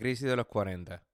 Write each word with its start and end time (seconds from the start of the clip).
Crisis 0.00 0.28
de 0.28 0.34
los 0.34 0.46
40. 0.46 1.04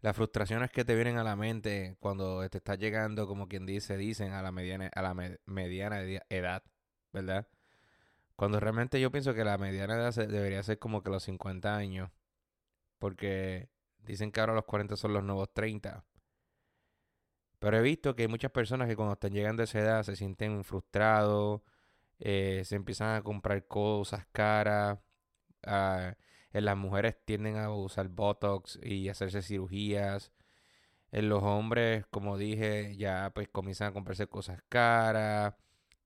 Las 0.00 0.16
frustraciones 0.16 0.70
que 0.70 0.84
te 0.84 0.94
vienen 0.94 1.18
a 1.18 1.24
la 1.24 1.36
mente 1.36 1.96
cuando 2.00 2.48
te 2.48 2.58
estás 2.58 2.78
llegando, 2.78 3.26
como 3.26 3.48
quien 3.48 3.66
dice, 3.66 3.98
dicen 3.98 4.32
a 4.32 4.40
la 4.42 4.50
mediana, 4.50 4.90
a 4.94 5.02
la 5.02 5.14
mediana 5.44 6.00
edad, 6.30 6.64
¿verdad? 7.12 7.46
Cuando 8.34 8.60
realmente 8.60 9.00
yo 9.00 9.10
pienso 9.12 9.34
que 9.34 9.44
la 9.44 9.58
mediana 9.58 9.96
edad 9.96 10.14
debería 10.14 10.62
ser 10.62 10.78
como 10.78 11.02
que 11.02 11.10
los 11.10 11.24
50 11.24 11.76
años. 11.76 12.10
Porque 12.98 13.68
dicen 13.98 14.32
que 14.32 14.40
ahora 14.40 14.54
los 14.54 14.64
40 14.64 14.96
son 14.96 15.12
los 15.12 15.22
nuevos 15.22 15.52
30. 15.52 16.02
Pero 17.58 17.76
he 17.78 17.82
visto 17.82 18.16
que 18.16 18.22
hay 18.22 18.28
muchas 18.28 18.52
personas 18.52 18.88
que 18.88 18.96
cuando 18.96 19.14
están 19.14 19.32
llegando 19.32 19.62
a 19.62 19.64
esa 19.64 19.80
edad 19.80 20.02
se 20.02 20.16
sienten 20.16 20.64
frustrados, 20.64 21.60
eh, 22.20 22.62
se 22.64 22.76
empiezan 22.76 23.16
a 23.16 23.22
comprar 23.22 23.66
cosas 23.66 24.26
caras. 24.32 24.98
En 26.56 26.64
las 26.64 26.76
mujeres 26.76 27.16
tienden 27.24 27.58
a 27.58 27.70
usar 27.70 28.08
Botox 28.08 28.78
y 28.82 29.10
hacerse 29.10 29.42
cirugías. 29.42 30.32
En 31.12 31.28
los 31.28 31.42
hombres, 31.42 32.06
como 32.10 32.38
dije, 32.38 32.96
ya 32.96 33.30
pues 33.34 33.48
comienzan 33.48 33.88
a 33.88 33.92
comprarse 33.92 34.26
cosas 34.26 34.62
caras. 34.70 35.54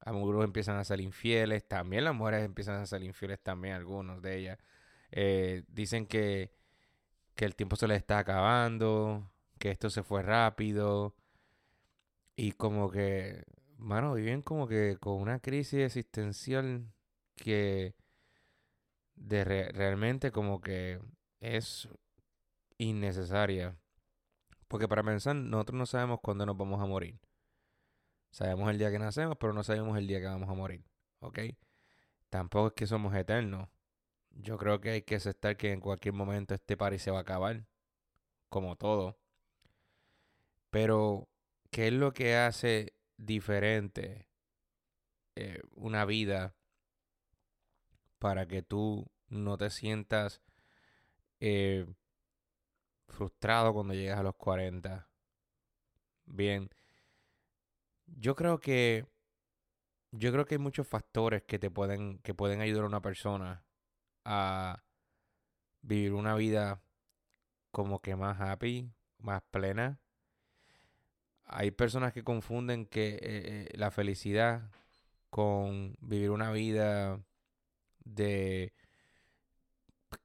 Algunos 0.01 0.45
empiezan 0.45 0.77
a 0.79 0.85
ser 0.85 1.01
infieles. 1.01 1.67
También 1.69 2.05
las 2.05 2.15
mujeres 2.17 2.45
empiezan 2.45 2.81
a 2.83 2.87
ser 2.87 3.05
infieles 3.05 3.41
también, 3.41 3.75
algunos 3.75 4.23
de 4.23 4.39
ellas. 4.39 4.59
Eh, 5.13 5.65
dicen 5.69 6.07
que, 6.07 6.53
que 7.37 7.45
el 7.45 7.55
tiempo 7.57 7.77
se 7.77 7.89
les 7.89 7.99
está 7.99 8.19
acabando, 8.19 9.31
que 9.59 9.71
esto 9.71 9.89
se 9.91 10.03
fue 10.03 10.23
rápido. 10.23 11.15
Y 12.37 12.53
como 12.53 12.91
que, 12.91 13.45
mano, 13.79 14.15
viven 14.15 14.43
como 14.43 14.67
que 14.69 14.97
con 14.99 15.15
una 15.15 15.41
crisis 15.41 15.81
existencial 15.81 16.93
que 17.37 17.95
de 19.21 19.45
realmente 19.45 20.33
como 20.33 20.61
que 20.61 21.01
es 21.41 21.89
innecesaria. 22.79 23.77
Porque 24.67 24.89
para 24.89 25.03
pensar, 25.03 25.37
nosotros 25.37 25.79
no 25.79 25.87
sabemos 25.87 26.21
cuándo 26.23 26.47
nos 26.47 26.57
vamos 26.57 26.81
a 26.81 26.87
morir. 26.87 27.21
Sabemos 28.31 28.71
el 28.71 28.79
día 28.79 28.91
que 28.91 28.99
nacemos, 28.99 29.37
pero 29.39 29.53
no 29.53 29.63
sabemos 29.63 29.99
el 29.99 30.07
día 30.07 30.21
que 30.21 30.27
vamos 30.27 30.49
a 30.49 30.55
morir. 30.55 30.85
¿Ok? 31.21 31.41
Tampoco 32.29 32.69
es 32.69 32.73
que 32.75 32.87
somos 32.87 33.15
eternos. 33.15 33.69
Yo 34.31 34.57
creo 34.59 34.81
que 34.81 34.91
hay 34.91 35.03
que 35.03 35.17
aceptar 35.17 35.57
que 35.57 35.73
en 35.73 35.81
cualquier 35.81 36.15
momento 36.15 36.55
este 36.55 36.77
party 36.77 36.99
se 36.99 37.11
va 37.11 37.19
a 37.19 37.23
acabar. 37.23 37.67
Como 38.49 38.77
todo. 38.77 39.19
Pero, 40.71 41.29
¿qué 41.71 41.89
es 41.89 41.93
lo 41.93 42.13
que 42.13 42.37
hace 42.37 42.95
diferente 43.17 44.29
eh, 45.37 45.61
una 45.73 46.05
vida 46.05 46.55
para 48.21 48.47
que 48.47 48.63
tú 48.63 49.11
no 49.29 49.57
te 49.59 49.71
sientas 49.71 50.43
eh, 51.41 51.87
frustrado 53.09 53.75
cuando 53.75 53.95
llegas 53.95 54.21
a 54.21 54.23
los 54.23 54.37
40? 54.37 55.09
Bien, 56.27 56.71
yo 58.07 58.37
creo 58.37 58.61
que 58.61 59.07
yo 60.13 60.33
creo 60.33 60.45
que 60.45 60.57
hay 60.57 60.59
muchos 60.61 60.87
factores 60.87 61.43
que 61.43 61.59
te 61.59 61.71
pueden 61.71 62.19
que 62.21 62.35
pueden 62.35 62.61
ayudar 62.61 62.85
a 62.85 62.89
una 62.89 63.03
persona 63.03 63.65
a 64.25 64.83
vivir 65.83 66.13
una 66.13 66.35
vida 66.37 66.83
como 67.71 68.01
que 68.01 68.17
más 68.17 68.41
happy, 68.41 68.93
más 69.19 69.43
plena. 69.51 70.01
Hay 71.45 71.71
personas 71.73 72.13
que 72.13 72.25
confunden 72.25 72.87
que 72.87 73.15
eh, 73.15 73.21
eh, 73.23 73.69
la 73.75 73.91
felicidad 73.91 74.71
con 75.31 75.97
vivir 76.01 76.31
una 76.31 76.53
vida 76.53 77.21
de 78.05 78.73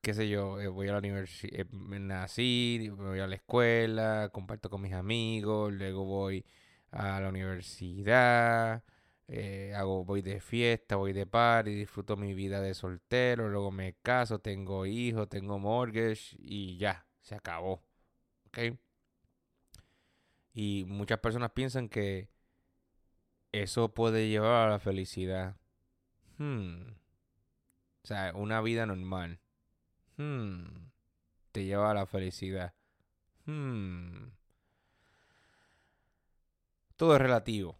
qué 0.01 0.13
sé 0.13 0.29
yo, 0.29 0.59
eh, 0.61 0.67
voy 0.67 0.87
a 0.87 0.93
la 0.93 0.99
universidad, 0.99 1.65
nací, 1.71 2.89
voy 2.95 3.19
a 3.19 3.27
la 3.27 3.35
escuela, 3.35 4.29
comparto 4.31 4.69
con 4.69 4.81
mis 4.81 4.93
amigos, 4.93 5.73
luego 5.73 6.05
voy 6.05 6.45
a 6.91 7.19
la 7.19 7.29
universidad, 7.29 8.83
eh, 9.27 9.73
hago, 9.75 10.05
voy 10.05 10.21
de 10.21 10.39
fiesta, 10.41 10.95
voy 10.95 11.13
de 11.13 11.25
party, 11.25 11.73
disfruto 11.73 12.17
mi 12.17 12.33
vida 12.33 12.61
de 12.61 12.73
soltero, 12.73 13.49
luego 13.49 13.71
me 13.71 13.93
caso, 14.01 14.39
tengo 14.39 14.85
hijos, 14.85 15.29
tengo 15.29 15.59
mortgage 15.59 16.35
y 16.39 16.77
ya, 16.77 17.05
se 17.21 17.35
acabó. 17.35 17.83
¿Ok? 18.47 18.77
Y 20.53 20.85
muchas 20.87 21.19
personas 21.19 21.51
piensan 21.51 21.89
que 21.89 22.29
eso 23.51 23.93
puede 23.93 24.29
llevar 24.29 24.67
a 24.67 24.71
la 24.71 24.79
felicidad. 24.79 25.57
Hmm. 26.37 27.04
O 28.05 28.07
sea, 28.07 28.33
una 28.35 28.61
vida 28.61 28.85
normal. 28.85 29.39
Hmm. 30.17 30.91
Te 31.51 31.65
lleva 31.65 31.89
a 31.89 31.95
la 31.95 32.05
felicidad. 32.05 32.75
Hmm. 33.47 34.27
Todo 36.97 37.15
es 37.15 37.21
relativo. 37.21 37.79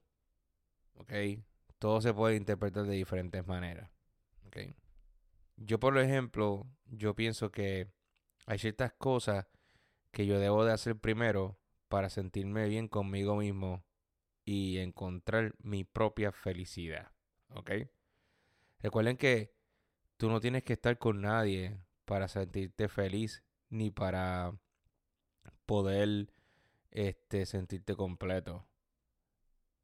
¿Ok? 0.95 1.13
Todo 1.77 2.01
se 2.01 2.11
puede 2.11 2.37
interpretar 2.37 2.85
de 2.85 2.95
diferentes 2.95 3.45
maneras. 3.45 3.91
¿Ok? 4.47 4.73
Yo, 5.57 5.79
por 5.79 5.95
ejemplo, 5.99 6.65
yo 6.87 7.15
pienso 7.15 7.51
que 7.51 7.91
hay 8.47 8.57
ciertas 8.57 8.93
cosas 8.93 9.45
que 10.09 10.25
yo 10.25 10.39
debo 10.39 10.65
de 10.65 10.73
hacer 10.73 10.95
primero 10.95 11.59
para 11.87 12.09
sentirme 12.09 12.67
bien 12.67 12.87
conmigo 12.87 13.35
mismo 13.35 13.85
y 14.43 14.79
encontrar 14.79 15.53
mi 15.59 15.83
propia 15.83 16.31
felicidad. 16.31 17.11
¿Ok? 17.49 17.73
Recuerden 18.79 19.17
que 19.17 19.54
tú 20.17 20.29
no 20.29 20.39
tienes 20.39 20.63
que 20.63 20.73
estar 20.73 20.97
con 20.97 21.21
nadie 21.21 21.77
para 22.05 22.27
sentirte 22.27 22.87
feliz 22.87 23.43
ni 23.69 23.91
para 23.91 24.53
poder 25.65 26.29
este, 26.91 27.45
sentirte 27.45 27.95
completo. 27.95 28.65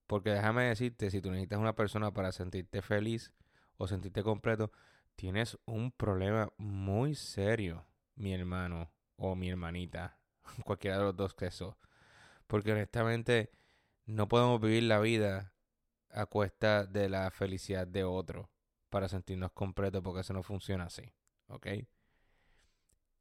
Porque 0.07 0.31
déjame 0.31 0.63
decirte, 0.63 1.09
si 1.09 1.21
tú 1.21 1.31
necesitas 1.31 1.59
una 1.59 1.75
persona 1.75 2.13
para 2.13 2.31
sentirte 2.31 2.81
feliz 2.81 3.31
o 3.77 3.87
sentirte 3.87 4.23
completo, 4.23 4.71
tienes 5.15 5.57
un 5.65 5.91
problema 5.91 6.51
muy 6.57 7.15
serio, 7.15 7.85
mi 8.15 8.33
hermano 8.33 8.91
o 9.15 9.35
mi 9.35 9.49
hermanita, 9.49 10.17
cualquiera 10.65 10.97
de 10.97 11.03
los 11.05 11.15
dos 11.15 11.33
que 11.33 11.47
eso. 11.47 11.77
Porque 12.47 12.73
honestamente 12.73 13.51
no 14.05 14.27
podemos 14.27 14.59
vivir 14.59 14.83
la 14.83 14.99
vida 14.99 15.53
a 16.09 16.25
cuesta 16.25 16.85
de 16.85 17.07
la 17.07 17.31
felicidad 17.31 17.87
de 17.87 18.03
otro 18.03 18.50
para 18.91 19.09
sentirnos 19.09 19.51
completos 19.53 20.03
porque 20.03 20.19
eso 20.19 20.33
no 20.33 20.43
funciona 20.43 20.83
así, 20.83 21.11
¿ok? 21.47 21.67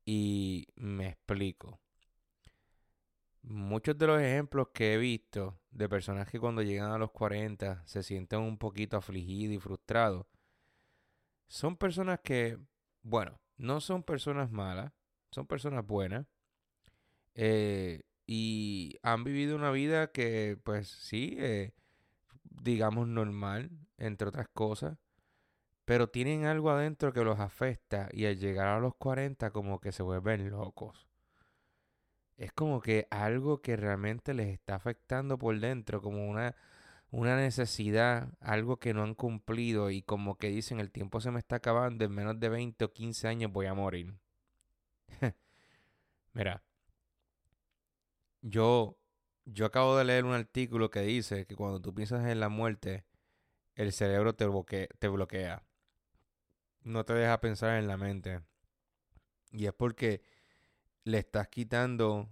Y 0.04 0.66
me 0.74 1.08
explico. 1.08 1.80
Muchos 3.42 3.96
de 3.96 4.06
los 4.06 4.20
ejemplos 4.20 4.68
que 4.74 4.92
he 4.92 4.98
visto 4.98 5.58
de 5.70 5.88
personas 5.88 6.28
que 6.28 6.38
cuando 6.38 6.62
llegan 6.62 6.92
a 6.92 6.98
los 6.98 7.12
40 7.12 7.82
se 7.86 8.02
sienten 8.02 8.40
un 8.40 8.58
poquito 8.58 8.98
afligidos 8.98 9.56
y 9.56 9.58
frustrados, 9.60 10.26
son 11.46 11.76
personas 11.76 12.20
que, 12.22 12.58
bueno, 13.02 13.40
no 13.56 13.80
son 13.80 14.02
personas 14.02 14.50
malas, 14.50 14.92
son 15.30 15.46
personas 15.46 15.86
buenas. 15.86 16.26
Eh, 17.34 18.02
y 18.26 18.98
han 19.02 19.24
vivido 19.24 19.56
una 19.56 19.70
vida 19.70 20.10
que, 20.10 20.58
pues 20.64 20.88
sí, 20.88 21.36
eh, 21.38 21.72
digamos 22.42 23.06
normal, 23.08 23.70
entre 23.96 24.28
otras 24.28 24.48
cosas, 24.52 24.98
pero 25.90 26.08
tienen 26.08 26.44
algo 26.44 26.70
adentro 26.70 27.12
que 27.12 27.24
los 27.24 27.40
afecta 27.40 28.08
y 28.12 28.26
al 28.26 28.38
llegar 28.38 28.68
a 28.68 28.78
los 28.78 28.94
40 28.94 29.50
como 29.50 29.80
que 29.80 29.90
se 29.90 30.04
vuelven 30.04 30.48
locos 30.48 31.08
es 32.36 32.52
como 32.52 32.80
que 32.80 33.08
algo 33.10 33.60
que 33.60 33.76
realmente 33.76 34.32
les 34.32 34.50
está 34.50 34.76
afectando 34.76 35.36
por 35.36 35.58
dentro, 35.58 36.00
como 36.00 36.28
una, 36.28 36.54
una 37.10 37.34
necesidad, 37.34 38.28
algo 38.38 38.76
que 38.78 38.94
no 38.94 39.02
han 39.02 39.16
cumplido 39.16 39.90
y 39.90 40.02
como 40.02 40.38
que 40.38 40.46
dicen 40.50 40.78
el 40.78 40.92
tiempo 40.92 41.20
se 41.20 41.32
me 41.32 41.40
está 41.40 41.56
acabando, 41.56 42.04
en 42.04 42.12
menos 42.12 42.38
de 42.38 42.50
20 42.50 42.84
o 42.84 42.92
15 42.92 43.26
años 43.26 43.50
voy 43.50 43.66
a 43.66 43.74
morir. 43.74 44.14
Mira, 46.34 46.62
yo, 48.42 48.96
yo 49.44 49.66
acabo 49.66 49.96
de 49.96 50.04
leer 50.04 50.24
un 50.24 50.34
artículo 50.34 50.88
que 50.88 51.00
dice 51.00 51.46
que 51.46 51.56
cuando 51.56 51.80
tú 51.80 51.92
piensas 51.92 52.24
en 52.28 52.38
la 52.38 52.48
muerte, 52.48 53.04
el 53.74 53.92
cerebro 53.92 54.34
te 54.36 54.46
te 55.00 55.08
bloquea. 55.08 55.64
No 56.82 57.04
te 57.04 57.12
deja 57.14 57.40
pensar 57.40 57.78
en 57.78 57.86
la 57.86 57.96
mente. 57.96 58.40
Y 59.52 59.66
es 59.66 59.72
porque 59.72 60.22
le 61.04 61.18
estás 61.18 61.48
quitando 61.48 62.28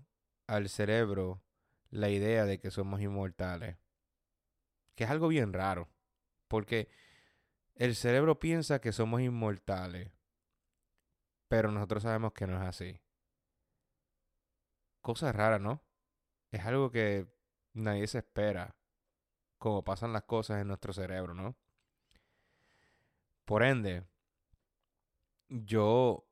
al 0.47 0.69
cerebro 0.69 1.43
la 1.91 2.11
idea 2.11 2.45
de 2.45 2.59
que 2.59 2.71
somos 2.71 3.01
inmortales. 3.01 3.77
Que 4.95 5.05
es 5.05 5.11
algo 5.11 5.29
bien 5.29 5.53
raro. 5.53 5.89
Porque 6.49 6.89
el 7.75 7.95
cerebro 7.95 8.39
piensa 8.39 8.81
que 8.81 8.93
somos 8.93 9.21
inmortales. 9.21 10.11
Pero 11.49 11.71
nosotros 11.71 12.03
sabemos 12.03 12.33
que 12.33 12.47
no 12.47 12.57
es 12.57 12.69
así. 12.69 13.01
Cosa 15.01 15.33
rara, 15.33 15.59
¿no? 15.59 15.83
Es 16.51 16.65
algo 16.65 16.91
que 16.91 17.27
nadie 17.73 18.07
se 18.07 18.19
espera. 18.19 18.77
Como 19.59 19.85
pasan 19.85 20.13
las 20.13 20.25
cosas 20.25 20.61
en 20.61 20.69
nuestro 20.69 20.93
cerebro, 20.93 21.35
¿no? 21.35 21.57
Por 23.45 23.63
ende, 23.63 24.05
yo 25.49 26.27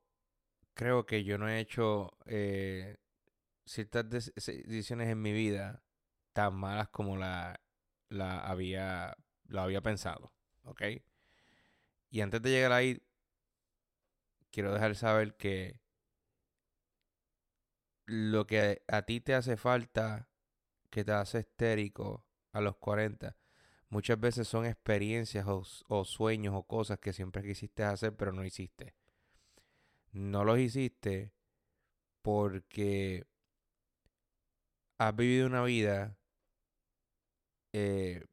creo 0.73 1.05
que 1.05 1.23
yo 1.23 1.37
no 1.37 1.49
he 1.49 1.59
hecho 1.59 2.17
eh, 2.25 2.97
ciertas 3.65 4.09
decisiones 4.09 5.09
en 5.09 5.21
mi 5.21 5.33
vida 5.33 5.83
tan 6.33 6.55
malas 6.55 6.89
como 6.89 7.17
la, 7.17 7.59
la 8.09 8.39
había, 8.39 9.15
lo 9.47 9.61
había 9.61 9.81
pensado. 9.81 10.33
¿Ok? 10.63 10.83
Y 12.09 12.21
antes 12.21 12.41
de 12.41 12.49
llegar 12.49 12.71
ahí, 12.71 13.01
quiero 14.51 14.73
dejar 14.73 14.95
saber 14.95 15.35
que 15.35 15.81
lo 18.05 18.47
que 18.47 18.83
a 18.87 19.03
ti 19.03 19.21
te 19.21 19.35
hace 19.35 19.57
falta, 19.57 20.29
que 20.89 21.03
te 21.03 21.11
hace 21.11 21.39
estérico 21.39 22.25
a 22.53 22.61
los 22.61 22.77
40, 22.77 23.37
muchas 23.89 24.19
veces 24.19 24.47
son 24.47 24.65
experiencias 24.65 25.45
o, 25.47 26.05
sueños 26.05 26.55
o 26.55 26.63
cosas 26.63 26.99
que 26.99 27.13
siempre 27.13 27.43
quisiste 27.43 27.83
hacer 27.83 28.15
pero 28.15 28.31
no 28.31 28.43
hiciste. 28.45 28.95
No 30.11 30.43
los 30.43 30.59
hiciste 30.59 31.31
porque 32.21 33.25
has 34.97 35.15
vivido 35.15 35.47
una 35.47 35.63
vida 35.63 36.17
eh, 37.73 38.25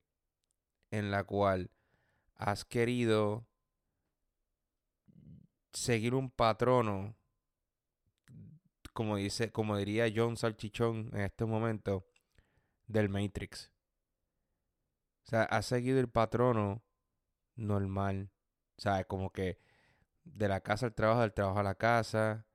en 0.90 1.10
la 1.10 1.24
cual 1.24 1.70
has 2.36 2.64
querido 2.64 3.46
seguir 5.72 6.14
un 6.14 6.30
patrono, 6.30 7.16
como 8.92 9.16
dice, 9.16 9.50
como 9.50 9.76
diría 9.76 10.12
John 10.14 10.36
Salchichón 10.36 11.10
en 11.12 11.20
este 11.20 11.44
momento, 11.44 12.06
del 12.86 13.08
Matrix. 13.08 13.72
O 15.24 15.30
sea, 15.30 15.42
has 15.44 15.66
seguido 15.66 16.00
el 16.00 16.08
patrono 16.08 16.82
normal. 17.56 18.30
O 18.76 18.80
sea, 18.80 19.04
como 19.04 19.30
que 19.30 19.58
de 20.24 20.48
la 20.48 20.60
casa 20.60 20.86
al 20.86 20.94
trabajo, 20.94 21.20
del 21.22 21.32
trabajo 21.32 21.60
a 21.60 21.62
la 21.62 21.74
casa, 21.76 22.46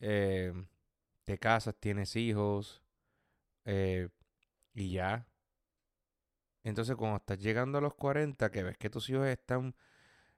eh, 0.00 0.52
te 1.24 1.38
casas, 1.38 1.76
tienes 1.80 2.16
hijos, 2.16 2.82
eh, 3.64 4.08
y 4.74 4.92
ya. 4.92 5.26
Entonces, 6.64 6.96
cuando 6.96 7.18
estás 7.18 7.38
llegando 7.40 7.78
a 7.78 7.80
los 7.80 7.94
40, 7.94 8.50
que 8.50 8.62
ves 8.62 8.76
que 8.78 8.90
tus 8.90 9.08
hijos 9.10 9.26
están 9.28 9.74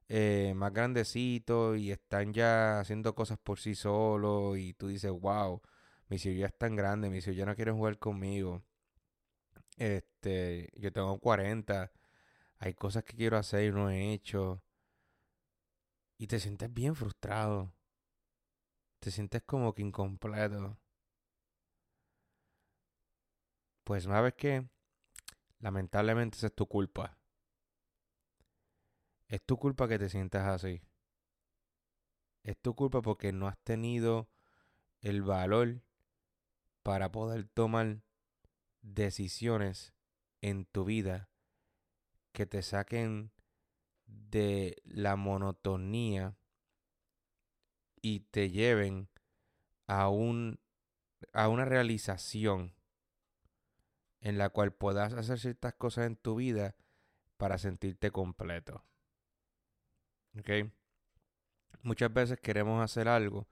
eh, 0.09 0.53
más 0.57 0.73
grandecitos 0.73 1.79
y 1.79 1.93
están 1.93 2.33
ya 2.35 2.81
haciendo 2.81 3.15
cosas 3.15 3.39
por 3.39 3.61
sí 3.61 3.75
solos, 3.75 4.59
y 4.59 4.75
tú 4.75 4.89
dices, 4.89 5.11
wow, 5.13 5.63
mis 6.09 6.25
hijos 6.27 6.39
ya 6.41 6.47
están 6.47 6.77
grandes, 6.77 7.11
mis 7.11 7.27
hijos 7.27 7.37
ya 7.37 7.47
no 7.47 7.57
quieren 7.57 7.77
jugar 7.77 7.99
conmigo. 7.99 8.63
Este, 9.77 10.71
yo 10.77 10.93
tengo 10.93 11.19
40, 11.21 11.93
hay 12.59 12.75
cosas 12.75 13.05
que 13.05 13.17
quiero 13.17 13.37
hacer 13.39 13.65
y 13.67 13.73
no 13.73 13.91
he 13.91 14.13
hecho. 14.13 14.63
Y 16.19 16.27
te 16.27 16.41
sientes 16.41 16.73
bien 16.73 16.95
frustrado. 16.95 17.73
Te 18.99 19.11
sientes 19.11 19.43
como 19.47 19.73
que 19.75 19.83
incompleto. 19.83 20.77
Pues 23.85 24.05
¿sabes 24.05 24.35
qué? 24.35 24.69
Lamentablemente 25.61 26.37
esa 26.37 26.49
es 26.49 26.55
tu 26.55 26.67
culpa. 26.67 27.17
Es 29.29 29.43
tu 29.43 29.57
culpa 29.57 29.87
que 29.89 29.99
te 29.99 30.09
sientas 30.09 30.47
así. 30.47 30.83
Es 32.43 32.59
tu 32.59 32.75
culpa 32.75 33.01
porque 33.01 33.33
no 33.33 33.47
has 33.47 33.59
tenido 33.59 34.29
el 35.01 35.23
valor 35.23 35.83
para 36.83 37.13
poder 37.13 37.47
tomar 37.49 38.03
decisiones 38.83 39.95
en 40.41 40.65
tu 40.67 40.85
vida 40.85 41.29
que 42.33 42.47
te 42.47 42.63
saquen 42.63 43.33
de 44.09 44.77
la 44.85 45.17
monotonía 45.17 46.37
y 48.03 48.21
te 48.21 48.51
lleven 48.51 49.09
a 49.87 50.09
un 50.09 50.59
a 51.33 51.49
una 51.49 51.65
realización 51.65 52.75
en 54.21 54.39
la 54.39 54.51
cual 54.51 54.73
puedas 54.73 55.13
hacer 55.15 55.39
ciertas 55.39 55.75
cosas 55.75 56.07
en 56.07 56.17
tu 56.17 56.37
vida 56.37 56.77
para 57.37 57.59
sentirte 57.59 58.11
completo. 58.11 58.85
¿Ok? 60.39 60.71
Muchas 61.83 62.13
veces 62.13 62.41
queremos 62.41 62.83
hacer 62.83 63.09
algo 63.09 63.49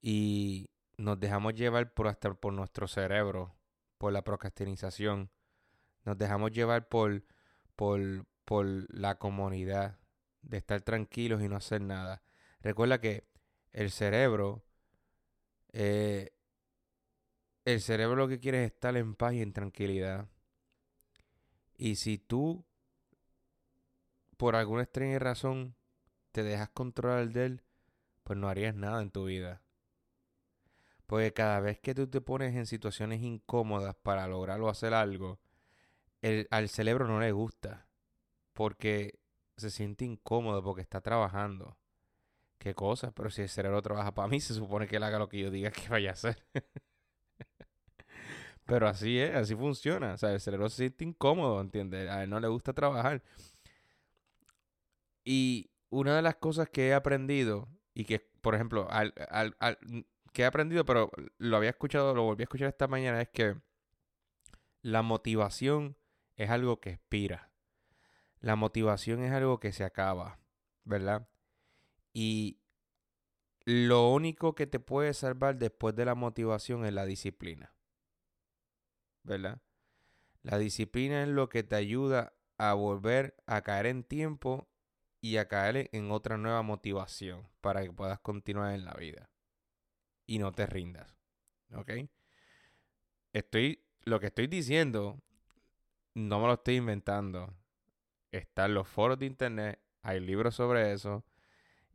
y 0.00 0.70
nos 0.96 1.18
dejamos 1.18 1.54
llevar 1.54 1.92
por 1.92 2.08
hasta 2.08 2.32
por 2.34 2.52
nuestro 2.52 2.86
cerebro, 2.86 3.56
por 3.98 4.12
la 4.12 4.22
procrastinización. 4.22 5.30
Nos 6.04 6.16
dejamos 6.16 6.52
llevar 6.52 6.88
por, 6.88 7.24
por, 7.74 8.26
por 8.46 8.66
la 8.94 9.18
comunidad 9.18 9.98
de 10.40 10.56
estar 10.56 10.80
tranquilos 10.80 11.42
y 11.42 11.48
no 11.48 11.56
hacer 11.56 11.82
nada. 11.82 12.22
Recuerda 12.62 13.00
que 13.00 13.28
el 13.72 13.90
cerebro 13.90 14.64
eh, 15.72 16.32
el 17.66 17.82
cerebro 17.82 18.16
lo 18.16 18.28
que 18.28 18.38
quiere 18.38 18.64
es 18.64 18.72
estar 18.72 18.96
en 18.96 19.14
paz 19.14 19.34
y 19.34 19.42
en 19.42 19.52
tranquilidad. 19.52 20.28
Y 21.76 21.96
si 21.96 22.16
tú, 22.16 22.64
por 24.36 24.56
alguna 24.56 24.84
extraña 24.84 25.18
razón, 25.18 25.74
te 26.32 26.44
dejas 26.44 26.70
controlar 26.70 27.28
de 27.28 27.44
él, 27.44 27.62
pues 28.22 28.38
no 28.38 28.48
harías 28.48 28.74
nada 28.74 29.02
en 29.02 29.10
tu 29.10 29.24
vida. 29.24 29.62
Porque 31.06 31.32
cada 31.32 31.60
vez 31.60 31.80
que 31.80 31.94
tú 31.94 32.06
te 32.06 32.20
pones 32.20 32.54
en 32.54 32.66
situaciones 32.66 33.20
incómodas 33.20 33.96
para 33.96 34.28
lograr 34.28 34.60
o 34.60 34.68
hacer 34.68 34.94
algo, 34.94 35.40
el, 36.22 36.48
al 36.50 36.68
cerebro 36.68 37.06
no 37.08 37.20
le 37.20 37.32
gusta. 37.32 37.85
Porque 38.56 39.20
se 39.58 39.70
siente 39.70 40.06
incómodo 40.06 40.64
porque 40.64 40.80
está 40.80 41.02
trabajando. 41.02 41.76
¿Qué 42.58 42.74
cosa? 42.74 43.12
Pero 43.12 43.28
si 43.28 43.42
el 43.42 43.50
cerebro 43.50 43.82
trabaja 43.82 44.14
para 44.14 44.28
mí, 44.28 44.40
se 44.40 44.54
supone 44.54 44.88
que 44.88 44.96
él 44.96 45.02
haga 45.02 45.18
lo 45.18 45.28
que 45.28 45.38
yo 45.38 45.50
diga 45.50 45.70
que 45.70 45.86
vaya 45.90 46.10
a 46.10 46.12
hacer. 46.14 46.42
Pero 48.64 48.88
así 48.88 49.18
es, 49.18 49.34
así 49.34 49.54
funciona. 49.54 50.14
O 50.14 50.16
sea, 50.16 50.32
el 50.32 50.40
cerebro 50.40 50.70
se 50.70 50.76
siente 50.76 51.04
incómodo, 51.04 51.60
¿entiendes? 51.60 52.10
A 52.10 52.24
él 52.24 52.30
no 52.30 52.40
le 52.40 52.48
gusta 52.48 52.72
trabajar. 52.72 53.22
Y 55.22 55.70
una 55.90 56.16
de 56.16 56.22
las 56.22 56.36
cosas 56.36 56.70
que 56.70 56.88
he 56.88 56.94
aprendido, 56.94 57.68
y 57.92 58.06
que, 58.06 58.20
por 58.40 58.54
ejemplo, 58.54 58.88
al, 58.90 59.12
al, 59.28 59.54
al, 59.60 59.78
que 60.32 60.42
he 60.42 60.46
aprendido, 60.46 60.86
pero 60.86 61.10
lo 61.36 61.58
había 61.58 61.70
escuchado, 61.70 62.14
lo 62.14 62.22
volví 62.22 62.42
a 62.42 62.44
escuchar 62.44 62.68
esta 62.68 62.88
mañana, 62.88 63.20
es 63.20 63.28
que 63.28 63.54
la 64.80 65.02
motivación 65.02 65.98
es 66.36 66.48
algo 66.48 66.80
que 66.80 66.90
expira. 66.90 67.50
La 68.46 68.54
motivación 68.54 69.24
es 69.24 69.32
algo 69.32 69.58
que 69.58 69.72
se 69.72 69.82
acaba, 69.82 70.38
¿verdad? 70.84 71.28
Y 72.12 72.60
lo 73.64 74.12
único 74.12 74.54
que 74.54 74.68
te 74.68 74.78
puede 74.78 75.14
salvar 75.14 75.56
después 75.56 75.96
de 75.96 76.04
la 76.04 76.14
motivación 76.14 76.86
es 76.86 76.92
la 76.92 77.06
disciplina. 77.06 77.74
¿verdad? 79.24 79.60
La 80.42 80.58
disciplina 80.58 81.24
es 81.24 81.28
lo 81.28 81.48
que 81.48 81.64
te 81.64 81.74
ayuda 81.74 82.34
a 82.56 82.74
volver 82.74 83.34
a 83.46 83.62
caer 83.62 83.86
en 83.86 84.04
tiempo 84.04 84.68
y 85.20 85.38
a 85.38 85.48
caer 85.48 85.90
en 85.90 86.12
otra 86.12 86.36
nueva 86.36 86.62
motivación 86.62 87.48
para 87.60 87.82
que 87.82 87.92
puedas 87.92 88.20
continuar 88.20 88.76
en 88.76 88.84
la 88.84 88.94
vida 88.94 89.28
y 90.24 90.38
no 90.38 90.52
te 90.52 90.66
rindas. 90.66 91.18
¿Ok? 91.74 91.90
Estoy, 93.32 93.84
lo 94.04 94.20
que 94.20 94.26
estoy 94.26 94.46
diciendo, 94.46 95.20
no 96.14 96.38
me 96.38 96.46
lo 96.46 96.52
estoy 96.52 96.76
inventando. 96.76 97.52
Están 98.38 98.74
los 98.74 98.88
foros 98.88 99.18
de 99.18 99.26
internet, 99.26 99.80
hay 100.02 100.20
libros 100.20 100.54
sobre 100.54 100.92
eso 100.92 101.24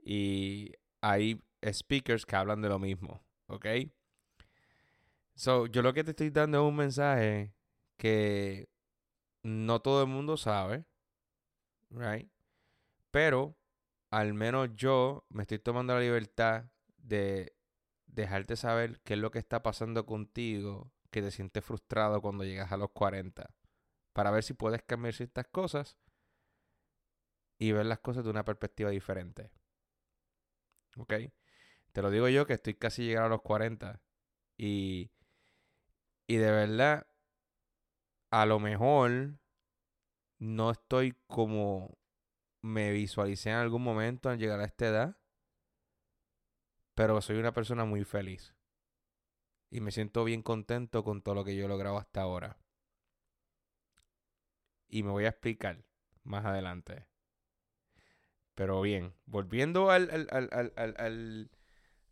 y 0.04 0.74
hay 1.02 1.42
speakers 1.64 2.26
que 2.26 2.36
hablan 2.36 2.62
de 2.62 2.70
lo 2.70 2.80
mismo. 2.80 3.22
¿Ok? 3.48 3.66
So, 5.36 5.66
yo 5.68 5.82
lo 5.82 5.94
que 5.94 6.04
te 6.04 6.12
estoy 6.12 6.30
dando 6.30 6.62
es 6.62 6.70
un 6.70 6.76
mensaje 6.76 7.54
que 7.98 8.70
no 9.44 9.82
todo 9.82 10.04
el 10.04 10.08
mundo 10.08 10.38
sabe, 10.38 10.86
right? 11.90 12.30
Pero 13.12 13.56
al 14.10 14.34
menos 14.34 14.70
yo 14.76 15.26
me 15.30 15.44
estoy 15.44 15.60
tomando 15.60 15.94
la 15.94 16.02
libertad 16.02 16.66
de 16.98 17.56
dejarte 18.06 18.56
saber 18.56 19.00
qué 19.04 19.14
es 19.14 19.20
lo 19.20 19.32
que 19.32 19.40
está 19.40 19.64
pasando 19.64 20.06
contigo, 20.06 20.92
que 21.12 21.22
te 21.22 21.32
sientes 21.32 21.64
frustrado 21.64 22.22
cuando 22.22 22.44
llegas 22.44 22.72
a 22.72 22.78
los 22.78 22.92
40, 22.92 23.50
para 24.14 24.32
ver 24.32 24.44
si 24.44 24.54
puedes 24.54 24.84
cambiar 24.84 25.14
ciertas 25.14 25.48
cosas 25.48 25.98
y 27.62 27.74
ver 27.74 27.86
las 27.86 28.00
cosas 28.00 28.24
de 28.24 28.32
una 28.32 28.44
perspectiva 28.44 28.90
diferente. 28.90 29.52
¿Ok? 30.98 31.14
Te 31.92 32.02
lo 32.02 32.10
digo 32.10 32.28
yo 32.28 32.48
que 32.48 32.54
estoy 32.54 32.74
casi 32.74 33.04
llegando 33.04 33.28
a 33.28 33.30
los 33.30 33.44
40 33.44 34.02
y 34.58 35.12
y 36.26 36.38
de 36.38 36.50
verdad, 36.50 37.06
a 38.32 38.48
lo 38.48 38.60
mejor 38.60 39.38
no 40.40 40.72
estoy 40.72 41.14
como 41.28 42.00
me 42.64 42.92
visualicé 42.94 43.52
en 43.52 43.58
algún 43.58 43.84
momento 43.84 44.30
al 44.30 44.40
llegar 44.40 44.60
a 44.60 44.66
esta 44.66 44.88
edad, 44.88 45.18
pero 46.96 47.22
soy 47.22 47.38
una 47.38 47.54
persona 47.54 47.86
muy 47.86 48.06
feliz. 48.06 48.56
Y 49.70 49.82
me 49.82 49.92
siento 49.92 50.24
bien 50.24 50.42
contento 50.42 51.04
con 51.04 51.22
todo 51.22 51.36
lo 51.36 51.46
que 51.46 51.56
yo 51.56 51.66
he 51.66 51.70
logrado 51.70 52.00
hasta 52.00 52.22
ahora. 52.22 52.58
Y 54.88 55.04
me 55.04 55.12
voy 55.12 55.26
a 55.26 55.30
explicar 55.30 55.86
más 56.24 56.44
adelante. 56.46 57.11
Pero 58.62 58.80
bien, 58.80 59.16
volviendo 59.26 59.90
al, 59.90 60.30
al, 60.30 60.52
al, 60.76 61.50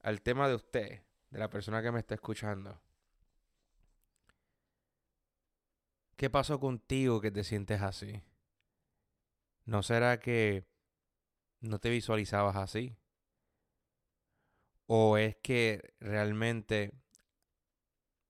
al 0.01 0.21
tema 0.23 0.47
de 0.47 0.55
usted, 0.55 1.03
de 1.29 1.37
la 1.37 1.47
persona 1.47 1.83
que 1.83 1.91
me 1.91 1.99
está 1.99 2.15
escuchando. 2.15 2.81
¿Qué 6.15 6.31
pasó 6.31 6.59
contigo 6.59 7.21
que 7.21 7.29
te 7.29 7.43
sientes 7.43 7.83
así? 7.83 8.23
¿No 9.65 9.83
será 9.83 10.19
que 10.19 10.65
no 11.59 11.77
te 11.77 11.91
visualizabas 11.91 12.55
así? 12.55 12.97
¿O 14.87 15.17
es 15.19 15.35
que 15.35 15.93
realmente 15.99 16.99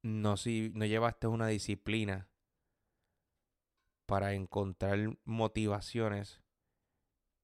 no, 0.01 0.35
si, 0.35 0.73
no 0.75 0.83
llevaste 0.83 1.27
una 1.27 1.47
disciplina 1.47 2.27
para 4.05 4.33
encontrar 4.33 5.17
motivaciones 5.23 6.41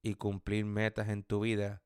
y 0.05 0.13
cumplir 0.13 0.65
metas 0.65 1.09
en 1.09 1.23
tu 1.23 1.39
vida 1.39 1.81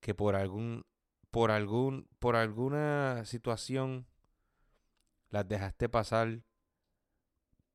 que 0.00 0.16
por 0.16 0.34
algún 0.34 0.84
por 1.30 1.52
algún 1.52 2.08
por 2.18 2.34
alguna 2.34 3.24
situación 3.24 4.08
las 5.28 5.46
dejaste 5.46 5.88
pasar 5.88 6.42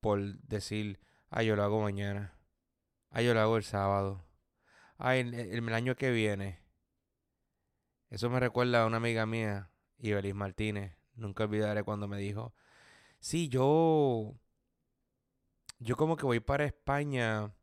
por 0.00 0.20
decir, 0.40 1.00
ay, 1.30 1.46
yo 1.46 1.56
lo 1.56 1.62
hago 1.62 1.80
mañana, 1.80 2.38
ay, 3.08 3.24
yo 3.24 3.32
lo 3.32 3.40
hago 3.40 3.56
el 3.56 3.64
sábado, 3.64 4.26
ay, 4.98 5.20
el, 5.20 5.32
el, 5.34 5.72
año 5.72 5.96
que 5.96 6.10
viene. 6.10 6.60
Eso 8.10 8.28
me 8.28 8.38
recuerda 8.38 8.82
a 8.82 8.86
una 8.86 8.98
amiga 8.98 9.24
mía, 9.24 9.70
Ibelis 9.96 10.34
Martínez. 10.34 10.98
Nunca 11.14 11.44
olvidaré 11.44 11.82
cuando 11.82 12.08
me 12.08 12.18
dijo, 12.18 12.54
sí, 13.20 13.48
yo, 13.48 14.34
yo 15.78 15.96
como 15.96 16.16
que 16.18 16.26
voy 16.26 16.40
para 16.40 16.66
España 16.66 17.54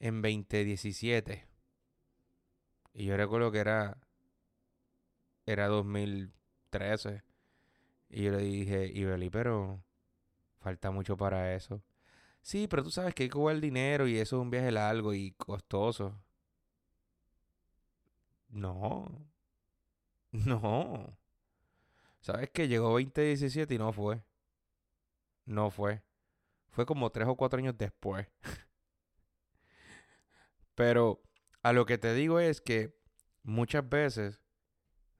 en 0.00 0.22
2017. 0.22 1.46
Y 2.94 3.04
yo 3.06 3.16
recuerdo 3.16 3.52
que 3.52 3.58
era, 3.58 3.98
era 5.46 5.68
2013. 5.68 7.22
Y 8.10 8.24
yo 8.24 8.32
le 8.32 8.38
dije, 8.38 8.86
Ibeli, 8.86 9.30
pero 9.30 9.82
Falta 10.60 10.90
mucho 10.90 11.16
para 11.16 11.54
eso. 11.54 11.82
Sí, 12.42 12.66
pero 12.68 12.82
tú 12.82 12.90
sabes 12.90 13.14
que 13.14 13.24
hay 13.24 13.28
que 13.28 13.34
jugar 13.34 13.60
dinero 13.60 14.06
y 14.08 14.18
eso 14.18 14.36
es 14.36 14.42
un 14.42 14.50
viaje 14.50 14.70
largo 14.72 15.14
y 15.14 15.32
costoso. 15.32 16.14
No. 18.50 19.06
No. 20.30 21.16
¿Sabes 22.20 22.50
que 22.50 22.68
llegó 22.68 22.90
2017 22.90 23.74
y 23.74 23.78
no 23.78 23.92
fue? 23.94 24.22
No 25.46 25.70
fue. 25.70 26.02
Fue 26.70 26.84
como 26.84 27.10
tres 27.10 27.28
o 27.28 27.34
cuatro 27.36 27.58
años 27.58 27.78
después. 27.78 28.28
Pero 30.78 31.20
a 31.64 31.72
lo 31.72 31.86
que 31.86 31.98
te 31.98 32.14
digo 32.14 32.38
es 32.38 32.60
que 32.60 32.96
muchas 33.42 33.88
veces 33.88 34.40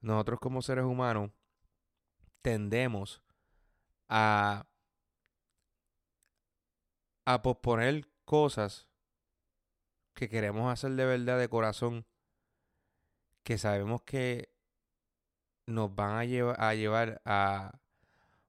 nosotros 0.00 0.38
como 0.38 0.62
seres 0.62 0.84
humanos 0.84 1.32
tendemos 2.42 3.24
a 4.08 4.68
a 7.24 7.42
posponer 7.42 8.08
cosas 8.24 8.88
que 10.14 10.28
queremos 10.28 10.72
hacer 10.72 10.92
de 10.92 11.04
verdad 11.04 11.40
de 11.40 11.48
corazón, 11.48 12.06
que 13.42 13.58
sabemos 13.58 14.02
que 14.02 14.54
nos 15.66 15.92
van 15.92 16.10
a, 16.12 16.68
a, 16.68 16.74
llevar 16.74 17.20
a 17.24 17.80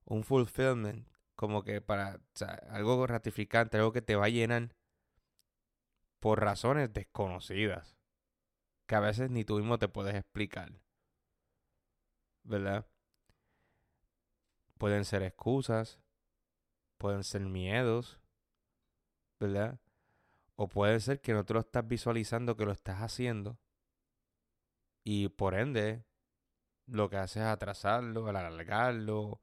un 0.06 0.24
fulfillment, 0.24 1.10
como 1.36 1.64
que 1.64 1.82
para 1.82 2.22
algo 2.70 3.02
gratificante, 3.02 3.78
algo 3.78 3.94
que 3.94 4.04
te 4.04 4.16
va 4.16 4.26
a 4.26 4.30
llenar 4.30 4.76
por 6.20 6.42
razones 6.42 6.94
desconocidas, 6.94 7.98
que 8.88 8.96
a 8.96 9.00
veces 9.00 9.30
ni 9.32 9.46
tú 9.46 9.58
mismo 9.58 9.78
te 9.78 9.88
puedes 9.88 10.16
explicar. 10.16 10.72
¿Verdad? 12.44 12.88
Pueden 14.78 15.06
ser 15.06 15.24
excusas, 15.24 16.00
pueden 16.98 17.24
ser 17.24 17.42
miedos, 17.42 18.20
¿verdad? 19.40 19.80
O 20.56 20.68
puede 20.68 21.00
ser 21.00 21.22
que 21.22 21.34
no 21.34 21.46
te 21.46 21.54
lo 21.54 21.62
estás 21.62 21.88
visualizando 21.88 22.58
que 22.58 22.66
lo 22.66 22.72
estás 22.72 23.02
haciendo 23.02 23.58
y 25.04 25.30
por 25.30 25.56
ende 25.56 26.04
lo 26.88 27.10
que 27.10 27.18
haces 27.18 27.38
es 27.38 27.48
atrasarlo, 27.48 28.28
alargarlo 28.28 29.42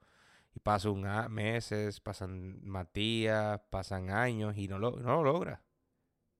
y 0.54 0.60
pasan 0.60 1.32
meses, 1.32 2.00
pasan 2.00 2.60
más 2.62 2.92
días, 2.92 3.60
pasan 3.70 4.10
años 4.10 4.56
y 4.56 4.68
no 4.68 4.78
lo, 4.78 4.92
no 4.92 5.22
lo 5.22 5.32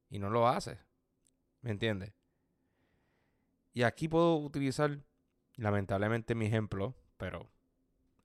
y 0.09 0.19
no 0.19 0.31
lo 0.31 0.49
haces. 0.49 0.79
¿Me 1.63 1.71
entiendes? 1.71 2.13
Y 3.73 3.83
aquí 3.83 4.09
puedo 4.09 4.37
utilizar 4.37 5.01
lamentablemente 5.57 6.35
mi 6.35 6.47
ejemplo, 6.47 6.95
pero 7.17 7.51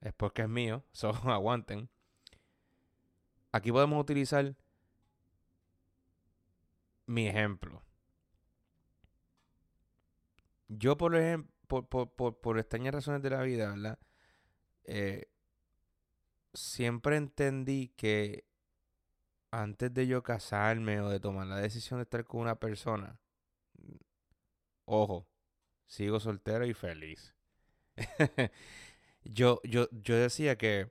es 0.00 0.12
porque 0.12 0.42
es 0.42 0.48
mío, 0.48 0.84
solo 0.92 1.32
aguanten. 1.32 1.88
Aquí 3.52 3.70
podemos 3.70 4.00
utilizar 4.00 4.56
mi 7.06 7.28
ejemplo. 7.28 7.82
Yo, 10.68 10.96
por 10.96 11.14
ejemplo, 11.16 11.52
por, 11.68 12.14
por, 12.14 12.58
extrañas 12.58 12.94
razones 12.94 13.22
de 13.22 13.30
la 13.30 13.42
vida, 13.42 13.70
¿verdad? 13.70 13.98
Eh, 14.84 15.30
siempre 16.54 17.16
entendí 17.16 17.88
que 17.96 18.46
antes 19.52 19.92
de 19.92 20.06
yo 20.06 20.22
casarme 20.22 21.00
o 21.00 21.10
de 21.10 21.20
tomar 21.20 21.46
la 21.46 21.58
decisión 21.58 22.00
de 22.00 22.04
estar 22.04 22.24
con 22.24 22.40
una 22.40 22.58
persona, 22.58 23.20
ojo, 24.86 25.28
sigo 25.86 26.18
soltero 26.18 26.66
y 26.66 26.74
feliz. 26.74 27.34
yo, 29.24 29.60
yo, 29.64 29.88
yo 29.92 30.16
decía 30.16 30.56
que 30.56 30.90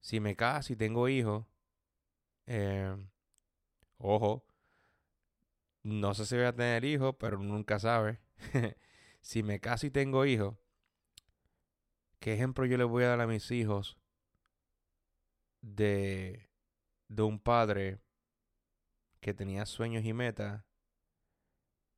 si 0.00 0.18
me 0.18 0.34
caso 0.34 0.72
y 0.72 0.76
tengo 0.76 1.08
hijos, 1.08 1.44
eh, 2.46 2.96
ojo, 3.98 4.46
no 5.82 6.14
sé 6.14 6.24
si 6.24 6.36
voy 6.36 6.46
a 6.46 6.56
tener 6.56 6.84
hijos, 6.84 7.14
pero 7.18 7.38
nunca 7.38 7.78
sabe. 7.78 8.18
si 9.20 9.42
me 9.42 9.60
caso 9.60 9.86
y 9.86 9.90
tengo 9.90 10.24
hijos, 10.24 10.56
¿qué 12.18 12.32
ejemplo 12.32 12.64
yo 12.64 12.78
le 12.78 12.84
voy 12.84 13.04
a 13.04 13.08
dar 13.08 13.20
a 13.20 13.26
mis 13.26 13.50
hijos 13.50 13.98
de, 15.60 16.49
de 17.10 17.22
un 17.22 17.38
padre 17.38 18.00
que 19.20 19.34
tenía 19.34 19.66
sueños 19.66 20.04
y 20.06 20.14
metas 20.14 20.64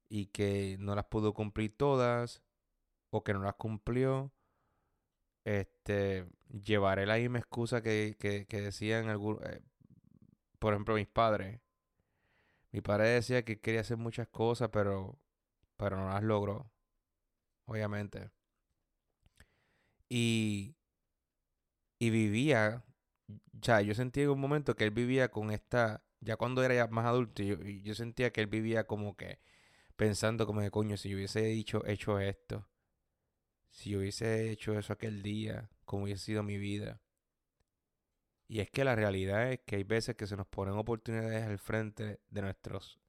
y 0.09 0.27
que 0.27 0.77
no 0.81 0.97
las 0.97 1.05
pudo 1.05 1.33
cumplir 1.33 1.77
todas 1.77 2.43
o 3.11 3.23
que 3.23 3.33
no 3.33 3.45
las 3.45 3.55
cumplió? 3.55 4.33
Este, 5.45 6.27
llevaré 6.49 7.07
la 7.07 7.17
misma 7.17 7.39
excusa 7.39 7.83
que, 7.83 8.17
que, 8.19 8.61
decían 8.61 9.09
algún, 9.09 9.39
eh, 9.45 9.63
por 10.59 10.73
ejemplo, 10.73 10.95
mis 10.97 11.09
padres 11.09 11.61
mi 12.73 12.81
padre 12.81 13.09
decía 13.11 13.45
que 13.45 13.61
quería 13.61 13.83
hacer 13.83 13.99
muchas 13.99 14.29
cosas, 14.29 14.71
pero, 14.73 15.19
pero 15.77 15.97
no 15.97 16.09
las 16.09 16.23
logró. 16.23 16.71
Obviamente. 17.67 18.31
Y, 20.09 20.75
y 21.99 22.11
vivía, 22.11 22.83
ya, 23.53 23.81
yo 23.81 23.95
sentía 23.95 24.25
en 24.25 24.31
un 24.31 24.41
momento 24.41 24.75
que 24.75 24.85
él 24.85 24.91
vivía 24.91 25.31
con 25.31 25.51
esta, 25.51 26.05
ya 26.21 26.37
cuando 26.37 26.63
era 26.63 26.75
ya 26.75 26.87
más 26.89 27.07
adulto, 27.07 27.43
yo, 27.43 27.95
sentía 27.95 28.33
que 28.33 28.41
él 28.41 28.47
vivía 28.47 28.87
como 28.87 29.17
que 29.17 29.41
pensando 29.97 30.47
como 30.47 30.61
de 30.61 30.71
coño, 30.71 30.97
si 30.97 31.11
yo 31.11 31.17
hubiese 31.17 31.43
dicho, 31.43 31.87
hecho 31.87 32.19
esto, 32.19 32.69
si 33.71 33.91
yo 33.91 33.99
hubiese 33.99 34.51
hecho 34.51 34.79
eso 34.79 34.93
aquel 34.93 35.23
día, 35.23 35.71
como 35.85 36.05
hubiese 36.05 36.25
sido 36.25 36.43
mi 36.43 36.59
vida. 36.59 37.01
Y 38.49 38.61
es 38.61 38.71
que 38.71 38.85
la 38.85 38.95
realidad 38.95 39.53
es 39.53 39.61
que 39.61 39.77
hay 39.77 39.85
veces 39.85 40.15
que 40.17 40.27
se 40.27 40.37
nos 40.37 40.47
ponen 40.47 40.75
oportunidades 40.75 41.45
al 41.45 41.59
frente 41.59 42.21
de, 42.29 42.43
nuestros, 42.43 43.01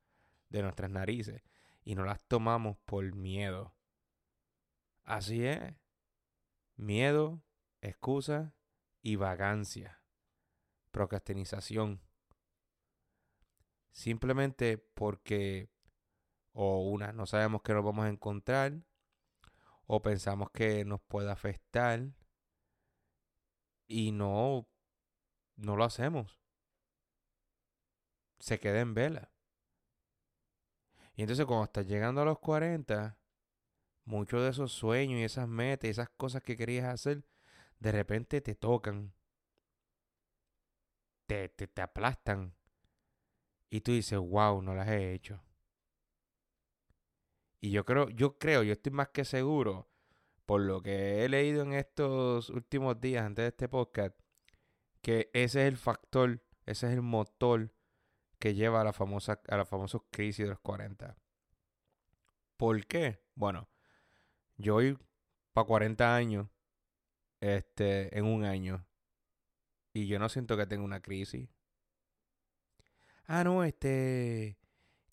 de 0.49 0.61
nuestras 0.61 0.89
narices 0.89 1.41
y 1.83 1.95
no 1.95 2.05
las 2.05 2.23
tomamos 2.23 2.77
por 2.85 3.03
miedo. 3.13 3.75
Así 5.03 5.45
es. 5.45 5.59
Miedo, 6.75 7.43
excusa 7.81 8.55
y 9.01 9.17
vagancia. 9.17 10.02
Procrastinización. 10.93 11.99
Simplemente 13.91 14.77
porque 14.77 15.69
o 16.53 16.87
una, 16.89 17.11
no 17.11 17.25
sabemos 17.25 17.63
que 17.63 17.73
nos 17.73 17.83
vamos 17.83 18.05
a 18.05 18.09
encontrar, 18.09 18.83
o 19.87 20.01
pensamos 20.01 20.51
que 20.51 20.85
nos 20.85 21.01
puede 21.01 21.31
afectar 21.31 22.13
y 23.87 24.11
no 24.11 24.67
no 25.55 25.75
lo 25.75 25.83
hacemos. 25.83 26.39
Se 28.39 28.59
queda 28.59 28.81
en 28.81 28.93
vela. 28.93 29.31
Y 31.15 31.23
entonces 31.23 31.45
cuando 31.45 31.65
estás 31.65 31.87
llegando 31.87 32.21
a 32.21 32.25
los 32.25 32.39
40, 32.39 33.17
muchos 34.05 34.41
de 34.43 34.49
esos 34.49 34.71
sueños 34.71 35.19
y 35.19 35.23
esas 35.23 35.47
metas 35.47 35.87
y 35.87 35.91
esas 35.91 36.09
cosas 36.09 36.43
que 36.43 36.57
querías 36.57 36.85
hacer, 36.85 37.23
de 37.79 37.91
repente 37.91 38.41
te 38.41 38.55
tocan. 38.55 39.13
Te, 41.27 41.49
te, 41.49 41.67
te 41.67 41.81
aplastan. 41.81 42.53
Y 43.69 43.81
tú 43.81 43.91
dices, 43.91 44.19
wow, 44.19 44.61
no 44.61 44.75
las 44.75 44.87
he 44.89 45.13
hecho. 45.13 45.41
Y 47.63 47.71
yo 47.71 47.85
creo, 47.85 48.09
yo 48.09 48.37
creo, 48.37 48.61
yo 48.63 48.73
estoy 48.73 48.91
más 48.91 49.07
que 49.09 49.23
seguro, 49.23 49.87
por 50.45 50.59
lo 50.59 50.81
que 50.81 51.23
he 51.23 51.29
leído 51.29 51.63
en 51.63 51.71
estos 51.71 52.49
últimos 52.49 52.99
días 52.99 53.25
antes 53.25 53.43
de 53.43 53.47
este 53.47 53.69
podcast, 53.69 54.19
que 55.01 55.29
ese 55.33 55.61
es 55.61 55.67
el 55.69 55.77
factor, 55.77 56.43
ese 56.65 56.87
es 56.87 56.93
el 56.93 57.01
motor 57.01 57.73
que 58.37 58.53
lleva 58.53 58.81
a 58.81 58.83
la 58.83 58.91
famosa, 58.91 59.41
a 59.47 59.55
la 59.55 59.65
famosa 59.65 59.99
crisis 60.11 60.43
de 60.43 60.49
los 60.49 60.59
40. 60.59 61.15
¿Por 62.57 62.85
qué? 62.85 63.23
Bueno, 63.33 63.69
yo 64.57 64.73
voy 64.73 64.97
para 65.53 65.65
40 65.65 66.15
años 66.15 66.49
este, 67.39 68.17
en 68.17 68.25
un 68.25 68.43
año. 68.43 68.85
Y 69.93 70.07
yo 70.07 70.19
no 70.19 70.29
siento 70.29 70.57
que 70.57 70.65
tenga 70.65 70.83
una 70.83 71.01
crisis. 71.01 71.49
Ah, 73.25 73.43
no, 73.43 73.63
este, 73.63 74.57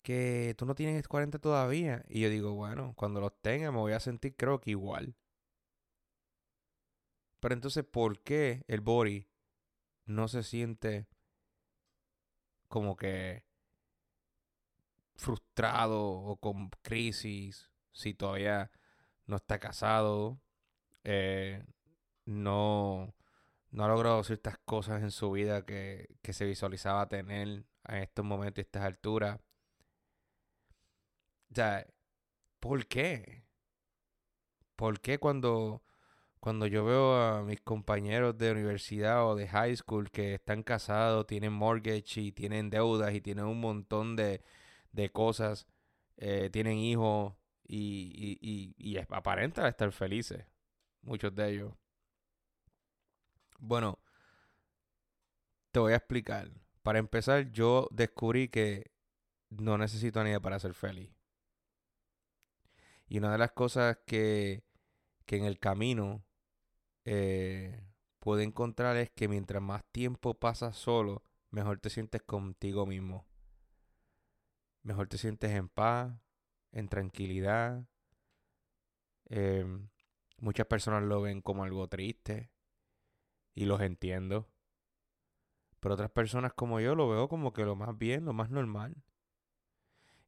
que 0.01 0.55
tú 0.57 0.65
no 0.65 0.75
tienes 0.75 1.07
40 1.07 1.39
todavía. 1.39 2.03
Y 2.09 2.21
yo 2.21 2.29
digo, 2.29 2.53
bueno, 2.53 2.93
cuando 2.95 3.21
los 3.21 3.39
tenga 3.41 3.71
me 3.71 3.77
voy 3.77 3.93
a 3.93 3.99
sentir 3.99 4.35
creo 4.35 4.59
que 4.59 4.71
igual. 4.71 5.15
Pero 7.39 7.53
entonces, 7.53 7.83
¿por 7.85 8.21
qué 8.21 8.63
el 8.67 8.81
body 8.81 9.27
no 10.05 10.27
se 10.27 10.43
siente 10.43 11.07
como 12.67 12.95
que 12.95 13.45
frustrado 15.15 16.01
o 16.01 16.37
con 16.37 16.69
crisis 16.81 17.69
si 17.91 18.13
todavía 18.13 18.71
no 19.27 19.37
está 19.37 19.59
casado, 19.59 20.41
eh, 21.03 21.63
no, 22.25 23.13
no 23.71 23.85
ha 23.85 23.87
logrado 23.87 24.23
ciertas 24.23 24.57
cosas 24.65 25.01
en 25.03 25.11
su 25.11 25.31
vida 25.31 25.65
que, 25.65 26.07
que 26.21 26.33
se 26.33 26.45
visualizaba 26.45 27.07
tener 27.09 27.65
en 27.87 27.95
estos 27.97 28.25
momentos 28.25 28.59
y 28.59 28.61
estas 28.61 28.83
alturas. 28.83 29.39
O 31.51 31.55
sea, 31.55 31.85
¿por 32.59 32.87
qué? 32.87 33.43
¿Por 34.75 34.99
qué 35.01 35.19
cuando, 35.19 35.83
cuando 36.39 36.67
yo 36.67 36.85
veo 36.85 37.15
a 37.15 37.43
mis 37.43 37.61
compañeros 37.61 38.37
de 38.37 38.51
universidad 38.51 39.27
o 39.27 39.35
de 39.35 39.47
high 39.47 39.75
school 39.77 40.11
que 40.11 40.35
están 40.35 40.63
casados, 40.63 41.27
tienen 41.27 41.53
mortgage 41.53 42.21
y 42.21 42.31
tienen 42.31 42.69
deudas 42.69 43.13
y 43.13 43.21
tienen 43.21 43.45
un 43.45 43.61
montón 43.61 44.15
de, 44.15 44.43
de 44.93 45.11
cosas, 45.11 45.67
eh, 46.17 46.49
tienen 46.51 46.77
hijos 46.79 47.35
y, 47.67 48.37
y, 48.41 48.75
y, 48.77 48.93
y 48.93 48.97
aparentan 49.11 49.67
estar 49.67 49.91
felices, 49.91 50.45
muchos 51.03 51.35
de 51.35 51.49
ellos. 51.51 51.73
Bueno, 53.61 53.99
te 55.71 55.79
voy 55.79 55.93
a 55.93 55.97
explicar. 55.97 56.49
Para 56.81 56.97
empezar, 56.99 57.51
yo 57.51 57.87
descubrí 57.91 58.49
que 58.49 58.91
no 59.49 59.77
necesito 59.77 60.19
a 60.19 60.23
nadie 60.23 60.41
para 60.41 60.59
ser 60.59 60.73
feliz. 60.73 61.11
Y 63.07 63.19
una 63.19 63.31
de 63.31 63.37
las 63.37 63.51
cosas 63.51 63.99
que, 64.07 64.63
que 65.27 65.37
en 65.37 65.45
el 65.45 65.59
camino 65.59 66.25
eh, 67.05 67.83
puedo 68.19 68.41
encontrar 68.41 68.97
es 68.97 69.11
que 69.11 69.27
mientras 69.27 69.61
más 69.61 69.85
tiempo 69.91 70.33
pasas 70.39 70.75
solo, 70.75 71.23
mejor 71.51 71.79
te 71.79 71.91
sientes 71.91 72.23
contigo 72.23 72.87
mismo. 72.87 73.27
Mejor 74.81 75.07
te 75.07 75.19
sientes 75.19 75.51
en 75.51 75.69
paz, 75.69 76.11
en 76.71 76.89
tranquilidad. 76.89 77.85
Em, 79.29 79.89
muchas 80.39 80.65
personas 80.65 81.03
lo 81.03 81.21
ven 81.21 81.41
como 81.41 81.63
algo 81.63 81.87
triste 81.87 82.50
y 83.53 83.65
los 83.65 83.81
entiendo. 83.81 84.47
Pero 85.79 85.95
otras 85.95 86.11
personas 86.11 86.53
como 86.53 86.79
yo 86.79 86.95
lo 86.95 87.09
veo 87.09 87.27
como 87.27 87.53
que 87.53 87.65
lo 87.65 87.75
más 87.75 87.97
bien, 87.97 88.25
lo 88.25 88.33
más 88.33 88.49
normal. 88.49 88.95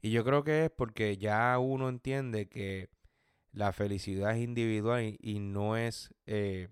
Y 0.01 0.12
yo 0.12 0.23
creo 0.25 0.43
que 0.43 0.65
es 0.65 0.71
porque 0.71 1.17
ya 1.17 1.57
uno 1.59 1.88
entiende 1.88 2.49
que 2.49 2.89
la 3.53 3.71
felicidad 3.71 4.36
es 4.36 4.43
individual 4.43 5.15
y, 5.19 5.39
no 5.39 5.77
es 5.77 6.13
eh, 6.25 6.69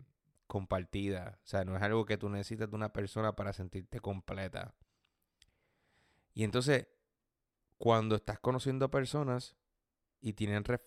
compartida. 0.48 1.40
O 1.44 1.48
sea, 1.48 1.64
no 1.64 1.78
es 1.78 1.82
algo 1.84 2.06
que 2.06 2.18
tú 2.18 2.28
necesitas 2.28 2.70
de 2.70 2.76
una 2.76 2.92
persona 2.92 3.36
para 3.36 3.54
sentirte 3.54 4.00
completa. 4.00 4.74
Y 6.34 6.44
entonces, 6.44 6.88
cuando 7.78 8.16
estás 8.16 8.40
conociendo 8.40 8.92
personas 8.92 9.56
y 10.20 10.34
tienen 10.34 10.64
red 10.64 10.82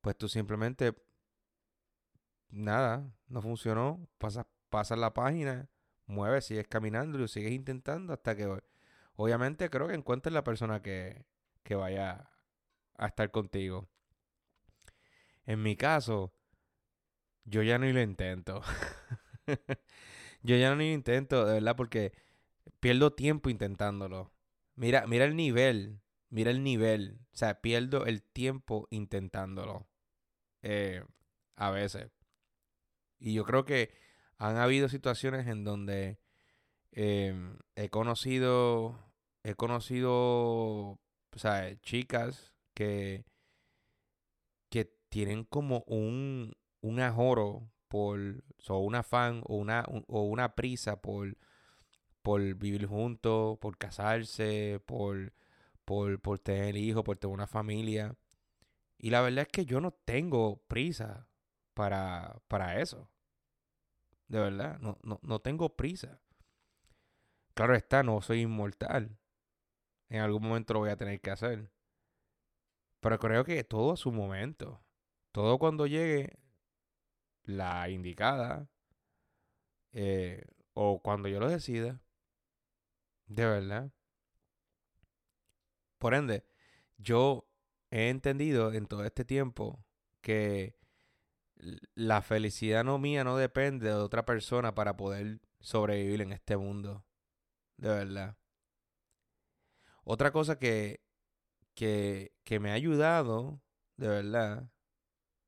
pues 0.00 0.16
tú 0.18 0.28
simplemente, 0.28 0.94
nada, 2.52 3.10
no 3.26 3.42
funcionó, 3.42 4.08
pasas, 4.18 4.46
pasas 4.70 4.98
la 4.98 5.12
página, 5.14 5.68
mueves, 6.06 6.44
sigues 6.44 6.68
caminando 6.68 7.18
y 7.18 7.22
lo 7.22 7.28
sigues 7.28 7.52
intentando 7.52 8.12
hasta 8.12 8.36
que, 8.36 8.62
obviamente, 9.16 9.70
creo 9.70 9.88
que 9.88 9.94
encuentres 9.94 10.32
la 10.32 10.44
persona 10.44 10.82
que, 10.82 11.24
que 11.64 11.74
vaya 11.74 12.30
a 12.96 13.06
estar 13.06 13.30
contigo. 13.30 13.88
En 15.46 15.62
mi 15.62 15.76
caso, 15.76 16.32
yo 17.44 17.62
ya 17.62 17.78
no 17.78 17.86
lo 17.86 18.00
intento. 18.00 18.62
yo 20.42 20.56
ya 20.56 20.70
no 20.70 20.76
lo 20.76 20.82
intento, 20.84 21.44
de 21.46 21.54
verdad, 21.54 21.76
porque 21.76 22.12
pierdo 22.80 23.12
tiempo 23.12 23.50
intentándolo. 23.50 24.32
Mira, 24.76 25.06
mira 25.06 25.24
el 25.24 25.36
nivel, 25.36 26.00
mira 26.30 26.50
el 26.50 26.62
nivel. 26.62 27.18
O 27.32 27.36
sea, 27.36 27.60
pierdo 27.60 28.06
el 28.06 28.22
tiempo 28.22 28.86
intentándolo. 28.90 29.88
Eh, 30.62 31.04
a 31.56 31.70
veces. 31.70 32.10
Y 33.22 33.34
yo 33.34 33.44
creo 33.44 33.64
que 33.64 33.90
han 34.38 34.56
habido 34.56 34.88
situaciones 34.88 35.46
en 35.46 35.64
donde 35.64 36.18
em, 36.92 37.58
he 37.76 37.88
conocido, 37.90 38.98
he 39.44 39.54
conocido, 39.54 40.12
o 40.12 40.98
sea, 41.36 41.76
chicas 41.82 42.54
que, 42.74 43.24
que 44.70 44.84
tienen 45.08 45.44
como 45.44 45.84
un, 45.86 46.54
un 46.80 47.00
ajoro 47.00 47.70
por, 47.88 48.42
o 48.68 48.78
un 48.80 48.94
afán 48.96 49.42
o 49.46 49.56
una, 49.56 49.84
o 50.08 50.22
una 50.22 50.54
prisa 50.54 51.00
por 51.00 51.36
por 52.22 52.40
vivir 52.54 52.86
juntos, 52.86 53.58
por 53.58 53.76
casarse, 53.78 54.80
por, 54.86 55.32
por, 55.84 56.20
por 56.20 56.38
tener 56.38 56.76
hijos, 56.76 57.04
por 57.04 57.18
tener 57.18 57.34
una 57.34 57.46
familia. 57.46 58.14
Y 58.98 59.10
la 59.10 59.20
verdad 59.22 59.42
es 59.42 59.48
que 59.48 59.66
yo 59.66 59.80
no 59.80 59.92
tengo 59.92 60.62
prisa 60.68 61.28
para, 61.74 62.40
para 62.48 62.80
eso. 62.80 63.10
De 64.32 64.40
verdad, 64.40 64.78
no, 64.78 64.96
no, 65.02 65.20
no 65.22 65.40
tengo 65.40 65.76
prisa. 65.76 66.18
Claro 67.52 67.76
está, 67.76 68.02
no 68.02 68.22
soy 68.22 68.40
inmortal. 68.40 69.18
En 70.08 70.22
algún 70.22 70.48
momento 70.48 70.72
lo 70.72 70.80
voy 70.80 70.88
a 70.88 70.96
tener 70.96 71.20
que 71.20 71.30
hacer. 71.30 71.70
Pero 73.00 73.18
creo 73.18 73.44
que 73.44 73.62
todo 73.62 73.92
a 73.92 73.98
su 73.98 74.10
momento. 74.10 74.82
Todo 75.32 75.58
cuando 75.58 75.86
llegue 75.86 76.38
la 77.42 77.90
indicada. 77.90 78.70
Eh, 79.92 80.46
o 80.72 81.02
cuando 81.02 81.28
yo 81.28 81.38
lo 81.38 81.50
decida. 81.50 82.00
De 83.26 83.44
verdad. 83.44 83.92
Por 85.98 86.14
ende, 86.14 86.46
yo 86.96 87.46
he 87.90 88.08
entendido 88.08 88.72
en 88.72 88.86
todo 88.86 89.04
este 89.04 89.26
tiempo 89.26 89.84
que 90.22 90.81
la 91.94 92.22
felicidad 92.22 92.84
no 92.84 92.98
mía 92.98 93.24
no 93.24 93.36
depende 93.36 93.88
de 93.88 93.94
otra 93.94 94.24
persona 94.24 94.74
para 94.74 94.96
poder 94.96 95.40
sobrevivir 95.60 96.22
en 96.22 96.32
este 96.32 96.56
mundo. 96.56 97.04
De 97.76 97.88
verdad. 97.88 98.36
Otra 100.04 100.32
cosa 100.32 100.58
que, 100.58 101.00
que, 101.74 102.34
que 102.44 102.58
me 102.60 102.70
ha 102.70 102.74
ayudado, 102.74 103.62
de 103.96 104.08
verdad, 104.08 104.70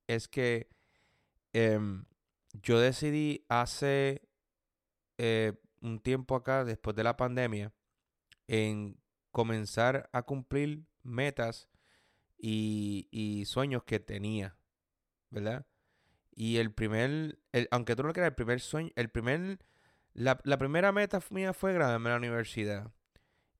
es 0.06 0.28
que 0.28 0.68
em, 1.52 2.04
yo 2.52 2.78
decidí 2.78 3.44
hace 3.48 4.28
eh, 5.18 5.54
un 5.80 6.00
tiempo 6.00 6.36
acá, 6.36 6.64
después 6.64 6.96
de 6.96 7.04
la 7.04 7.16
pandemia, 7.16 7.72
en 8.46 9.00
comenzar 9.30 10.08
a 10.12 10.22
cumplir 10.22 10.86
metas 11.02 11.68
y, 12.38 13.44
sueños 13.46 13.84
que 13.84 14.00
tenía, 14.00 14.58
¿verdad? 15.30 15.66
Y 16.34 16.58
el 16.58 16.72
primer, 16.72 17.38
aunque 17.70 17.96
tú 17.96 18.02
no 18.02 18.08
lo 18.08 18.14
creas, 18.14 18.30
el 18.30 18.34
primer 18.34 18.60
sueño, 18.60 18.90
el 18.96 19.10
primer, 19.10 19.58
la, 20.12 20.36
primera 20.36 20.92
meta 20.92 21.20
mía 21.30 21.52
fue 21.52 21.72
graduarme 21.72 22.08
en 22.08 22.12
la 22.12 22.18
universidad. 22.18 22.92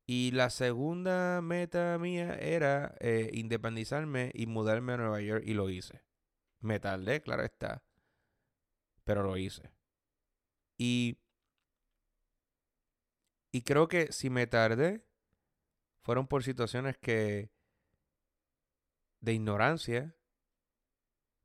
Y 0.07 0.33
la 0.33 0.51
segunda 0.51 1.41
meta 1.41 1.97
mía 1.99 2.35
era 2.35 2.95
eh, 3.01 3.31
independizarme 3.33 4.31
y 4.35 4.47
mudarme 4.47 4.95
a 4.95 4.97
Nueva 4.99 5.21
York 5.21 5.45
y 5.47 5.55
lo 5.55 5.71
hice. 5.71 6.03
Me 6.61 6.81
tardé, 6.81 7.23
claro 7.23 7.45
está. 7.45 7.83
Pero 9.05 9.23
lo 9.23 9.37
hice. 9.37 9.71
Y 10.77 11.19
y 13.55 13.63
creo 13.63 13.87
que 13.87 14.11
si 14.11 14.31
me 14.31 14.49
tardé, 14.49 15.07
fueron 16.03 16.27
por 16.27 16.43
situaciones 16.43 16.99
que 16.99 17.53
de 19.21 19.33
ignorancia, 19.33 20.17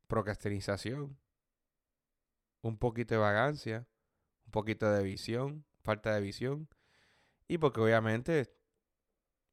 procrastinización, 0.10 1.18
un 2.62 2.78
poquito 2.78 3.14
de 3.14 3.22
vagancia, 3.22 3.88
un 4.46 4.52
poquito 4.52 4.92
de 4.92 5.04
visión, 5.04 5.66
falta 5.82 6.14
de 6.14 6.20
visión, 6.20 6.68
y 7.48 7.60
porque 7.60 7.80
obviamente 7.80 8.54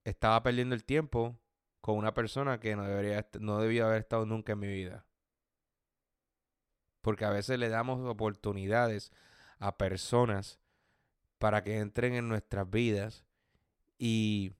estaba 0.04 0.42
perdiendo 0.42 0.74
el 0.74 0.84
tiempo 0.84 1.38
con 1.80 1.96
una 1.96 2.14
persona 2.14 2.58
que 2.58 2.74
no 2.74 2.84
debería 2.84 3.28
no 3.38 3.60
debía 3.60 3.86
haber 3.86 4.00
estado 4.00 4.26
nunca 4.26 4.54
en 4.54 4.58
mi 4.58 4.66
vida. 4.66 5.06
Porque 7.02 7.24
a 7.24 7.30
veces 7.30 7.58
le 7.58 7.68
damos 7.68 8.00
oportunidades 8.08 9.12
a 9.58 9.76
personas 9.78 10.58
para 11.38 11.62
que 11.62 11.78
entren 11.78 12.14
en 12.14 12.28
nuestras 12.28 12.68
vidas 12.68 13.24
y, 13.98 14.52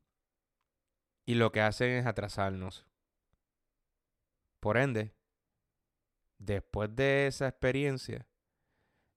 y 1.24 1.34
lo 1.34 1.50
que 1.52 1.62
hacen 1.62 1.90
es 1.90 2.06
atrasarnos. 2.06 2.86
Por 4.60 4.76
ende, 4.76 5.15
después 6.38 6.94
de 6.94 7.26
esa 7.26 7.48
experiencia, 7.48 8.28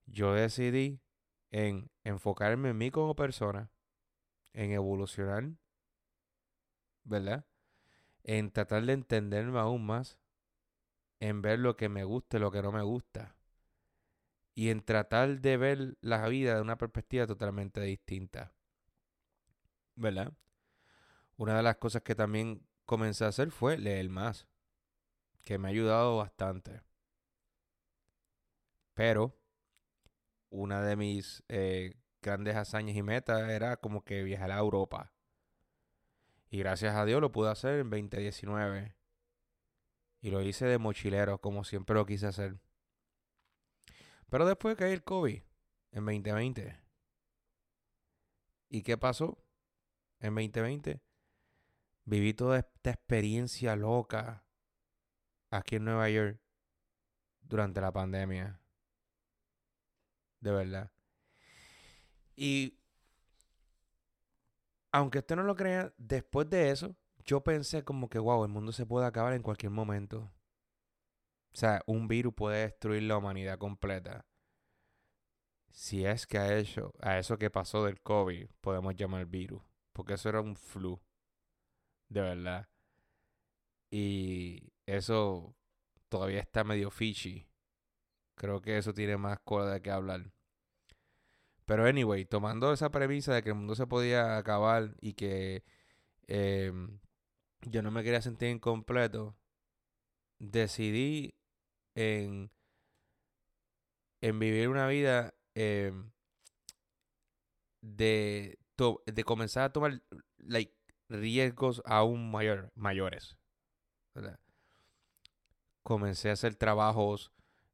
yo 0.06 0.34
decidí 0.34 1.00
en 1.50 1.90
enfocarme 2.04 2.70
en 2.70 2.78
mí 2.78 2.90
como 2.90 3.14
persona, 3.14 3.70
en 4.52 4.72
evolucionar, 4.72 5.50
¿verdad? 7.04 7.46
En 8.22 8.50
tratar 8.50 8.84
de 8.84 8.92
entenderme 8.92 9.58
aún 9.58 9.84
más, 9.86 10.18
en 11.20 11.42
ver 11.42 11.58
lo 11.58 11.76
que 11.76 11.88
me 11.88 12.04
gusta 12.04 12.36
y 12.36 12.40
lo 12.40 12.50
que 12.50 12.62
no 12.62 12.72
me 12.72 12.82
gusta, 12.82 13.36
y 14.54 14.70
en 14.70 14.82
tratar 14.82 15.40
de 15.40 15.56
ver 15.56 15.96
la 16.00 16.26
vida 16.28 16.54
de 16.54 16.60
una 16.60 16.76
perspectiva 16.76 17.26
totalmente 17.26 17.80
distinta, 17.80 18.52
¿verdad? 19.94 20.32
Una 21.36 21.56
de 21.56 21.62
las 21.62 21.76
cosas 21.76 22.02
que 22.02 22.14
también 22.14 22.66
comencé 22.84 23.24
a 23.24 23.28
hacer 23.28 23.50
fue 23.50 23.78
leer 23.78 24.08
más, 24.10 24.48
que 25.44 25.58
me 25.58 25.68
ha 25.68 25.70
ayudado 25.70 26.18
bastante. 26.18 26.82
Pero 29.00 29.34
una 30.50 30.82
de 30.82 30.94
mis 30.94 31.42
eh, 31.48 31.94
grandes 32.20 32.54
hazañas 32.54 32.94
y 32.94 33.02
metas 33.02 33.48
era 33.48 33.78
como 33.78 34.04
que 34.04 34.22
viajar 34.22 34.50
a 34.50 34.58
Europa. 34.58 35.10
Y 36.50 36.58
gracias 36.58 36.94
a 36.94 37.06
Dios 37.06 37.18
lo 37.22 37.32
pude 37.32 37.48
hacer 37.48 37.80
en 37.80 37.88
2019. 37.88 38.94
Y 40.20 40.30
lo 40.30 40.42
hice 40.42 40.66
de 40.66 40.76
mochilero, 40.76 41.40
como 41.40 41.64
siempre 41.64 41.94
lo 41.94 42.04
quise 42.04 42.26
hacer. 42.26 42.60
Pero 44.28 44.44
después 44.44 44.76
caí 44.76 44.92
el 44.92 45.02
COVID 45.02 45.40
en 45.92 46.04
2020. 46.04 46.78
¿Y 48.68 48.82
qué 48.82 48.98
pasó? 48.98 49.42
En 50.18 50.34
2020 50.34 51.00
viví 52.04 52.34
toda 52.34 52.58
esta 52.58 52.90
experiencia 52.90 53.76
loca 53.76 54.44
aquí 55.48 55.76
en 55.76 55.86
Nueva 55.86 56.10
York 56.10 56.38
durante 57.40 57.80
la 57.80 57.92
pandemia 57.92 58.60
de 60.40 60.50
verdad. 60.50 60.90
Y 62.36 62.78
aunque 64.92 65.18
usted 65.18 65.36
no 65.36 65.42
lo 65.42 65.56
crea, 65.56 65.92
después 65.98 66.48
de 66.50 66.70
eso, 66.70 66.96
yo 67.24 67.42
pensé 67.42 67.84
como 67.84 68.08
que, 68.08 68.18
wow, 68.18 68.44
el 68.44 68.50
mundo 68.50 68.72
se 68.72 68.86
puede 68.86 69.06
acabar 69.06 69.34
en 69.34 69.42
cualquier 69.42 69.70
momento. 69.70 70.32
O 71.52 71.56
sea, 71.56 71.82
un 71.86 72.08
virus 72.08 72.34
puede 72.34 72.62
destruir 72.62 73.02
la 73.04 73.16
humanidad 73.16 73.58
completa. 73.58 74.26
Si 75.70 76.04
es 76.04 76.26
que 76.26 76.38
a 76.38 76.56
eso, 76.58 76.92
a 77.00 77.18
eso 77.18 77.38
que 77.38 77.50
pasó 77.50 77.84
del 77.84 78.00
COVID, 78.00 78.48
podemos 78.60 78.96
llamar 78.96 79.26
virus. 79.26 79.62
Porque 79.92 80.14
eso 80.14 80.28
era 80.28 80.40
un 80.40 80.56
flu. 80.56 81.00
De 82.08 82.20
verdad. 82.20 82.68
Y 83.90 84.72
eso 84.86 85.54
todavía 86.08 86.40
está 86.40 86.64
medio 86.64 86.90
fishy. 86.90 87.49
Creo 88.40 88.62
que 88.62 88.78
eso 88.78 88.94
tiene 88.94 89.18
más 89.18 89.38
cosa 89.40 89.70
de 89.70 89.82
qué 89.82 89.90
hablar. 89.90 90.32
Pero 91.66 91.84
anyway, 91.84 92.24
tomando 92.24 92.72
esa 92.72 92.90
premisa 92.90 93.34
de 93.34 93.42
que 93.42 93.50
el 93.50 93.54
mundo 93.54 93.74
se 93.74 93.86
podía 93.86 94.38
acabar 94.38 94.94
y 95.02 95.12
que 95.12 95.62
em, 96.26 97.00
yo 97.60 97.82
no 97.82 97.90
me 97.90 98.02
quería 98.02 98.22
sentir 98.22 98.48
incompleto, 98.48 99.36
decidí 100.38 101.34
en, 101.94 102.50
en 104.22 104.38
vivir 104.38 104.70
una 104.70 104.86
vida 104.86 105.34
em, 105.54 106.10
de, 107.82 108.58
de 109.04 109.24
comenzar 109.24 109.64
a 109.64 109.72
tomar 109.74 110.02
like, 110.38 110.74
riesgos 111.10 111.82
aún 111.84 112.30
mayor, 112.30 112.72
mayores. 112.74 113.36
Comencé 115.82 116.30
a 116.30 116.32
hacer 116.32 116.54
trabajos 116.54 117.30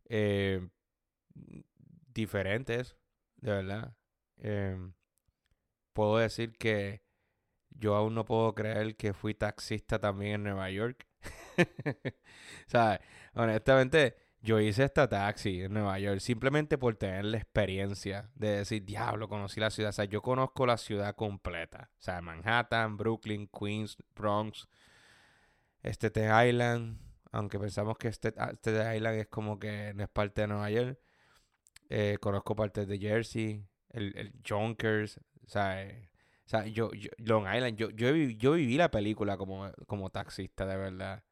eh, 0.09 0.69
diferentes, 2.15 2.97
de 3.37 3.51
verdad. 3.51 3.97
Em, 4.39 4.93
puedo 5.93 6.19
decir 6.19 6.57
que 6.59 7.03
yo 7.71 7.95
aún 7.95 8.15
no 8.15 8.25
puedo 8.25 8.55
creer 8.55 8.97
que 8.97 9.13
fui 9.13 9.35
taxista 9.35 9.99
también 9.99 10.35
en 10.35 10.43
Nueva 10.45 10.71
York. 10.71 11.07
sea, 12.67 13.01
Honestamente, 13.37 14.17
yo 14.41 14.61
hice 14.61 14.85
esta 14.85 15.09
taxi 15.09 15.63
en 15.63 15.75
Nueva 15.75 15.99
York 15.99 16.21
simplemente 16.21 16.79
por 16.79 16.97
tener 16.97 17.27
la 17.27 17.37
experiencia 17.37 18.31
de 18.35 18.59
decir, 18.59 18.83
diablo, 18.83 19.29
conocí 19.29 19.61
la 19.61 19.71
ciudad. 19.71 19.91
O 19.91 19.93
sea, 19.93 20.07
yo 20.07 20.23
conozco 20.23 20.65
la 20.65 20.79
ciudad 20.79 21.15
completa. 21.15 21.91
O 21.99 22.03
sea, 22.03 22.23
Manhattan, 22.23 22.97
Brooklyn, 22.97 23.47
Queens, 23.49 23.99
Bronx, 24.15 24.69
este 25.83 26.09
Island, 26.49 26.99
aunque 27.37 27.59
pensamos 27.59 27.99
que 27.99 28.09
este, 28.09 28.33
este 28.53 28.97
Island 28.97 29.19
es 29.19 29.27
como 29.27 29.59
que 29.59 29.93
no 29.95 30.03
es 30.05 30.09
parte 30.09 30.41
de 30.41 30.47
Nueva 30.49 30.71
York. 30.71 30.99
Eh, 31.91 32.17
conozco 32.19 32.57
partes 32.57 32.89
de 32.89 32.99
Jersey, 32.99 33.63
el, 33.91 34.17
el 34.17 34.33
Jonkers, 34.47 35.19
o 35.45 35.49
sea, 35.49 35.83
eh, 35.83 36.11
o 36.47 36.49
sea 36.49 36.67
yo, 36.67 36.91
Long 37.19 37.45
Island, 37.47 37.77
yo, 37.77 37.91
yo, 37.91 38.15
yo 38.15 38.53
viví 38.53 38.79
la 38.79 38.91
película 38.91 39.37
como, 39.37 39.71
como 39.87 40.09
taxista, 40.09 40.65
de 40.65 40.77
verdad. 40.79 41.25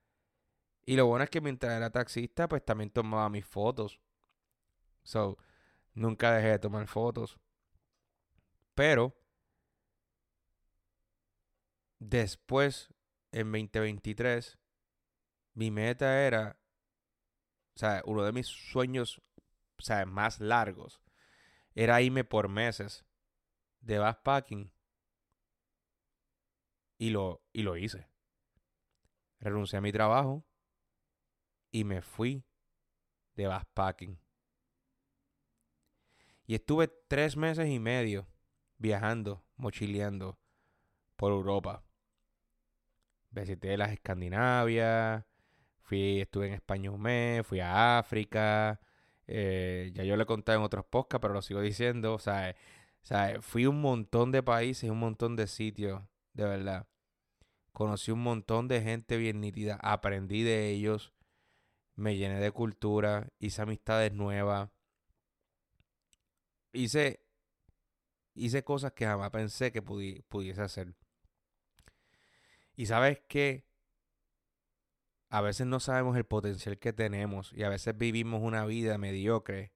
Y 0.84 0.96
lo 0.96 1.06
bueno 1.06 1.24
es 1.24 1.30
que 1.30 1.40
mientras 1.40 1.72
era 1.72 1.88
taxista, 1.88 2.48
pues 2.48 2.62
también 2.62 2.90
tomaba 2.90 3.30
mis 3.30 3.46
fotos. 3.46 3.98
So, 5.04 5.38
nunca 5.94 6.34
dejé 6.34 6.48
de 6.48 6.58
tomar 6.58 6.86
fotos. 6.86 7.38
Pero, 8.74 9.16
después, 11.98 12.90
en 13.32 13.50
2023, 13.52 14.58
mi 15.54 15.70
meta 15.70 16.26
era, 16.26 16.58
o 17.74 17.78
sea, 17.78 18.02
uno 18.04 18.24
de 18.24 18.32
mis 18.32 18.46
sueños, 18.46 19.22
o 19.78 19.82
sea, 19.82 20.04
más 20.04 20.40
largos, 20.40 21.00
era 21.74 22.02
irme 22.02 22.24
por 22.24 22.48
meses 22.48 23.04
de 23.80 23.98
backpacking. 23.98 24.72
Y 26.98 27.10
lo, 27.10 27.42
y 27.52 27.62
lo 27.62 27.76
hice. 27.76 28.08
Renuncié 29.40 29.78
a 29.78 29.82
mi 29.82 29.92
trabajo 29.92 30.46
y 31.70 31.84
me 31.84 32.02
fui 32.02 32.44
de 33.34 33.46
backpacking. 33.46 34.18
Y 36.46 36.54
estuve 36.54 36.88
tres 36.88 37.36
meses 37.36 37.68
y 37.68 37.78
medio 37.78 38.28
viajando, 38.78 39.44
mochileando 39.56 40.38
por 41.16 41.32
Europa. 41.32 41.84
Visité 43.30 43.76
las 43.76 43.90
Escandinavias, 43.92 45.24
Fui, 45.84 46.20
estuve 46.20 46.48
en 46.48 46.54
España 46.54 46.90
un 46.90 47.00
mes, 47.00 47.46
fui 47.46 47.60
a 47.60 47.98
África. 47.98 48.80
Eh, 49.26 49.92
ya 49.94 50.04
yo 50.04 50.16
le 50.16 50.26
conté 50.26 50.52
en 50.52 50.62
otros 50.62 50.84
podcasts, 50.86 51.20
pero 51.22 51.34
lo 51.34 51.42
sigo 51.42 51.60
diciendo. 51.60 52.14
O 52.14 52.18
sea, 52.18 52.54
o 53.38 53.42
fui 53.42 53.66
un 53.66 53.80
montón 53.80 54.32
de 54.32 54.42
países, 54.42 54.90
un 54.90 54.98
montón 54.98 55.36
de 55.36 55.46
sitios, 55.46 56.02
de 56.32 56.44
verdad. 56.44 56.86
Conocí 57.72 58.10
un 58.12 58.22
montón 58.22 58.68
de 58.68 58.82
gente 58.82 59.16
bien 59.18 59.40
nítida. 59.40 59.78
Aprendí 59.82 60.42
de 60.42 60.70
ellos. 60.70 61.12
Me 61.96 62.16
llené 62.16 62.40
de 62.40 62.50
cultura. 62.52 63.28
Hice 63.38 63.62
amistades 63.62 64.12
nuevas. 64.12 64.70
Hice, 66.72 67.20
hice 68.34 68.64
cosas 68.64 68.92
que 68.92 69.06
jamás 69.06 69.30
pensé 69.30 69.72
que 69.72 69.82
pudiese 69.82 70.62
hacer. 70.62 70.94
Y 72.76 72.86
sabes 72.86 73.20
qué? 73.28 73.64
A 75.34 75.40
veces 75.40 75.66
no 75.66 75.80
sabemos 75.80 76.16
el 76.16 76.24
potencial 76.24 76.78
que 76.78 76.92
tenemos 76.92 77.52
y 77.54 77.64
a 77.64 77.68
veces 77.68 77.98
vivimos 77.98 78.40
una 78.40 78.64
vida 78.66 78.98
mediocre 78.98 79.72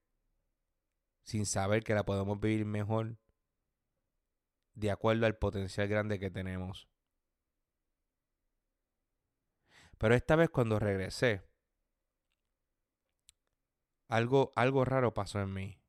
sin 1.24 1.46
saber 1.46 1.82
que 1.82 1.94
la 1.94 2.04
podemos 2.04 2.38
vivir 2.38 2.64
mejor 2.64 3.18
de 4.74 4.92
acuerdo 4.92 5.26
al 5.26 5.36
potencial 5.36 5.88
grande 5.88 6.20
que 6.20 6.30
tenemos. 6.30 6.88
Pero 9.98 10.14
esta 10.14 10.36
vez 10.36 10.48
cuando 10.48 10.78
regresé, 10.78 11.42
algo, 14.06 14.52
algo 14.54 14.84
raro 14.84 15.12
pasó 15.12 15.40
en 15.40 15.52
mí. 15.52 15.82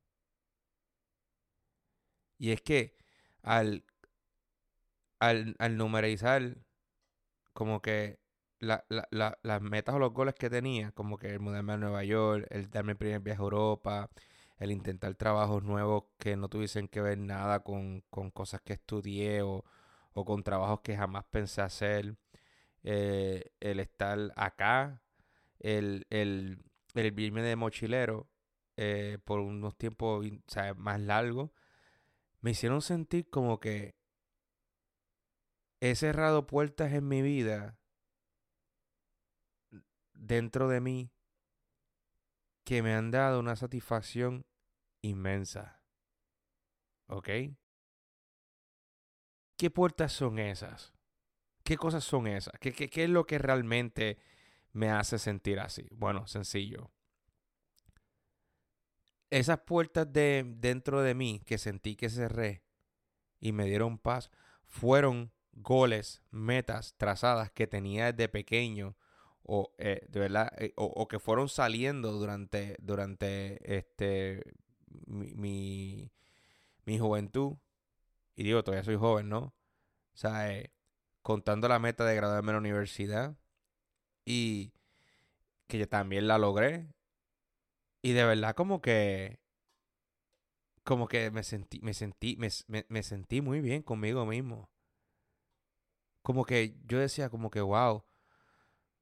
Y 2.38 2.50
es 2.50 2.60
que 2.60 2.96
al, 3.42 3.84
al, 5.20 5.54
al 5.60 5.76
numerizar 5.76 6.56
como 7.52 7.80
que 7.80 8.19
la, 8.60 8.84
la, 8.88 9.38
las 9.42 9.62
metas 9.62 9.94
o 9.94 9.98
los 9.98 10.12
goles 10.12 10.34
que 10.34 10.50
tenía, 10.50 10.92
como 10.92 11.18
que 11.18 11.28
el 11.30 11.40
mudarme 11.40 11.72
a 11.74 11.76
Nueva 11.78 12.04
York, 12.04 12.46
el 12.50 12.70
darme 12.70 12.92
el 12.92 12.98
primer 12.98 13.20
viaje 13.20 13.40
a 13.40 13.44
Europa, 13.44 14.10
el 14.58 14.70
intentar 14.72 15.14
trabajos 15.14 15.64
nuevos 15.64 16.04
que 16.18 16.36
no 16.36 16.48
tuviesen 16.48 16.88
que 16.88 17.00
ver 17.00 17.18
nada 17.18 17.60
con, 17.60 18.02
cosas 18.32 18.60
que 18.62 18.74
estudié 18.74 19.42
o, 19.42 19.64
con 20.12 20.42
trabajos 20.42 20.80
que 20.82 20.96
jamás 20.96 21.24
pensé 21.30 21.62
hacer, 21.62 22.16
eh, 22.84 23.52
el 23.60 23.80
estar 23.80 24.18
acá, 24.36 25.02
el, 25.60 26.06
el, 26.10 26.62
el 26.94 27.10
vivirme 27.12 27.42
de 27.42 27.56
mochilero 27.56 28.28
eh, 28.76 29.18
por 29.24 29.40
unos 29.40 29.76
tiempos 29.76 30.26
más 30.76 31.00
largos, 31.00 31.50
me 32.42 32.52
hicieron 32.52 32.82
sentir 32.82 33.28
como 33.30 33.60
que 33.60 33.94
he 35.80 35.94
cerrado 35.94 36.46
puertas 36.46 36.92
en 36.92 37.08
mi 37.08 37.22
vida 37.22 37.79
dentro 40.20 40.68
de 40.68 40.80
mí 40.80 41.10
que 42.64 42.82
me 42.82 42.94
han 42.94 43.10
dado 43.10 43.40
una 43.40 43.56
satisfacción 43.56 44.46
inmensa. 45.02 45.82
¿Ok? 47.06 47.28
¿Qué 49.56 49.70
puertas 49.70 50.12
son 50.12 50.38
esas? 50.38 50.92
¿Qué 51.64 51.76
cosas 51.76 52.04
son 52.04 52.26
esas? 52.26 52.54
¿Qué, 52.60 52.90
es 52.92 53.10
lo 53.10 53.26
que 53.26 53.38
realmente 53.38 54.18
me 54.72 54.90
hace 54.90 55.18
sentir 55.18 55.58
así? 55.58 55.88
Bueno, 55.90 56.26
sencillo. 56.26 56.90
Esas 59.30 59.60
puertas 59.60 60.12
de 60.12 60.44
dentro 60.46 61.02
de 61.02 61.14
mí 61.14 61.40
que 61.44 61.58
sentí 61.58 61.96
que 61.96 62.10
cerré 62.10 62.62
y 63.38 63.52
me 63.52 63.66
dieron 63.66 63.98
paz 63.98 64.30
fueron 64.66 65.32
goles, 65.52 66.22
metas 66.30 66.94
trazadas 66.96 67.50
que 67.50 67.66
tenía 67.66 68.12
desde 68.12 68.28
pequeño 68.28 68.96
o 69.52 69.72
eh, 69.78 70.06
de 70.08 70.20
verdad 70.20 70.52
eh, 70.58 70.72
o, 70.76 71.08
que 71.08 71.18
fueron 71.18 71.48
saliendo 71.48 72.12
durante 72.12 72.76
durante 72.80 73.76
este 73.76 74.44
mi, 75.06 76.08
mi, 76.84 76.98
juventud. 77.00 77.56
Y 78.36 78.44
digo 78.44 78.62
todavía 78.62 78.84
soy 78.84 78.96
joven 78.96 79.28
no 79.28 79.38
o 80.14 80.16
sea 80.16 80.54
eh, 80.56 80.72
contando 81.22 81.66
la 81.68 81.80
meta 81.80 82.04
de 82.04 82.14
graduarme 82.14 82.50
en 82.50 82.54
la 82.54 82.60
universidad 82.60 83.36
y 84.24 84.72
que 85.66 85.78
yo 85.78 85.88
también 85.88 86.28
la 86.28 86.38
logré. 86.38 86.88
Y 88.02 88.12
de 88.12 88.24
verdad 88.24 88.54
como 88.54 88.80
que 88.80 89.40
como 90.84 91.08
que 91.08 91.30
me 91.32 91.42
sentí 91.42 91.80
me 91.82 91.94
sentí 91.94 92.36
me 92.38 93.02
sentí 93.02 93.40
muy 93.40 93.60
bien 93.60 93.82
conmigo 93.82 94.26
mismo. 94.26 94.70
Como 96.22 96.44
que 96.44 96.76
yo 96.86 96.98
decía 96.98 97.30
como 97.30 97.50
que, 97.50 97.60
wow, 97.60 98.04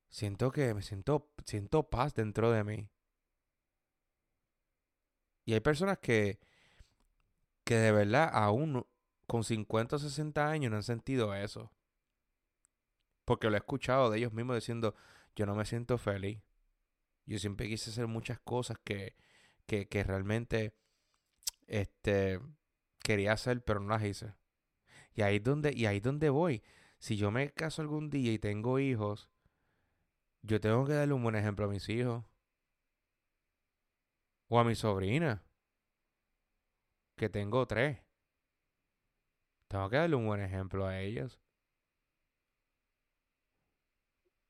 siento 0.08 0.50
que 0.50 0.74
me 0.74 0.82
siento, 0.82 1.30
siento 1.44 1.88
paz 1.90 2.14
dentro 2.14 2.50
de 2.50 2.64
mí. 2.64 2.88
Y 5.44 5.54
hay 5.54 5.60
personas 5.60 5.98
que, 5.98 6.38
que 7.64 7.76
de 7.76 7.92
verdad 7.92 8.30
aún 8.32 8.86
con 9.26 9.44
50 9.44 9.96
o 9.96 9.98
60 9.98 10.48
años 10.48 10.70
no 10.70 10.76
han 10.76 10.82
sentido 10.82 11.34
eso. 11.34 11.70
Porque 13.24 13.48
lo 13.48 13.56
he 13.56 13.58
escuchado 13.58 14.10
de 14.10 14.18
ellos 14.18 14.32
mismos 14.32 14.56
diciendo, 14.56 14.94
yo 15.36 15.46
no 15.46 15.54
me 15.54 15.64
siento 15.64 15.98
feliz. 15.98 16.42
Yo 17.26 17.38
siempre 17.38 17.68
quise 17.68 17.90
hacer 17.90 18.06
muchas 18.06 18.40
cosas 18.40 18.78
que, 18.84 19.14
que, 19.66 19.86
que 19.86 20.02
realmente 20.02 20.74
este, 21.66 22.40
quería 23.00 23.32
hacer, 23.32 23.62
pero 23.62 23.80
no 23.80 23.88
las 23.90 24.04
hice. 24.04 24.34
Y 25.14 25.22
ahí 25.22 25.36
es 25.36 25.42
donde, 25.44 25.72
y 25.74 25.86
ahí 25.86 26.00
donde 26.00 26.30
voy 26.30 26.62
si 26.98 27.16
yo 27.16 27.30
me 27.30 27.50
caso 27.50 27.82
algún 27.82 28.10
día 28.10 28.32
y 28.32 28.38
tengo 28.38 28.78
hijos, 28.78 29.28
yo 30.42 30.60
tengo 30.60 30.86
que 30.86 30.94
darle 30.94 31.14
un 31.14 31.22
buen 31.22 31.36
ejemplo 31.36 31.66
a 31.66 31.68
mis 31.68 31.88
hijos. 31.88 32.24
O 34.48 34.58
a 34.58 34.64
mi 34.64 34.74
sobrina. 34.74 35.42
Que 37.16 37.28
tengo 37.28 37.66
tres. 37.66 37.98
Tengo 39.68 39.90
que 39.90 39.96
darle 39.96 40.16
un 40.16 40.26
buen 40.26 40.40
ejemplo 40.40 40.86
a 40.86 41.00
ellos. 41.00 41.40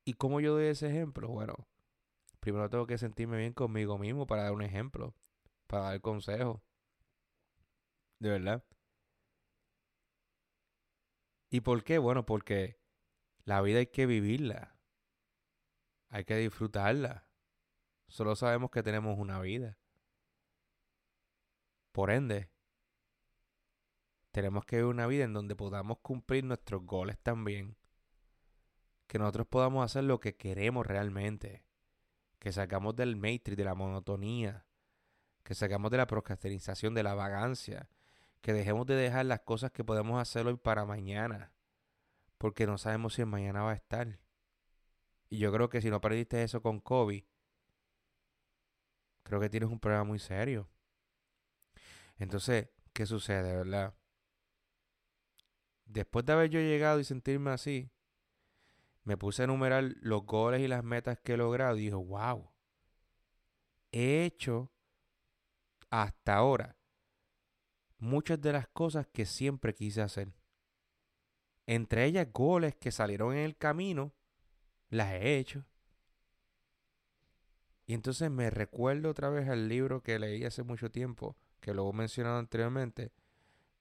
¿Y 0.04 0.14
cómo 0.14 0.40
yo 0.40 0.54
doy 0.54 0.66
ese 0.68 0.88
ejemplo? 0.88 1.28
Bueno, 1.28 1.68
primero 2.40 2.70
tengo 2.70 2.86
que 2.86 2.96
sentirme 2.96 3.36
bien 3.36 3.52
conmigo 3.52 3.98
mismo 3.98 4.26
para 4.26 4.44
dar 4.44 4.52
un 4.52 4.62
ejemplo, 4.62 5.14
para 5.66 5.84
dar 5.84 6.00
consejo. 6.00 6.62
De 8.18 8.30
verdad. 8.30 8.64
¿Y 11.50 11.60
por 11.60 11.84
qué? 11.84 11.98
Bueno, 11.98 12.24
porque 12.24 12.78
la 13.44 13.60
vida 13.60 13.80
hay 13.80 13.86
que 13.88 14.06
vivirla. 14.06 14.77
Hay 16.08 16.24
que 16.24 16.36
disfrutarla. 16.36 17.26
Solo 18.06 18.36
sabemos 18.36 18.70
que 18.70 18.82
tenemos 18.82 19.18
una 19.18 19.40
vida. 19.40 19.78
Por 21.92 22.10
ende, 22.10 22.50
tenemos 24.30 24.64
que 24.64 24.76
vivir 24.76 24.90
una 24.90 25.06
vida 25.06 25.24
en 25.24 25.32
donde 25.32 25.56
podamos 25.56 25.98
cumplir 25.98 26.44
nuestros 26.44 26.84
goles 26.84 27.18
también. 27.18 27.76
Que 29.06 29.18
nosotros 29.18 29.46
podamos 29.46 29.84
hacer 29.84 30.04
lo 30.04 30.20
que 30.20 30.36
queremos 30.36 30.86
realmente. 30.86 31.64
Que 32.38 32.52
sacamos 32.52 32.96
del 32.96 33.16
matrix, 33.16 33.56
de 33.56 33.64
la 33.64 33.74
monotonía. 33.74 34.66
Que 35.42 35.54
sacamos 35.54 35.90
de 35.90 35.96
la 35.96 36.06
procrastinización, 36.06 36.94
de 36.94 37.02
la 37.02 37.14
vagancia 37.14 37.88
que 38.40 38.52
dejemos 38.52 38.86
de 38.86 38.94
dejar 38.94 39.26
las 39.26 39.40
cosas 39.40 39.70
que 39.70 39.84
podemos 39.84 40.20
hacer 40.20 40.46
hoy 40.46 40.56
para 40.56 40.84
mañana, 40.84 41.52
porque 42.38 42.66
no 42.66 42.78
sabemos 42.78 43.14
si 43.14 43.22
el 43.22 43.26
mañana 43.26 43.62
va 43.62 43.72
a 43.72 43.74
estar. 43.74 44.18
Y 45.28 45.38
yo 45.38 45.52
creo 45.52 45.68
que 45.68 45.80
si 45.80 45.90
no 45.90 46.00
perdiste 46.00 46.42
eso 46.42 46.62
con 46.62 46.80
COVID, 46.80 47.22
creo 49.22 49.40
que 49.40 49.50
tienes 49.50 49.68
un 49.68 49.78
problema 49.78 50.04
muy 50.04 50.18
serio. 50.18 50.68
Entonces, 52.18 52.68
¿qué 52.92 53.06
sucede, 53.06 53.56
verdad? 53.56 53.94
Después 55.84 56.24
de 56.24 56.32
haber 56.32 56.50
yo 56.50 56.60
llegado 56.60 56.98
y 57.00 57.04
sentirme 57.04 57.50
así, 57.50 57.90
me 59.04 59.16
puse 59.16 59.42
a 59.42 59.44
enumerar 59.44 59.84
los 60.00 60.24
goles 60.26 60.60
y 60.60 60.68
las 60.68 60.84
metas 60.84 61.18
que 61.18 61.34
he 61.34 61.36
logrado 61.36 61.76
y 61.76 61.82
dije, 61.82 61.94
wow, 61.94 62.50
he 63.92 64.24
hecho 64.24 64.70
hasta 65.90 66.34
ahora 66.34 66.76
muchas 67.98 68.40
de 68.40 68.52
las 68.52 68.68
cosas 68.68 69.06
que 69.06 69.26
siempre 69.26 69.74
quise 69.74 70.02
hacer. 70.02 70.32
Entre 71.66 72.04
ellas 72.04 72.32
goles 72.32 72.76
que 72.76 72.92
salieron 72.92 73.32
en 73.32 73.40
el 73.40 73.56
camino, 73.56 74.14
las 74.90 75.12
he 75.12 75.38
hecho. 75.38 75.64
Y 77.86 77.94
entonces 77.94 78.30
me 78.30 78.50
recuerdo 78.50 79.10
otra 79.10 79.30
vez 79.30 79.48
al 79.48 79.68
libro 79.68 80.02
que 80.02 80.18
leí 80.18 80.44
hace 80.44 80.62
mucho 80.62 80.90
tiempo, 80.90 81.36
que 81.60 81.72
lo 81.72 81.88
he 81.88 81.92
mencionado 81.92 82.38
anteriormente, 82.38 83.12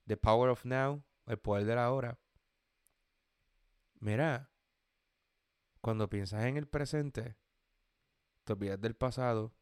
The 0.06 0.17
Power 0.17 0.50
of 0.50 0.65
Now, 0.65 1.04
El 1.26 1.38
Poder 1.38 1.65
de 1.65 1.76
la 1.76 1.91
Hora. 1.91 2.17
Mira, 4.00 4.50
cuando 5.82 6.10
piensas 6.10 6.46
en 6.46 6.58
el 6.58 6.67
presente, 6.67 7.36
te 8.46 8.54
olvidas 8.54 8.80
del 8.80 8.96
pasado 8.96 9.54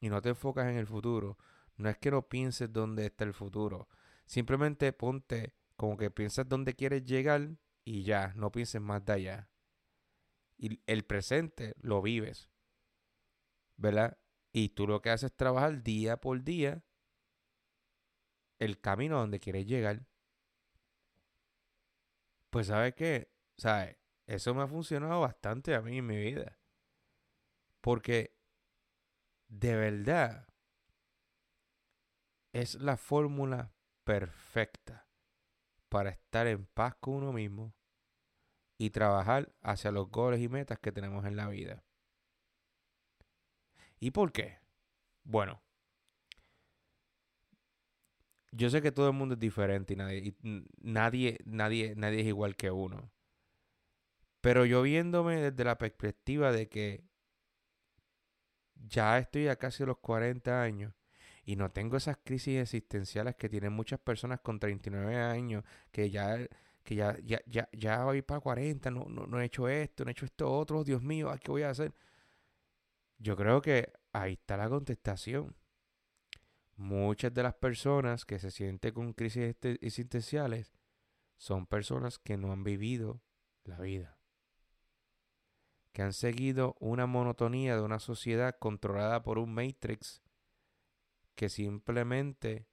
y 0.00 0.08
no 0.08 0.20
te 0.20 0.30
enfocas 0.30 0.66
en 0.66 0.76
el 0.76 0.86
futuro, 0.86 1.38
no 1.76 1.88
es 1.88 1.98
que 1.98 2.10
no 2.10 2.28
pienses 2.28 2.72
dónde 2.72 3.06
está 3.06 3.24
el 3.24 3.34
futuro. 3.34 3.88
Simplemente 4.24 4.92
ponte 4.92 5.54
como 5.76 5.96
que 5.96 6.10
piensas 6.10 6.48
dónde 6.48 6.74
quieres 6.74 7.04
llegar 7.04 7.50
y 7.84 8.02
ya, 8.02 8.32
no 8.34 8.50
pienses 8.50 8.80
más 8.80 9.04
de 9.04 9.12
allá. 9.12 9.50
Y 10.58 10.80
el 10.86 11.04
presente 11.04 11.74
lo 11.80 12.02
vives. 12.02 12.50
¿Verdad? 13.76 14.18
Y 14.52 14.70
tú 14.70 14.86
lo 14.86 15.02
que 15.02 15.10
haces 15.10 15.30
es 15.30 15.36
trabajar 15.36 15.82
día 15.82 16.18
por 16.18 16.42
día 16.42 16.82
el 18.58 18.80
camino 18.80 19.18
donde 19.18 19.40
quieres 19.40 19.66
llegar. 19.66 20.06
Pues 22.50 22.68
sabes 22.68 22.94
qué, 22.94 23.30
sabes, 23.58 23.98
eso 24.26 24.54
me 24.54 24.62
ha 24.62 24.66
funcionado 24.66 25.20
bastante 25.20 25.74
a 25.74 25.82
mí 25.82 25.98
en 25.98 26.06
mi 26.06 26.16
vida. 26.16 26.58
Porque 27.80 28.36
de 29.48 29.76
verdad 29.76 30.48
es 32.52 32.74
la 32.76 32.96
fórmula 32.96 33.72
perfecta 34.04 35.06
para 35.88 36.10
estar 36.10 36.46
en 36.46 36.66
paz 36.66 36.94
con 37.00 37.14
uno 37.14 37.32
mismo 37.32 37.74
y 38.78 38.90
trabajar 38.90 39.52
hacia 39.62 39.90
los 39.90 40.10
goles 40.10 40.40
y 40.40 40.48
metas 40.48 40.78
que 40.78 40.92
tenemos 40.92 41.24
en 41.24 41.36
la 41.36 41.48
vida. 41.48 41.82
¿Y 44.00 44.10
por 44.10 44.32
qué? 44.32 44.58
Bueno, 45.24 45.62
yo 48.52 48.70
sé 48.70 48.82
que 48.82 48.92
todo 48.92 49.08
el 49.08 49.14
mundo 49.14 49.34
es 49.34 49.40
diferente 49.40 49.94
y 49.94 49.96
nadie, 49.96 50.36
nadie, 50.78 51.38
nadie, 51.44 51.94
nadie 51.96 52.20
es 52.20 52.26
igual 52.26 52.56
que 52.56 52.70
uno. 52.70 53.10
Pero 54.40 54.64
yo 54.64 54.82
viéndome 54.82 55.36
desde 55.36 55.64
la 55.64 55.78
perspectiva 55.78 56.52
de 56.52 56.68
que 56.68 57.04
ya 58.74 59.18
estoy 59.18 59.48
a 59.48 59.56
casi 59.56 59.84
los 59.84 59.98
40 59.98 60.62
años 60.62 60.94
y 61.44 61.56
no 61.56 61.70
tengo 61.70 61.96
esas 61.96 62.18
crisis 62.24 62.60
existenciales 62.60 63.36
que 63.36 63.48
tienen 63.48 63.72
muchas 63.72 64.00
personas 64.00 64.40
con 64.40 64.58
39 64.58 65.16
años, 65.16 65.64
que 65.92 66.10
ya, 66.10 66.38
que 66.86 66.94
ya, 66.94 67.18
ya, 67.24 67.40
ya, 67.46 67.68
ya 67.72 68.04
voy 68.04 68.22
para 68.22 68.40
40, 68.40 68.90
no, 68.92 69.04
no, 69.06 69.26
no 69.26 69.40
he 69.40 69.44
hecho 69.46 69.68
esto, 69.68 70.04
no 70.04 70.10
he 70.10 70.12
hecho 70.12 70.24
esto 70.24 70.50
otro, 70.50 70.84
Dios 70.84 71.02
mío, 71.02 71.30
¿qué 71.42 71.50
voy 71.50 71.62
a 71.64 71.70
hacer? 71.70 71.92
Yo 73.18 73.36
creo 73.36 73.60
que 73.60 73.92
ahí 74.12 74.34
está 74.34 74.56
la 74.56 74.68
contestación. 74.68 75.56
Muchas 76.76 77.34
de 77.34 77.42
las 77.42 77.54
personas 77.54 78.24
que 78.24 78.38
se 78.38 78.50
sienten 78.50 78.94
con 78.94 79.12
crisis 79.14 79.56
existenciales 79.80 80.72
son 81.38 81.66
personas 81.66 82.18
que 82.18 82.36
no 82.36 82.52
han 82.52 82.64
vivido 82.64 83.20
la 83.64 83.80
vida. 83.80 84.18
que 85.92 86.02
han 86.02 86.12
seguido 86.12 86.76
una 86.78 87.06
monotonía 87.06 87.74
de 87.74 87.80
una 87.80 87.98
sociedad 87.98 88.58
controlada 88.58 89.22
por 89.22 89.38
un 89.38 89.54
matrix 89.54 90.22
que 91.34 91.48
simplemente 91.48 92.68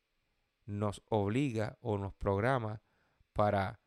nos 0.66 1.02
obliga 1.08 1.78
o 1.80 1.98
nos 1.98 2.14
programa 2.14 2.82
para 3.32 3.80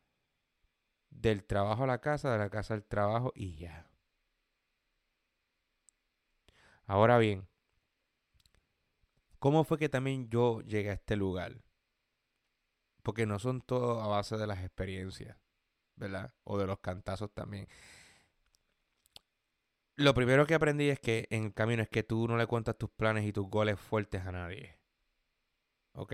del 1.17 1.43
trabajo 1.43 1.83
a 1.83 1.87
la 1.87 1.99
casa, 1.99 2.31
de 2.31 2.37
la 2.37 2.49
casa 2.49 2.73
al 2.73 2.85
trabajo 2.85 3.31
y 3.35 3.55
ya. 3.57 3.87
Ahora 6.85 7.17
bien, 7.17 7.47
¿cómo 9.39 9.63
fue 9.63 9.77
que 9.77 9.89
también 9.89 10.29
yo 10.29 10.61
llegué 10.61 10.91
a 10.91 10.93
este 10.93 11.15
lugar? 11.15 11.63
Porque 13.03 13.25
no 13.25 13.39
son 13.39 13.61
todo 13.61 14.01
a 14.01 14.07
base 14.07 14.37
de 14.37 14.47
las 14.47 14.59
experiencias, 14.59 15.37
¿verdad? 15.95 16.33
O 16.43 16.57
de 16.57 16.67
los 16.67 16.79
cantazos 16.79 17.33
también. 17.33 17.67
Lo 19.95 20.13
primero 20.13 20.45
que 20.45 20.53
aprendí 20.53 20.89
es 20.89 20.99
que 20.99 21.27
en 21.31 21.45
el 21.45 21.53
camino 21.53 21.81
es 21.81 21.89
que 21.89 22.03
tú 22.03 22.27
no 22.27 22.37
le 22.37 22.45
cuentas 22.45 22.77
tus 22.77 22.91
planes 22.91 23.25
y 23.25 23.33
tus 23.33 23.49
goles 23.49 23.79
fuertes 23.79 24.25
a 24.25 24.31
nadie. 24.31 24.77
¿Ok? 25.93 26.13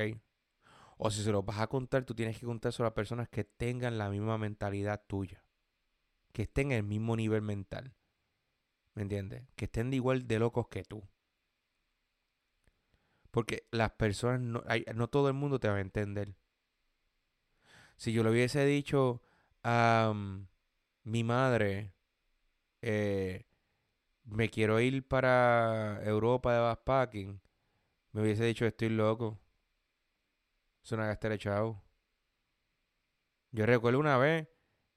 O 1.05 1.11
si 1.11 1.21
se 1.21 1.33
los 1.33 1.45
vas 1.45 1.59
a 1.59 1.67
contar, 1.67 2.05
tú 2.05 2.15
tienes 2.15 2.39
que 2.39 2.45
contárselo 2.45 2.87
a 2.87 2.93
personas 2.93 3.27
que 3.27 3.43
tengan 3.43 3.97
la 3.97 4.09
misma 4.09 4.37
mentalidad 4.37 5.03
tuya. 5.05 5.43
Que 6.31 6.43
estén 6.43 6.71
en 6.71 6.77
el 6.77 6.83
mismo 6.83 7.17
nivel 7.17 7.41
mental. 7.41 7.93
¿Me 8.93 9.01
entiendes? 9.01 9.43
Que 9.57 9.65
estén 9.65 9.89
de 9.89 9.97
igual 9.97 10.29
de 10.29 10.39
locos 10.39 10.69
que 10.69 10.85
tú. 10.85 11.03
Porque 13.31 13.67
las 13.71 13.91
personas, 13.91 14.39
no, 14.39 14.63
no 14.95 15.09
todo 15.09 15.27
el 15.27 15.33
mundo 15.33 15.59
te 15.59 15.67
va 15.67 15.75
a 15.75 15.81
entender. 15.81 16.37
Si 17.97 18.13
yo 18.13 18.23
le 18.23 18.29
hubiese 18.29 18.63
dicho 18.65 19.21
a 19.61 20.13
mi 21.03 21.23
madre, 21.25 21.91
eh, 22.81 23.45
me 24.23 24.47
quiero 24.47 24.79
ir 24.79 25.05
para 25.05 26.01
Europa 26.05 26.53
de 26.53 26.61
backpacking, 26.61 27.41
me 28.13 28.21
hubiese 28.21 28.45
dicho 28.45 28.65
estoy 28.65 28.87
loco. 28.87 29.42
Es 30.83 30.91
una 30.91 31.07
gastera 31.07 31.37
chao. 31.37 31.81
Yo 33.51 33.65
recuerdo 33.65 33.99
una 33.99 34.17
vez 34.17 34.47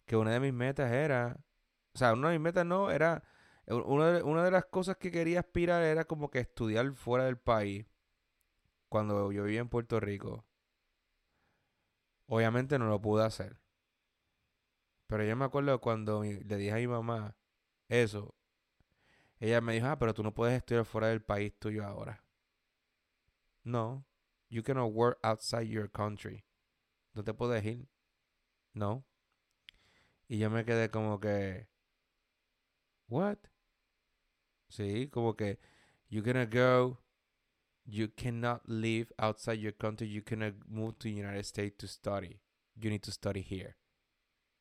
que 0.05 0.17
una 0.17 0.33
de 0.33 0.41
mis 0.41 0.53
metas 0.53 0.91
era, 0.91 1.39
o 1.95 1.99
sea, 1.99 2.13
una 2.15 2.31
de 2.31 2.39
mis 2.39 2.45
metas 2.45 2.67
no, 2.67 2.91
era, 2.91 3.23
una 3.67 4.13
de, 4.13 4.23
una 4.23 4.45
de 4.45 4.51
las 4.51 4.67
cosas 4.67 4.97
que 4.97 5.11
quería 5.11 5.41
aspirar 5.41 5.83
era 5.83 6.05
como 6.05 6.31
que 6.31 6.41
estudiar 6.41 6.93
fuera 6.95 7.25
del 7.27 7.39
país 7.39 7.87
cuando 8.89 9.31
yo 9.33 9.45
vivía 9.45 9.61
en 9.61 9.69
Puerto 9.69 10.01
Rico. 10.01 10.45
Obviamente 12.27 12.79
no 12.79 12.89
lo 12.89 13.01
pude 13.01 13.25
hacer. 13.25 13.61
Pero 15.07 15.25
yo 15.25 15.37
me 15.37 15.45
acuerdo 15.45 15.81
cuando 15.81 16.23
le 16.25 16.57
dije 16.57 16.73
a 16.73 16.77
mi 16.77 16.89
mamá 16.89 17.37
eso, 17.89 18.35
ella 19.39 19.61
me 19.61 19.75
dijo, 19.75 19.87
ah, 19.87 19.99
pero 19.99 20.15
tú 20.15 20.23
no 20.23 20.35
puedes 20.35 20.57
estudiar 20.57 20.85
fuera 20.85 21.09
del 21.09 21.23
país 21.23 21.57
tuyo 21.59 21.85
ahora. 21.85 22.25
No, 23.65 24.05
You 24.49 24.63
cannot 24.63 24.93
work 24.93 25.19
outside 25.25 25.69
your 25.69 25.89
country. 25.89 26.45
No 27.15 27.23
te 27.23 27.33
puedes 27.33 27.65
ir. 27.65 27.89
No. 28.75 29.05
Y 30.29 30.39
yo 30.39 30.51
me 30.51 30.65
quedé 30.65 30.91
como 30.91 31.19
que. 31.19 31.67
What? 33.09 33.39
Sí, 34.69 35.09
como 35.11 35.35
que. 35.35 35.59
You 36.09 36.23
gonna 36.23 36.47
go. 36.47 36.99
You 37.85 38.09
cannot 38.09 38.69
live 38.69 39.13
outside 39.19 39.59
your 39.59 39.73
country. 39.73 40.09
You 40.09 40.23
cannot 40.23 40.55
move 40.69 40.99
to 40.99 41.09
the 41.09 41.15
United 41.15 41.45
States 41.45 41.77
to 41.79 41.89
study. 41.89 42.41
You 42.77 42.91
need 42.91 43.03
to 43.03 43.13
study 43.13 43.43
here. 43.43 43.77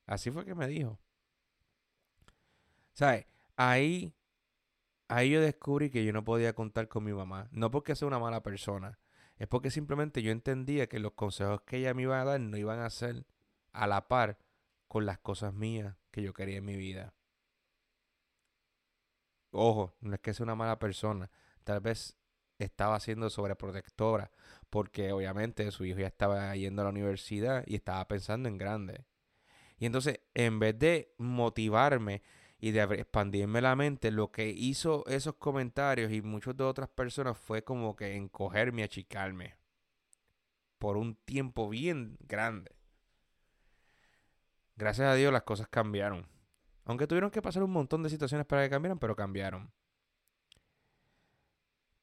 Así 0.08 0.32
fue 0.32 0.45
que 0.45 0.56
me 0.56 0.67
dijo. 0.67 1.00
¿Sabes? 2.93 3.26
Ahí. 3.58 4.13
Ahí 5.08 5.32
yo 5.32 5.41
descubrí 5.41 5.91
que 5.91 6.04
yo 6.04 6.13
no 6.13 6.24
podía 6.24 6.54
contar 6.54 6.88
con 6.88 7.04
mi 7.04 7.13
mamá. 7.13 7.48
No 7.52 7.69
porque 7.69 7.95
sea 7.95 8.08
una 8.08 8.19
mala 8.19 8.41
persona 8.41 9.00
es 9.38 9.48
porque 9.48 9.71
simplemente 9.71 10.21
yo 10.21 10.32
entendía 10.32 10.88
que 10.88 11.00
los 11.00 11.13
consejos 11.13 11.62
que 11.62 11.78
ella 11.78 11.93
me 11.93 12.04
iba 12.04 12.19
a 12.19 12.26
dar 12.26 12.39
no 12.39 12.58
iban 12.58 12.80
a 12.80 12.89
ser 12.89 13.26
a 13.74 13.88
la 13.88 14.08
par 14.08 14.38
con 14.88 15.06
las 15.06 15.19
cosas 15.19 15.54
mías 15.54 15.95
que 16.12 16.21
yo 16.21 16.34
quería 16.34 16.58
en 16.58 16.65
mi 16.65 16.76
vida. 16.76 17.13
Ojo, 19.52 19.95
no 20.02 20.15
es 20.15 20.19
que 20.21 20.34
sea 20.34 20.43
una 20.43 20.56
mala 20.56 20.80
persona, 20.80 21.30
tal 21.63 21.80
vez 21.80 22.17
estaba 22.60 23.00
siendo 23.00 23.30
sobreprotectora, 23.30 24.32
porque 24.69 25.12
obviamente 25.12 25.69
su 25.71 25.86
hijo 25.86 26.00
ya 26.00 26.08
estaba 26.08 26.56
yendo 26.56 26.82
a 26.82 26.86
la 26.86 26.91
universidad 26.91 27.63
y 27.67 27.76
estaba 27.76 28.08
pensando 28.08 28.50
en 28.50 28.58
grande. 28.58 29.06
Y 29.78 29.86
entonces, 29.86 30.21
en 30.34 30.60
vez 30.60 30.78
de 30.80 31.13
motivarme 31.17 32.21
y 32.65 32.71
de 32.71 32.82
expandirme 32.82 33.62
la 33.62 33.75
mente, 33.75 34.10
lo 34.10 34.32
que 34.32 34.49
hizo 34.49 35.06
esos 35.06 35.36
comentarios 35.36 36.12
y 36.12 36.23
muchas 36.23 36.58
de 36.58 36.63
otras 36.63 36.89
personas 36.89 37.38
fue 37.38 37.63
como 37.63 37.95
que 37.95 38.15
encogerme, 38.15 38.82
achicarme. 38.82 39.56
Por 40.80 40.97
un 40.97 41.13
tiempo 41.15 41.69
bien 41.69 42.17
grande. 42.21 42.75
Gracias 44.78 45.08
a 45.08 45.13
Dios 45.13 45.32
las 45.32 45.43
cosas 45.43 45.67
cambiaron. 45.67 46.28
Aunque 46.86 47.06
tuvieron 47.06 47.30
que 47.30 47.43
pasar 47.43 47.62
un 47.62 47.69
montón 47.69 48.01
de 48.01 48.10
situaciones 48.10 48.47
para 48.47 48.63
que 48.63 48.71
cambiaran, 48.71 48.97
pero 48.97 49.15
cambiaron. 49.15 49.71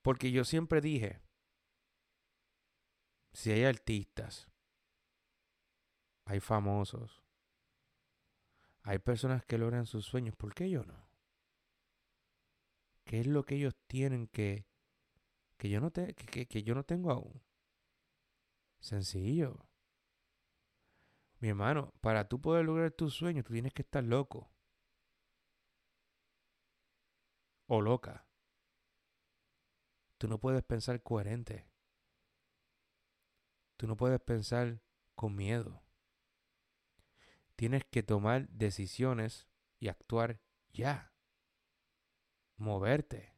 Porque 0.00 0.30
yo 0.30 0.44
siempre 0.44 0.80
dije, 0.80 1.18
si 3.32 3.50
hay 3.50 3.64
artistas, 3.64 4.48
hay 6.24 6.38
famosos, 6.38 7.21
hay 8.82 8.98
personas 8.98 9.44
que 9.44 9.58
logran 9.58 9.86
sus 9.86 10.04
sueños, 10.04 10.34
¿por 10.36 10.54
qué 10.54 10.68
yo 10.68 10.84
no? 10.84 11.08
¿Qué 13.04 13.20
es 13.20 13.26
lo 13.26 13.44
que 13.44 13.56
ellos 13.56 13.74
tienen 13.86 14.26
que, 14.26 14.66
que, 15.56 15.68
yo, 15.68 15.80
no 15.80 15.90
te, 15.90 16.14
que, 16.14 16.46
que 16.46 16.62
yo 16.62 16.74
no 16.74 16.84
tengo 16.84 17.10
aún? 17.10 17.42
Sencillo. 18.80 19.66
Mi 21.38 21.48
hermano, 21.48 21.92
para 22.00 22.28
tú 22.28 22.40
poder 22.40 22.64
lograr 22.64 22.92
tus 22.92 23.14
sueños, 23.14 23.44
tú 23.44 23.52
tienes 23.52 23.72
que 23.72 23.82
estar 23.82 24.02
loco. 24.04 24.50
O 27.66 27.80
loca. 27.80 28.26
Tú 30.18 30.28
no 30.28 30.38
puedes 30.38 30.62
pensar 30.62 31.02
coherente. 31.02 31.68
Tú 33.76 33.88
no 33.88 33.96
puedes 33.96 34.20
pensar 34.20 34.80
con 35.16 35.34
miedo. 35.34 35.81
Tienes 37.56 37.84
que 37.84 38.02
tomar 38.02 38.48
decisiones 38.48 39.46
y 39.78 39.88
actuar 39.88 40.40
ya. 40.72 41.12
Moverte. 42.56 43.34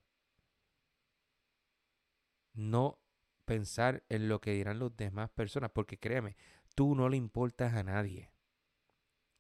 No 2.53 3.01
pensar 3.45 4.05
en 4.09 4.29
lo 4.29 4.41
que 4.41 4.53
dirán 4.53 4.79
las 4.79 4.97
demás 4.97 5.31
personas, 5.31 5.71
porque 5.71 5.99
créeme, 5.99 6.37
tú 6.75 6.95
no 6.95 7.09
le 7.09 7.17
importas 7.17 7.75
a 7.75 7.83
nadie. 7.83 8.33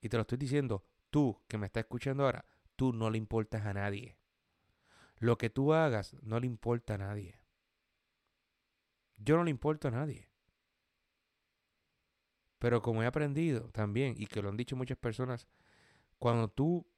Y 0.00 0.08
te 0.08 0.16
lo 0.16 0.22
estoy 0.22 0.38
diciendo, 0.38 0.84
tú 1.10 1.42
que 1.48 1.58
me 1.58 1.66
estás 1.66 1.82
escuchando 1.82 2.24
ahora, 2.24 2.44
tú 2.76 2.92
no 2.92 3.10
le 3.10 3.18
importas 3.18 3.64
a 3.64 3.72
nadie. 3.72 4.18
Lo 5.16 5.38
que 5.38 5.48
tú 5.48 5.72
hagas 5.72 6.14
no 6.22 6.40
le 6.40 6.46
importa 6.46 6.94
a 6.94 6.98
nadie. 6.98 7.40
Yo 9.16 9.36
no 9.36 9.44
le 9.44 9.50
importo 9.50 9.88
a 9.88 9.92
nadie. 9.92 10.28
Pero 12.64 12.80
como 12.80 13.02
he 13.02 13.06
aprendido 13.06 13.68
también, 13.72 14.14
y 14.16 14.26
que 14.26 14.40
lo 14.40 14.48
han 14.48 14.56
dicho 14.56 14.74
muchas 14.74 14.96
personas, 14.96 15.48
cuando 16.18 16.48
tú 16.48 16.90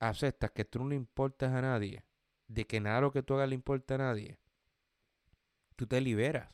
aceptas 0.00 0.50
que 0.50 0.64
tú 0.64 0.80
no 0.80 0.88
le 0.88 0.96
importas 0.96 1.52
a 1.52 1.62
nadie, 1.62 2.04
de 2.48 2.66
que 2.66 2.80
nada 2.80 3.00
lo 3.00 3.12
que 3.12 3.22
tú 3.22 3.34
hagas 3.34 3.48
le 3.48 3.54
importa 3.54 3.94
a 3.94 3.98
nadie, 3.98 4.40
tú 5.76 5.86
te 5.86 6.00
liberas. 6.00 6.52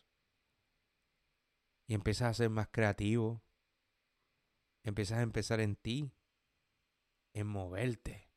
Y 1.87 1.95
empiezas 1.95 2.29
a 2.29 2.35
ser 2.35 2.51
más 2.51 2.69
creativo. 2.69 3.43
Empiezas 4.83 5.21
a 5.21 5.23
empezar 5.23 5.61
en 5.61 5.75
ti. 5.75 6.13
En 7.33 7.47
moverte. 7.47 8.29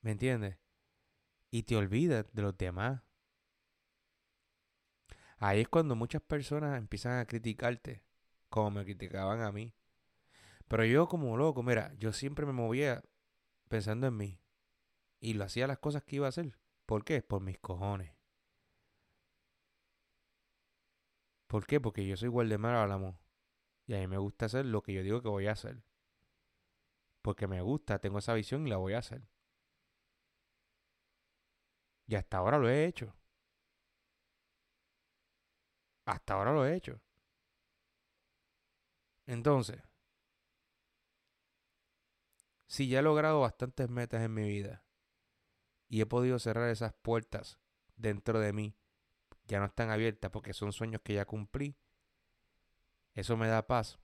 ¿Me 0.00 0.12
entiendes? 0.12 0.56
Y 1.50 1.64
te 1.64 1.76
olvidas 1.76 2.24
de 2.32 2.40
los 2.40 2.56
demás. 2.56 3.02
Ahí 5.36 5.60
es 5.60 5.68
cuando 5.68 5.96
muchas 5.96 6.22
personas 6.22 6.78
empiezan 6.78 7.18
a 7.18 7.26
criticarte 7.26 8.05
como 8.56 8.70
me 8.70 8.84
criticaban 8.84 9.42
a 9.42 9.52
mí. 9.52 9.74
Pero 10.66 10.86
yo 10.86 11.08
como 11.08 11.36
loco, 11.36 11.62
mira, 11.62 11.92
yo 11.98 12.14
siempre 12.14 12.46
me 12.46 12.52
movía 12.54 13.04
pensando 13.68 14.06
en 14.06 14.16
mí. 14.16 14.40
Y 15.20 15.34
lo 15.34 15.44
hacía 15.44 15.66
las 15.66 15.78
cosas 15.78 16.04
que 16.04 16.16
iba 16.16 16.24
a 16.26 16.30
hacer. 16.30 16.58
¿Por 16.86 17.04
qué? 17.04 17.20
Por 17.22 17.42
mis 17.42 17.58
cojones. 17.58 18.16
¿Por 21.46 21.66
qué? 21.66 21.80
Porque 21.80 22.06
yo 22.06 22.16
soy 22.16 22.30
Guardemar 22.30 22.74
Álamo. 22.76 23.20
Y 23.86 23.94
a 23.94 23.98
mí 23.98 24.06
me 24.06 24.16
gusta 24.16 24.46
hacer 24.46 24.64
lo 24.64 24.82
que 24.82 24.94
yo 24.94 25.02
digo 25.02 25.20
que 25.20 25.28
voy 25.28 25.48
a 25.48 25.52
hacer. 25.52 25.82
Porque 27.20 27.46
me 27.46 27.60
gusta, 27.60 27.98
tengo 27.98 28.20
esa 28.20 28.32
visión 28.32 28.66
y 28.66 28.70
la 28.70 28.78
voy 28.78 28.94
a 28.94 29.00
hacer. 29.00 29.28
Y 32.06 32.14
hasta 32.14 32.38
ahora 32.38 32.58
lo 32.58 32.70
he 32.70 32.86
hecho. 32.86 33.14
Hasta 36.06 36.34
ahora 36.34 36.52
lo 36.52 36.64
he 36.66 36.74
hecho. 36.74 37.00
Entonces, 39.26 39.82
si 42.66 42.88
ya 42.88 43.00
he 43.00 43.02
logrado 43.02 43.40
bastantes 43.40 43.88
metas 43.88 44.22
en 44.22 44.34
mi 44.34 44.48
vida, 44.48 44.86
y 45.88 46.00
he 46.00 46.06
podido 46.06 46.38
cerrar 46.38 46.68
esas 46.70 46.94
puertas 46.94 47.58
dentro 47.96 48.40
de 48.40 48.52
mí, 48.52 48.76
ya 49.46 49.60
no 49.60 49.66
están 49.66 49.90
abiertas 49.90 50.30
porque 50.30 50.52
son 50.52 50.72
sueños 50.72 51.00
que 51.02 51.14
ya 51.14 51.24
cumplí, 51.24 51.76
eso 53.14 53.36
me 53.36 53.48
da 53.48 53.66
paz. 53.66 53.98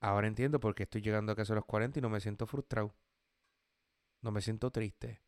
Ahora 0.00 0.26
entiendo 0.26 0.60
por 0.60 0.74
qué 0.74 0.84
estoy 0.84 1.02
llegando 1.02 1.32
a 1.32 1.36
casa 1.36 1.52
a 1.52 1.56
los 1.56 1.64
40 1.64 1.98
y 1.98 2.02
no 2.02 2.10
me 2.10 2.20
siento 2.20 2.46
frustrado. 2.46 2.94
No 4.22 4.30
me 4.30 4.40
siento 4.40 4.70
triste. 4.70 5.22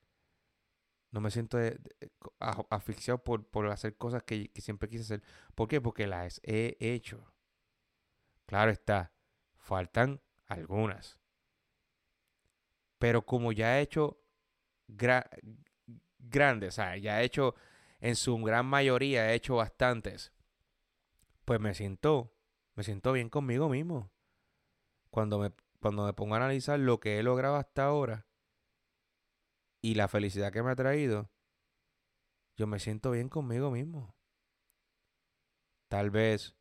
No 1.11 1.21
me 1.21 1.31
siento 1.31 1.59
asfixiado 2.39 3.23
por, 3.23 3.47
por, 3.49 3.67
hacer 3.69 3.97
cosas 3.97 4.23
que, 4.25 4.51
que, 4.51 4.61
siempre 4.61 4.89
quise 4.89 5.05
hacer. 5.05 5.23
¿Por 5.55 5.69
qué? 5.69 5.81
Porque 5.81 6.07
las 6.07 6.41
he 6.43 6.77
hecho. 6.81 7.33
Claro 8.49 8.71
está, 8.71 9.13
faltan 9.59 10.23
algunas. 10.47 11.21
Pero 12.99 13.27
como 13.27 13.53
ya 13.53 13.79
he 13.79 13.83
hecho 13.83 14.23
grandes, 16.19 16.71
o 16.71 16.73
sea, 16.77 16.97
ya 16.97 17.21
he 17.21 17.27
hecho, 17.27 17.55
en 18.01 18.17
su 18.17 18.39
gran 18.39 18.65
mayoría 18.65 19.31
he 19.31 19.35
hecho 19.35 19.57
bastantes, 19.57 20.33
pues 21.45 21.61
me 21.61 21.75
siento, 21.75 22.33
me 22.75 22.85
siento 22.85 23.13
bien 23.13 23.29
conmigo 23.29 23.69
mismo. 23.69 24.11
Cuando 25.11 25.39
me, 25.39 25.53
cuando 25.79 26.07
me 26.07 26.15
pongo 26.15 26.33
a 26.33 26.39
analizar 26.39 26.81
lo 26.81 27.01
que 27.01 27.19
he 27.19 27.23
logrado 27.23 27.57
hasta 27.57 27.85
ahora 27.85 28.27
y 29.83 29.95
la 29.95 30.09
felicidad 30.09 30.53
que 30.55 30.63
me 30.63 30.71
ha 30.71 30.77
traído, 30.77 31.31
yo 32.57 32.67
me 32.67 32.79
siento 32.79 33.11
bien 33.11 33.29
conmigo 33.29 33.71
mismo. 33.71 34.17
Tal 35.89 36.11
vez, 36.11 36.58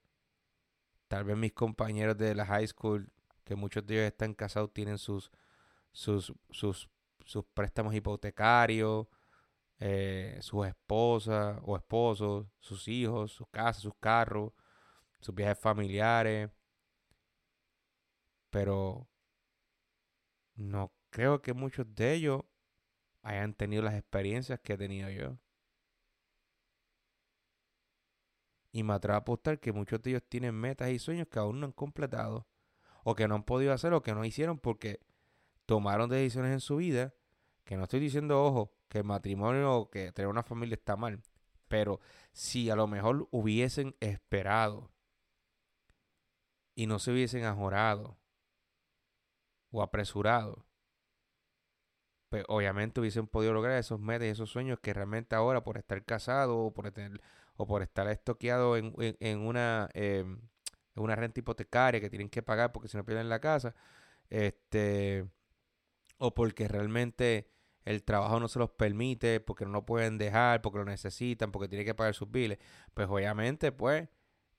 tal 1.07 1.23
vez 1.23 1.37
mis 1.37 1.53
compañeros 1.53 2.17
de 2.17 2.35
la 2.35 2.45
high 2.45 2.67
school, 2.67 3.11
que 3.43 3.55
muchos 3.55 3.85
de 3.85 3.95
ellos 3.95 4.07
están 4.07 4.33
casados, 4.33 4.73
tienen 4.73 4.97
sus, 4.97 5.31
sus, 5.91 6.33
sus, 6.51 6.89
sus 7.25 7.45
préstamos 7.53 7.93
hipotecarios, 7.95 9.07
eh, 9.79 10.37
sus 10.41 10.67
esposas 10.67 11.59
o 11.63 11.75
esposos, 11.77 12.47
sus 12.59 12.87
hijos, 12.87 13.31
sus 13.31 13.47
casas, 13.49 13.83
sus 13.83 13.95
carros, 13.99 14.53
sus 15.19 15.35
viajes 15.35 15.59
familiares. 15.59 16.49
Pero 18.49 19.07
no 20.55 20.91
creo 21.09 21.41
que 21.41 21.53
muchos 21.53 21.85
de 21.95 22.13
ellos 22.13 22.41
hayan 23.21 23.53
tenido 23.53 23.83
las 23.83 23.95
experiencias 23.95 24.59
que 24.59 24.73
he 24.73 24.77
tenido 24.77 25.09
yo. 25.09 25.37
Y 28.77 28.83
me 28.83 28.93
atrevo 28.93 29.15
a 29.15 29.21
apostar 29.21 29.59
que 29.59 29.71
muchos 29.71 30.03
de 30.03 30.11
ellos 30.11 30.23
tienen 30.29 30.53
metas 30.53 30.91
y 30.91 30.99
sueños 30.99 31.27
que 31.29 31.39
aún 31.39 31.59
no 31.59 31.65
han 31.65 31.71
completado. 31.71 32.45
O 33.03 33.15
que 33.15 33.27
no 33.27 33.33
han 33.33 33.41
podido 33.41 33.73
hacer 33.73 33.91
o 33.93 34.03
que 34.03 34.13
no 34.13 34.23
hicieron 34.23 34.59
porque 34.59 34.99
tomaron 35.65 36.11
decisiones 36.11 36.51
en 36.51 36.59
su 36.59 36.75
vida. 36.75 37.15
Que 37.63 37.75
no 37.75 37.85
estoy 37.85 37.99
diciendo, 37.99 38.39
ojo, 38.45 38.75
que 38.87 38.99
el 38.99 39.03
matrimonio 39.03 39.75
o 39.75 39.89
que 39.89 40.11
tener 40.11 40.29
una 40.29 40.43
familia 40.43 40.75
está 40.75 40.95
mal. 40.95 41.23
Pero 41.67 42.01
si 42.33 42.69
a 42.69 42.75
lo 42.75 42.85
mejor 42.85 43.27
hubiesen 43.31 43.95
esperado 43.99 44.91
y 46.75 46.85
no 46.85 46.99
se 46.99 47.11
hubiesen 47.11 47.45
ajorado 47.45 48.19
o 49.71 49.81
apresurado, 49.81 50.67
pues 52.29 52.45
obviamente 52.47 52.99
hubiesen 52.99 53.25
podido 53.25 53.53
lograr 53.53 53.79
esos 53.79 53.99
metas 53.99 54.27
y 54.27 54.29
esos 54.29 54.51
sueños 54.51 54.77
que 54.79 54.93
realmente 54.93 55.35
ahora 55.35 55.63
por 55.63 55.79
estar 55.79 56.05
casado 56.05 56.59
o 56.59 56.73
por 56.75 56.91
tener 56.91 57.19
o 57.57 57.67
por 57.67 57.81
estar 57.81 58.07
estoqueado 58.09 58.77
en, 58.77 58.93
en, 58.97 59.39
una 59.39 59.89
em, 59.93 60.39
en 60.95 61.03
una 61.03 61.15
renta 61.15 61.39
hipotecaria 61.39 61.99
que 62.01 62.09
tienen 62.09 62.29
que 62.29 62.43
pagar 62.43 62.71
porque 62.71 62.87
si 62.87 62.97
no 62.97 63.05
pierden 63.05 63.29
la 63.29 63.39
casa, 63.39 63.75
este 64.29 65.27
o 66.19 66.33
porque 66.33 66.67
realmente 66.67 67.49
el 67.85 68.03
trabajo 68.03 68.39
no 68.39 68.47
se 68.47 68.59
los 68.59 68.71
permite, 68.71 69.39
porque 69.39 69.65
no 69.65 69.71
lo 69.71 69.85
pueden 69.85 70.17
dejar, 70.17 70.61
porque 70.61 70.79
lo 70.79 70.85
necesitan, 70.85 71.51
porque 71.51 71.69
tienen 71.69 71.85
que 71.85 71.95
pagar 71.95 72.13
sus 72.13 72.29
biles, 72.29 72.59
pues 72.93 73.07
obviamente 73.09 73.71
pues 73.71 74.09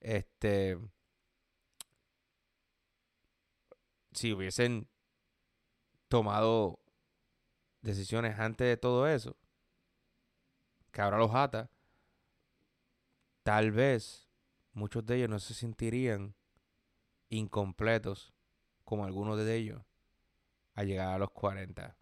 este 0.01 0.78
si 4.12 4.32
hubiesen 4.32 4.88
tomado 6.09 6.80
decisiones 7.82 8.38
antes 8.38 8.66
de 8.66 8.76
todo 8.76 9.07
eso, 9.09 9.36
que 10.90 11.01
ahora 11.01 11.18
los 11.18 11.34
ata, 11.34 11.70
tal 13.49 13.72
vez 13.72 14.28
muchos 14.74 15.07
de 15.07 15.16
ellos 15.16 15.30
no 15.30 15.38
se 15.38 15.55
sentirían 15.55 16.34
incompletos 17.30 18.34
como 18.84 19.07
algunos 19.07 19.38
de 19.38 19.57
ellos 19.57 19.82
a 20.74 20.84
llegar 20.84 21.14
a 21.14 21.18
los 21.18 21.30
40. 21.30 21.96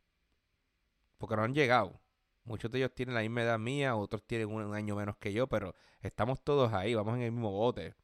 Porque 1.19 1.37
no 1.37 1.45
han 1.45 1.55
llegado. 1.55 2.01
Muchos 2.43 2.69
de 2.73 2.79
ellos 2.79 2.93
tienen 2.97 3.15
la 3.15 3.21
misma 3.21 3.43
edad 3.43 3.61
mía, 3.61 3.95
otros 3.95 4.27
tienen 4.27 4.49
un, 4.49 4.75
año 4.75 4.97
menos 4.97 5.19
que 5.19 5.33
yo, 5.33 5.47
pero 5.47 5.77
estamos 6.01 6.43
todos 6.43 6.73
ahí, 6.73 6.97
vamos 6.97 7.15
en 7.15 7.23
el 7.23 7.31
mismo 7.31 7.53
bote. 7.53 7.95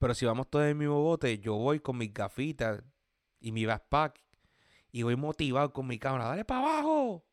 Pero 0.00 0.14
si 0.14 0.26
vamos 0.26 0.50
todos 0.50 0.64
en 0.64 0.70
el 0.70 0.74
mismo 0.74 1.00
bote, 1.00 1.38
yo 1.38 1.54
voy 1.54 1.78
con 1.78 1.98
mis 1.98 2.12
gafitas 2.12 2.82
y 3.38 3.52
mi 3.52 3.64
backpack 3.64 4.20
y 4.90 5.04
voy 5.04 5.14
motivado 5.14 5.72
con 5.72 5.86
mi 5.86 6.00
cámara. 6.00 6.30
¡Dale 6.30 6.44
para 6.44 6.62
abajo! 6.62 7.24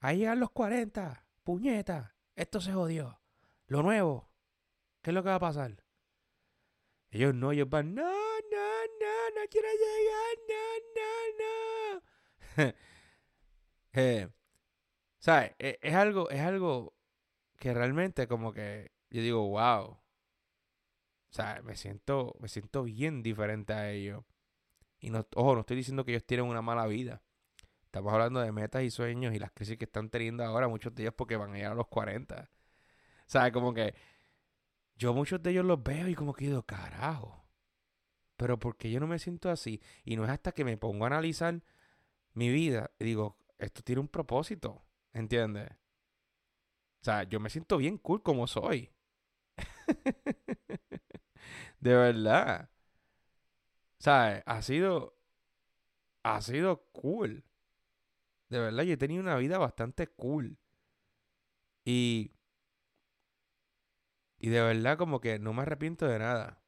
Ahí 0.00 0.18
llegan 0.18 0.40
los 0.40 0.50
40. 0.50 1.24
Puñeta. 1.44 2.13
Esto 2.36 2.60
se 2.60 2.72
jodió. 2.72 3.20
Lo 3.66 3.82
nuevo. 3.82 4.30
¿Qué 5.02 5.10
es 5.10 5.14
lo 5.14 5.22
que 5.22 5.28
va 5.28 5.36
a 5.36 5.40
pasar? 5.40 5.84
Ellos 7.10 7.34
no, 7.34 7.52
ellos 7.52 7.68
van. 7.68 7.94
No, 7.94 8.02
no, 8.02 8.10
no, 8.10 9.40
no 9.40 9.48
quiero 9.50 9.68
llegar. 9.68 10.36
No, 10.48 10.64
no, 12.56 12.64
no. 12.66 12.74
eh, 13.92 14.28
¿Sabes? 15.18 15.52
Es, 15.58 15.78
es, 15.80 15.94
algo, 15.94 16.28
es 16.30 16.40
algo 16.40 16.94
que 17.58 17.72
realmente 17.72 18.26
como 18.28 18.52
que 18.52 18.92
yo 19.10 19.22
digo, 19.22 19.48
wow. 19.48 19.90
O 19.90 19.98
sea, 21.30 21.62
me 21.64 21.76
siento, 21.76 22.36
me 22.40 22.48
siento 22.48 22.84
bien 22.84 23.22
diferente 23.22 23.72
a 23.72 23.90
ellos. 23.90 24.24
Y 24.98 25.10
no, 25.10 25.26
ojo, 25.34 25.54
no 25.54 25.60
estoy 25.60 25.76
diciendo 25.76 26.04
que 26.04 26.12
ellos 26.12 26.24
tienen 26.24 26.46
una 26.46 26.62
mala 26.62 26.86
vida. 26.86 27.23
Estamos 27.94 28.12
hablando 28.12 28.40
de 28.40 28.50
metas 28.50 28.82
y 28.82 28.90
sueños 28.90 29.32
y 29.34 29.38
las 29.38 29.52
crisis 29.52 29.78
que 29.78 29.84
están 29.84 30.10
teniendo 30.10 30.44
ahora, 30.44 30.66
muchos 30.66 30.92
de 30.96 31.04
ellos 31.04 31.14
porque 31.16 31.36
van 31.36 31.52
a 31.52 31.54
llegar 31.54 31.70
a 31.70 31.74
los 31.76 31.86
40. 31.86 32.50
¿Sabes? 33.24 33.52
Como 33.52 33.72
que 33.72 33.94
yo 34.96 35.14
muchos 35.14 35.40
de 35.40 35.52
ellos 35.52 35.64
los 35.64 35.80
veo 35.80 36.08
y 36.08 36.16
como 36.16 36.34
que 36.34 36.46
digo, 36.46 36.64
carajo. 36.64 37.46
Pero 38.36 38.58
porque 38.58 38.90
yo 38.90 38.98
no 38.98 39.06
me 39.06 39.20
siento 39.20 39.48
así? 39.48 39.80
Y 40.04 40.16
no 40.16 40.24
es 40.24 40.30
hasta 40.30 40.50
que 40.50 40.64
me 40.64 40.76
pongo 40.76 41.04
a 41.04 41.06
analizar 41.06 41.62
mi 42.32 42.48
vida 42.48 42.90
y 42.98 43.04
digo, 43.04 43.38
esto 43.58 43.80
tiene 43.84 44.00
un 44.00 44.08
propósito. 44.08 44.82
¿Entiendes? 45.12 45.70
O 45.70 47.04
sea, 47.04 47.22
yo 47.22 47.38
me 47.38 47.48
siento 47.48 47.76
bien 47.76 47.98
cool 47.98 48.24
como 48.24 48.48
soy. 48.48 48.92
de 51.78 51.94
verdad. 51.94 52.68
¿Sabes? 53.98 54.42
Ha 54.46 54.62
sido. 54.62 55.16
Ha 56.24 56.40
sido 56.40 56.88
cool. 56.90 57.44
De 58.48 58.60
verdad, 58.60 58.84
yo 58.84 58.94
he 58.94 58.96
tenido 58.96 59.22
una 59.22 59.36
vida 59.36 59.58
bastante 59.58 60.06
cool. 60.08 60.58
Y. 61.84 62.32
Y 64.38 64.48
de 64.50 64.60
verdad, 64.60 64.98
como 64.98 65.20
que 65.20 65.38
no 65.38 65.52
me 65.52 65.62
arrepiento 65.62 66.06
de 66.06 66.18
nada. 66.18 66.62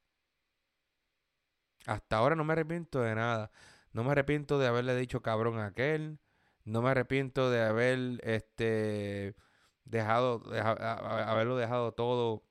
Hasta 1.86 2.16
ahora 2.16 2.34
no 2.34 2.44
me 2.44 2.54
arrepiento 2.54 3.00
de 3.02 3.14
nada. 3.14 3.50
No 3.92 4.04
me 4.04 4.12
arrepiento 4.12 4.58
de 4.58 4.66
haberle 4.66 4.96
dicho 4.96 5.22
cabrón 5.22 5.58
a 5.58 5.66
aquel. 5.66 6.18
No 6.64 6.82
me 6.82 6.90
arrepiento 6.90 7.50
de 7.50 7.62
haber 7.62 8.20
este 8.24 9.36
dejado, 9.84 10.42
haberlo 10.52 11.56
dejado 11.56 11.92
todo 11.92 12.44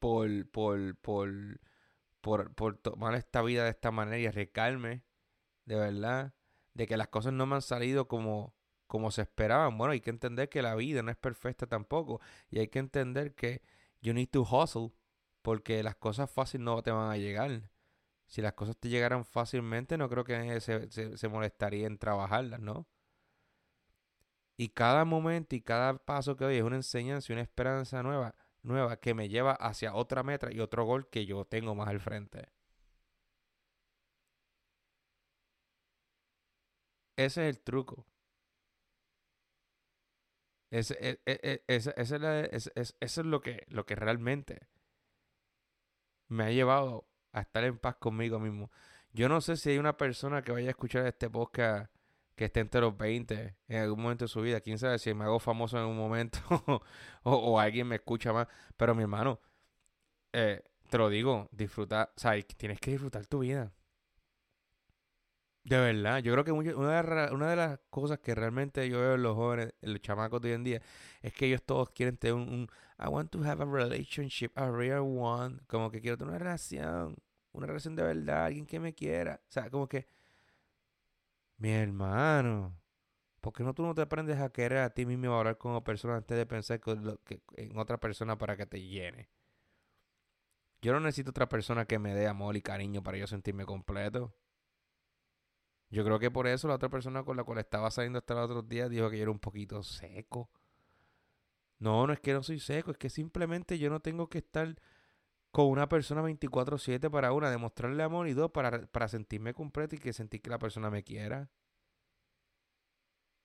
por, 0.00 0.28
por, 0.50 0.96
por 0.96 1.60
por, 2.22 2.54
por 2.54 2.78
tomar 2.78 3.14
esta 3.14 3.42
vida 3.42 3.64
de 3.64 3.70
esta 3.70 3.90
manera 3.90 4.18
y 4.18 4.26
arriesgarme, 4.26 5.02
de 5.66 5.76
verdad, 5.76 6.32
de 6.74 6.86
que 6.86 6.96
las 6.96 7.08
cosas 7.08 7.32
no 7.32 7.46
me 7.46 7.56
han 7.56 7.62
salido 7.62 8.08
como, 8.08 8.54
como 8.86 9.10
se 9.10 9.22
esperaban. 9.22 9.76
Bueno, 9.78 9.92
hay 9.92 10.00
que 10.00 10.10
entender 10.10 10.48
que 10.48 10.62
la 10.62 10.74
vida 10.74 11.02
no 11.02 11.10
es 11.10 11.16
perfecta 11.16 11.66
tampoco. 11.66 12.20
Y 12.50 12.58
hay 12.58 12.68
que 12.68 12.78
entender 12.78 13.34
que 13.34 13.62
you 14.00 14.12
need 14.14 14.28
to 14.30 14.42
hustle, 14.42 14.92
porque 15.42 15.82
las 15.82 15.96
cosas 15.96 16.30
fáciles 16.30 16.64
no 16.64 16.82
te 16.82 16.90
van 16.90 17.10
a 17.10 17.16
llegar. 17.16 17.70
Si 18.26 18.42
las 18.42 18.54
cosas 18.54 18.76
te 18.78 18.88
llegaran 18.88 19.24
fácilmente, 19.24 19.98
no 19.98 20.08
creo 20.08 20.24
que 20.24 20.60
se, 20.60 20.90
se, 20.90 21.28
molestaría 21.28 21.86
en 21.86 21.98
trabajarlas, 21.98 22.60
¿no? 22.60 22.86
Y 24.56 24.68
cada 24.70 25.04
momento 25.04 25.56
y 25.56 25.60
cada 25.60 25.98
paso 25.98 26.36
que 26.36 26.44
doy 26.44 26.56
es 26.56 26.62
una 26.62 26.76
enseñanza 26.76 27.32
y 27.32 27.34
una 27.34 27.42
esperanza 27.42 28.02
nueva 28.02 28.34
nueva 28.62 28.98
que 29.00 29.14
me 29.14 29.28
lleva 29.28 29.52
hacia 29.52 29.94
otra 29.94 30.22
meta 30.22 30.52
y 30.52 30.60
otro 30.60 30.84
gol 30.84 31.08
que 31.08 31.26
yo 31.26 31.44
tengo 31.44 31.74
más 31.74 31.88
al 31.88 32.00
frente. 32.00 32.48
Ese 37.16 37.48
es 37.48 37.56
el 37.56 37.62
truco. 37.62 38.06
Eso 40.70 40.94
es 40.98 41.18
lo 43.18 43.42
que, 43.42 43.66
lo 43.68 43.84
que 43.84 43.94
realmente 43.94 44.68
me 46.28 46.44
ha 46.44 46.50
llevado 46.50 47.06
a 47.32 47.42
estar 47.42 47.64
en 47.64 47.78
paz 47.78 47.96
conmigo 47.96 48.40
mismo. 48.40 48.70
Yo 49.12 49.28
no 49.28 49.42
sé 49.42 49.58
si 49.58 49.70
hay 49.70 49.78
una 49.78 49.96
persona 49.96 50.42
que 50.42 50.52
vaya 50.52 50.68
a 50.68 50.70
escuchar 50.70 51.06
este 51.06 51.28
podcast 51.28 51.92
que 52.34 52.46
esté 52.46 52.60
entre 52.60 52.80
los 52.80 52.96
20 52.96 53.56
en 53.68 53.82
algún 53.82 54.00
momento 54.00 54.24
de 54.24 54.28
su 54.28 54.40
vida. 54.40 54.60
Quién 54.62 54.78
sabe 54.78 54.98
si 54.98 55.12
me 55.12 55.24
hago 55.24 55.38
famoso 55.38 55.78
en 55.78 55.84
un 55.84 55.96
momento 55.96 56.38
o, 57.22 57.60
alguien 57.60 57.88
me 57.88 57.96
escucha 57.96 58.32
más. 58.32 58.48
Pero 58.76 58.94
mi 58.94 59.02
hermano, 59.02 59.40
eh, 60.32 60.62
te 60.88 60.98
lo 60.98 61.10
digo, 61.10 61.48
disfruta, 61.52 62.10
o 62.16 62.20
sea, 62.20 62.40
tienes 62.42 62.80
que 62.80 62.92
disfrutar 62.92 63.26
tu 63.26 63.40
vida. 63.40 63.72
De 65.64 65.78
verdad, 65.78 66.18
yo 66.18 66.32
creo 66.32 66.44
que 66.44 66.50
una, 66.52 67.02
de, 67.02 67.32
una 67.32 67.50
de 67.50 67.56
las 67.56 67.78
cosas 67.88 68.18
que 68.18 68.34
realmente 68.34 68.88
yo 68.88 68.98
veo 69.00 69.14
en 69.14 69.22
los 69.22 69.36
jóvenes, 69.36 69.72
en 69.80 69.92
los 69.92 70.02
chamacos 70.02 70.40
de 70.40 70.48
hoy 70.48 70.54
en 70.54 70.64
día, 70.64 70.82
es 71.22 71.32
que 71.32 71.46
ellos 71.46 71.62
todos 71.62 71.90
quieren 71.90 72.16
tener 72.16 72.34
un, 72.34 72.48
un 72.48 72.68
I 72.98 73.08
want 73.08 73.30
to 73.30 73.42
have 73.44 73.62
a 73.62 73.66
relationship, 73.66 74.50
a 74.56 74.70
real 74.70 75.02
one. 75.02 75.60
Como 75.68 75.90
que 75.90 76.00
quiero 76.00 76.18
tener 76.18 76.30
una 76.30 76.38
relación, 76.38 77.16
una 77.52 77.66
relación 77.66 77.94
de 77.96 78.02
verdad, 78.02 78.46
alguien 78.46 78.66
que 78.66 78.80
me 78.80 78.92
quiera. 78.94 79.40
O 79.48 79.52
sea, 79.52 79.70
como 79.70 79.88
que, 79.88 80.08
mi 81.58 81.70
hermano, 81.70 82.76
¿por 83.40 83.52
qué 83.52 83.62
no 83.64 83.74
tú 83.74 83.82
no 83.84 83.94
te 83.94 84.02
aprendes 84.02 84.40
a 84.40 84.50
querer 84.50 84.78
a 84.78 84.90
ti 84.90 85.06
mismo 85.06 85.26
y 85.26 85.28
a 85.28 85.38
hablar 85.38 85.58
como 85.58 85.84
persona 85.84 86.16
antes 86.16 86.36
de 86.36 86.46
pensar 86.46 86.80
en 87.56 87.78
otra 87.78 87.98
persona 87.98 88.36
para 88.38 88.56
que 88.56 88.66
te 88.66 88.80
llene? 88.82 89.28
Yo 90.82 90.92
no 90.92 91.00
necesito 91.00 91.30
otra 91.30 91.48
persona 91.48 91.86
que 91.86 91.98
me 91.98 92.14
dé 92.14 92.26
amor 92.26 92.56
y 92.56 92.62
cariño 92.62 93.02
para 93.02 93.16
yo 93.18 93.26
sentirme 93.26 93.64
completo. 93.64 94.34
Yo 95.92 96.04
creo 96.04 96.18
que 96.18 96.30
por 96.30 96.46
eso 96.46 96.68
la 96.68 96.76
otra 96.76 96.88
persona 96.88 97.22
con 97.22 97.36
la 97.36 97.44
cual 97.44 97.58
estaba 97.58 97.90
saliendo 97.90 98.18
hasta 98.18 98.34
los 98.34 98.44
otros 98.50 98.66
días 98.66 98.88
dijo 98.88 99.10
que 99.10 99.18
yo 99.18 99.24
era 99.24 99.30
un 99.30 99.38
poquito 99.38 99.82
seco. 99.82 100.48
No, 101.78 102.06
no 102.06 102.14
es 102.14 102.20
que 102.20 102.32
no 102.32 102.42
soy 102.42 102.60
seco, 102.60 102.92
es 102.92 102.96
que 102.96 103.10
simplemente 103.10 103.78
yo 103.78 103.90
no 103.90 104.00
tengo 104.00 104.28
que 104.30 104.38
estar 104.38 104.74
con 105.50 105.66
una 105.66 105.88
persona 105.88 106.22
24/7 106.22 107.10
para 107.10 107.32
una, 107.32 107.50
demostrarle 107.50 108.02
amor 108.02 108.26
y 108.28 108.32
dos, 108.32 108.50
para, 108.52 108.86
para 108.86 109.08
sentirme 109.08 109.52
completo 109.54 109.96
y 109.96 109.98
que 109.98 110.14
sentir 110.14 110.40
que 110.40 110.50
la 110.50 110.58
persona 110.58 110.90
me 110.90 111.04
quiera. 111.04 111.50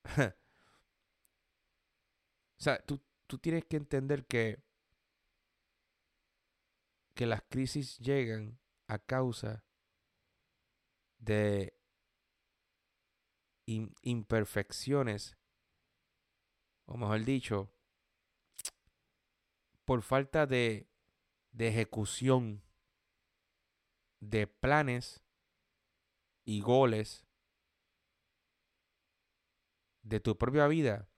o 0.18 0.34
sea, 2.58 2.80
tú, 2.86 3.02
tú 3.28 3.38
tienes 3.40 3.66
que 3.66 3.78
entender 3.78 4.26
que, 4.26 4.64
que 7.14 7.26
las 7.26 7.42
crisis 7.50 7.98
llegan 7.98 8.58
a 8.88 9.00
causa 9.00 9.66
de 11.20 11.77
imperfecciones, 13.68 15.38
o 16.86 16.98
mejor 16.98 17.26
dicho, 17.26 17.70
por 19.86 20.02
falta 20.02 20.48
de, 20.48 20.90
ejecución 21.58 22.64
de 24.20 24.48
planes 24.48 25.24
y 26.46 26.62
goles 26.62 27.26
de 30.02 30.20
tu 30.20 30.38
propia 30.38 30.68
vida 30.68 31.10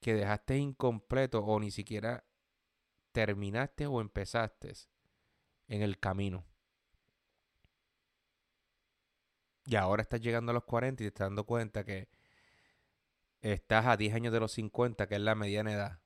que 0.00 0.14
dejaste 0.14 0.56
incompleto 0.56 1.40
o 1.40 1.60
ni 1.60 1.70
siquiera 1.70 2.24
terminaste 3.12 3.86
o 3.86 4.00
empezaste 4.00 4.72
en 5.68 5.82
el 5.82 5.98
camino. 5.98 6.44
Y 9.66 9.74
ahora 9.74 10.02
estás 10.02 10.20
llegando 10.20 10.50
a 10.50 10.54
los 10.54 10.64
40 10.64 11.02
y 11.02 11.06
te 11.06 11.08
estás 11.08 11.26
dando 11.26 11.44
cuenta 11.44 11.84
que 11.84 12.08
estás 13.40 13.86
a 13.86 13.96
10 13.96 14.14
años 14.14 14.32
de 14.32 14.40
los 14.40 14.52
50, 14.52 15.08
que 15.08 15.16
es 15.16 15.20
la 15.20 15.34
mediana 15.34 15.72
edad. 15.72 16.00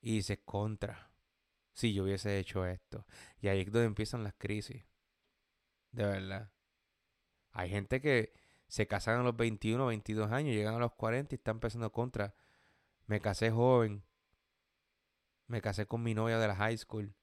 Y 0.00 0.16
dices, 0.16 0.40
contra, 0.44 1.10
si 1.72 1.94
yo 1.94 2.04
hubiese 2.04 2.38
hecho 2.38 2.66
esto. 2.66 3.06
Y 3.40 3.48
ahí 3.48 3.60
es 3.60 3.66
donde 3.66 3.86
empiezan 3.86 4.24
las 4.24 4.34
crisis. 4.34 4.84
De 5.92 6.04
verdad. 6.04 6.50
Hay 7.52 7.70
gente 7.70 8.00
que 8.00 8.34
se 8.68 8.86
casan 8.86 9.20
a 9.20 9.22
los 9.22 9.36
21, 9.36 9.86
22 9.86 10.32
años, 10.32 10.54
llegan 10.54 10.74
a 10.74 10.78
los 10.78 10.92
40 10.94 11.34
y 11.34 11.36
están 11.36 11.56
empezando 11.56 11.90
contra. 11.92 12.34
Me 13.06 13.20
casé 13.20 13.50
joven. 13.50 14.04
Me 15.46 15.62
casé 15.62 15.86
con 15.86 16.02
mi 16.02 16.14
novia 16.14 16.38
de 16.38 16.48
la 16.48 16.56
high 16.56 16.76
school. 16.76 17.14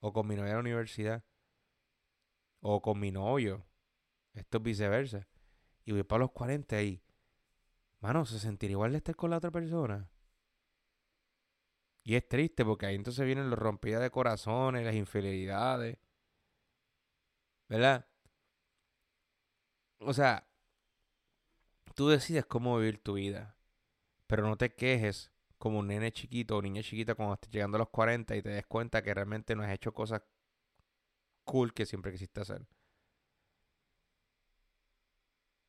O 0.00 0.12
con 0.12 0.26
mi 0.26 0.36
novia 0.36 0.50
de 0.50 0.54
la 0.54 0.60
universidad. 0.60 1.24
O 2.60 2.82
con 2.82 3.00
mi 3.00 3.10
novio. 3.10 3.67
Esto 4.38 4.58
es 4.58 4.62
viceversa. 4.64 5.26
Y 5.84 5.92
voy 5.92 6.02
para 6.04 6.20
los 6.20 6.32
40 6.32 6.82
y, 6.82 7.02
mano, 8.00 8.24
se 8.24 8.38
sentiría 8.38 8.72
igual 8.72 8.92
de 8.92 8.98
estar 8.98 9.16
con 9.16 9.30
la 9.30 9.38
otra 9.38 9.50
persona. 9.50 10.08
Y 12.04 12.14
es 12.14 12.26
triste 12.28 12.64
porque 12.64 12.86
ahí 12.86 12.94
entonces 12.94 13.26
vienen 13.26 13.50
los 13.50 13.58
rompidas 13.58 14.00
de 14.00 14.10
corazones, 14.10 14.84
las 14.84 14.94
infidelidades. 14.94 15.98
¿Verdad? 17.68 18.06
O 20.00 20.14
sea, 20.14 20.46
tú 21.94 22.08
decides 22.08 22.46
cómo 22.46 22.78
vivir 22.78 23.02
tu 23.02 23.14
vida. 23.14 23.56
Pero 24.26 24.46
no 24.46 24.56
te 24.56 24.74
quejes 24.74 25.32
como 25.58 25.80
un 25.80 25.88
nene 25.88 26.12
chiquito 26.12 26.56
o 26.56 26.62
niña 26.62 26.82
chiquita 26.82 27.14
cuando 27.14 27.34
estés 27.34 27.50
llegando 27.50 27.76
a 27.76 27.80
los 27.80 27.90
40 27.90 28.36
y 28.36 28.42
te 28.42 28.50
des 28.50 28.66
cuenta 28.66 29.02
que 29.02 29.12
realmente 29.12 29.56
no 29.56 29.62
has 29.64 29.72
hecho 29.72 29.92
cosas 29.92 30.22
cool 31.44 31.74
que 31.74 31.86
siempre 31.86 32.12
quisiste 32.12 32.40
hacer. 32.40 32.66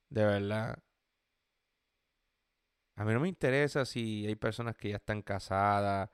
De 0.10 0.26
verdad. 0.26 0.80
A 2.96 3.06
mí 3.06 3.14
no 3.14 3.20
me 3.22 3.30
interesa 3.30 3.86
si 3.86 4.28
hay 4.28 4.36
personas 4.36 4.76
que 4.76 4.90
ya 4.90 4.98
están 4.98 5.22
casadas, 5.22 6.10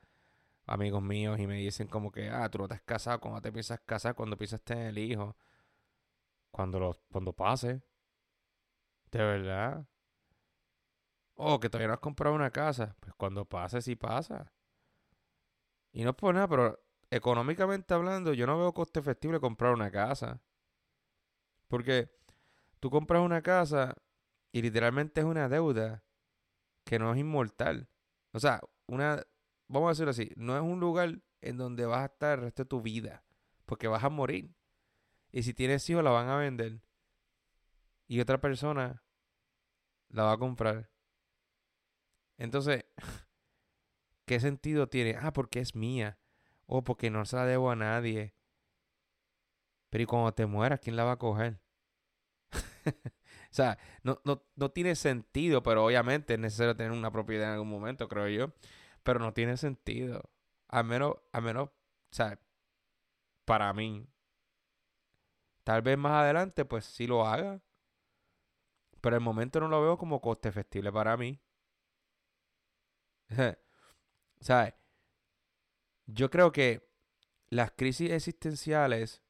amigos 0.68 1.02
míos, 1.02 1.40
y 1.40 1.48
me 1.48 1.56
dicen 1.56 1.88
como 1.88 2.12
que, 2.12 2.30
ah, 2.30 2.50
tú 2.50 2.60
no 2.60 2.68
has 2.70 2.82
casado, 2.82 3.20
cuando 3.22 3.42
te 3.42 3.52
piensas 3.52 3.80
casar, 3.82 4.16
cuando 4.16 4.38
piensas 4.38 4.62
tener 4.62 4.88
el 4.90 4.98
hijo. 5.00 5.36
Cuando, 6.52 6.80
lo, 6.80 7.00
cuando 7.12 7.34
pase. 7.34 7.82
De 9.12 9.20
verdad. 9.20 9.88
Oh, 11.36 11.60
que 11.60 11.70
todavía 11.70 11.88
no 11.88 11.94
has 11.94 12.00
comprado 12.00 12.36
una 12.36 12.52
casa. 12.52 12.96
Pues 13.00 13.14
cuando 13.16 13.46
pase, 13.46 13.82
sí 13.82 13.96
pasa. 13.96 14.52
Y 15.92 16.04
no 16.04 16.12
es 16.12 16.16
por 16.16 16.34
nada, 16.34 16.48
pero 16.48 16.80
económicamente 17.10 17.94
hablando, 17.94 18.34
yo 18.34 18.46
no 18.48 18.58
veo 18.58 18.74
coste 18.74 19.00
efectivo 19.00 19.40
comprar 19.40 19.74
una 19.74 19.92
casa. 19.92 20.42
Porque 21.68 22.10
Tú 22.80 22.90
compras 22.90 23.22
una 23.22 23.42
casa 23.42 23.96
y 24.52 24.62
literalmente 24.62 25.22
es 25.22 25.26
una 25.26 25.50
deuda 25.50 26.04
que 26.86 27.00
no 27.00 27.14
es 27.14 27.20
inmortal. 27.20 27.90
O 28.32 28.40
sea, 28.40 28.62
una, 28.88 29.24
vamos 29.68 29.88
a 29.88 29.92
decirlo 29.92 30.12
así, 30.12 30.32
no 30.36 30.56
es 30.56 30.62
un 30.62 30.80
lugar 30.80 31.20
en 31.42 31.58
donde 31.58 31.86
vas 31.86 32.02
a 32.02 32.06
estar 32.06 32.40
el 32.40 32.46
resto 32.46 32.64
de 32.64 32.70
tu 32.70 32.82
vida, 32.82 33.24
porque 33.66 33.88
vas 33.88 34.04
a 34.04 34.10
morir. 34.10 34.56
Y 35.32 35.44
si 35.44 35.54
tienes 35.54 35.90
hijos, 35.90 36.04
la 36.04 36.12
van 36.12 36.30
a 36.30 36.38
vender. 36.38 36.82
Y 38.08 38.20
otra 38.20 38.40
persona 38.40 39.04
la 40.10 40.24
va 40.24 40.34
a 40.34 40.38
comprar. 40.38 40.90
Entonces, 42.38 42.86
¿qué 44.26 44.40
sentido 44.40 44.88
tiene? 44.88 45.18
Ah, 45.20 45.34
porque 45.34 45.60
es 45.60 45.76
mía. 45.76 46.20
O 46.68 46.84
porque 46.84 47.10
no 47.10 47.26
se 47.26 47.36
la 47.36 47.46
debo 47.46 47.70
a 47.70 47.76
nadie. 47.76 48.34
Pero 49.90 50.04
¿y 50.04 50.06
cuando 50.06 50.34
te 50.34 50.46
mueras, 50.46 50.80
quién 50.80 50.96
la 50.96 51.04
va 51.04 51.14
a 51.14 51.20
coger? 51.20 51.62
o 53.52 53.54
sea, 53.54 53.78
no, 54.04 54.20
no, 54.24 54.72
tiene 54.72 54.96
sentido, 54.96 55.64
pero 55.64 55.86
obviamente 55.86 56.36
es 56.36 56.40
necesario 56.40 56.76
tener 56.76 56.92
una 56.92 57.12
propiedad 57.12 57.48
en 57.48 57.54
algún 57.54 57.70
momento, 57.70 58.08
creo 58.08 58.28
yo. 58.28 58.54
Pero 59.04 59.20
no 59.20 59.34
tiene 59.34 59.58
sentido. 59.58 60.30
A 60.68 60.84
menos, 60.84 61.16
a 61.32 61.42
menos, 61.42 61.70
o 61.70 61.72
sea, 62.12 62.40
para 63.46 63.74
mí. 63.74 64.08
Tal 65.64 65.82
vez 65.82 65.98
más 65.98 66.14
adelante, 66.24 66.66
pues 66.66 66.86
sí 66.86 67.08
lo 67.08 67.26
haga. 67.26 67.62
Pero 69.02 69.16
el 69.16 69.22
momento 69.22 69.60
no 69.60 69.68
lo 69.68 69.82
veo 69.82 69.98
como 69.98 70.22
coste 70.22 70.50
efectivo 70.50 70.92
para 70.92 71.18
mí. 71.18 71.40
¿Sabes? 74.40 74.74
Yo 76.08 76.30
creo 76.30 76.52
que 76.52 76.88
las 77.50 77.72
crisis 77.72 78.12
existenciales 78.12 79.24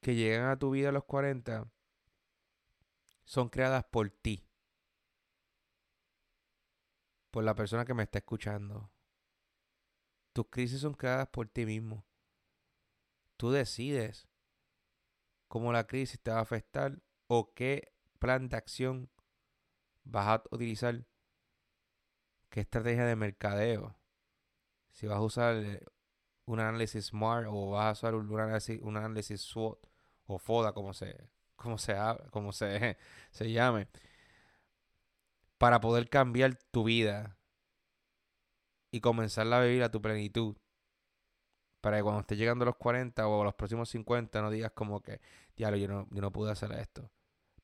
que 0.00 0.14
llegan 0.14 0.48
a 0.48 0.58
tu 0.58 0.70
vida 0.70 0.88
a 0.88 0.92
los 0.92 1.04
40 1.04 1.70
son 3.24 3.48
creadas 3.48 3.84
por 3.84 4.10
ti. 4.10 4.46
Por 7.30 7.44
la 7.44 7.54
persona 7.54 7.84
que 7.84 7.94
me 7.94 8.02
está 8.02 8.18
escuchando. 8.18 8.90
Tus 10.32 10.46
crisis 10.48 10.80
son 10.80 10.94
creadas 10.94 11.28
por 11.28 11.48
ti 11.48 11.66
mismo. 11.66 12.04
Tú 13.36 13.50
decides 13.50 14.28
cómo 15.48 15.72
la 15.72 15.86
crisis 15.86 16.20
te 16.20 16.30
va 16.30 16.38
a 16.38 16.42
afectar 16.42 17.02
o 17.26 17.54
qué 17.54 17.92
plan 18.18 18.48
de 18.48 18.56
acción 18.56 19.10
vas 20.04 20.26
a 20.28 20.42
utilizar. 20.50 21.06
¿Qué 22.48 22.60
estrategia 22.60 23.06
de 23.06 23.16
mercadeo? 23.16 23.96
Si 24.90 25.06
vas 25.06 25.18
a 25.18 25.22
usar 25.22 25.56
eh, 25.56 25.84
un 26.46 26.60
análisis 26.60 27.06
SMART 27.06 27.46
o 27.48 27.70
vas 27.70 27.86
a 27.86 27.92
usar 27.92 28.14
un 28.14 28.40
análisis, 28.40 28.80
un 28.82 28.96
análisis 28.96 29.40
SWOT 29.40 29.86
o 30.26 30.38
FODA, 30.38 30.72
como 30.72 30.92
se, 30.92 31.30
como 31.60 31.78
se, 31.78 31.94
como 32.30 32.52
se, 32.52 32.96
se 33.30 33.52
llame, 33.52 33.88
para 35.58 35.80
poder 35.80 36.08
cambiar 36.08 36.56
tu 36.70 36.84
vida 36.84 37.36
y 38.90 39.00
comenzarla 39.00 39.58
a 39.58 39.64
vivir 39.64 39.82
a 39.82 39.90
tu 39.90 40.00
plenitud. 40.00 40.56
Para 41.80 41.98
que 41.98 42.02
cuando 42.02 42.20
estés 42.20 42.38
llegando 42.38 42.64
a 42.64 42.66
los 42.66 42.76
40 42.76 43.26
o 43.26 43.44
los 43.44 43.54
próximos 43.54 43.88
50 43.90 44.42
no 44.42 44.50
digas 44.50 44.72
como 44.72 45.00
que, 45.02 45.20
diablo, 45.56 45.78
yo 45.78 45.88
no, 45.88 46.08
yo 46.10 46.20
no 46.20 46.32
pude 46.32 46.50
hacer 46.50 46.72
esto. 46.72 47.10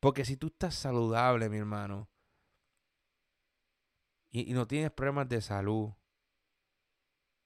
Porque 0.01 0.25
si 0.25 0.37
tú 0.37 0.49
estás 0.49 0.75
saludable, 0.75 1.49
mi 1.49 1.59
hermano, 1.59 2.09
y, 4.31 4.51
y 4.51 4.55
no 4.55 4.67
tienes 4.67 4.91
problemas 4.91 5.29
de 5.29 5.41
salud, 5.41 5.93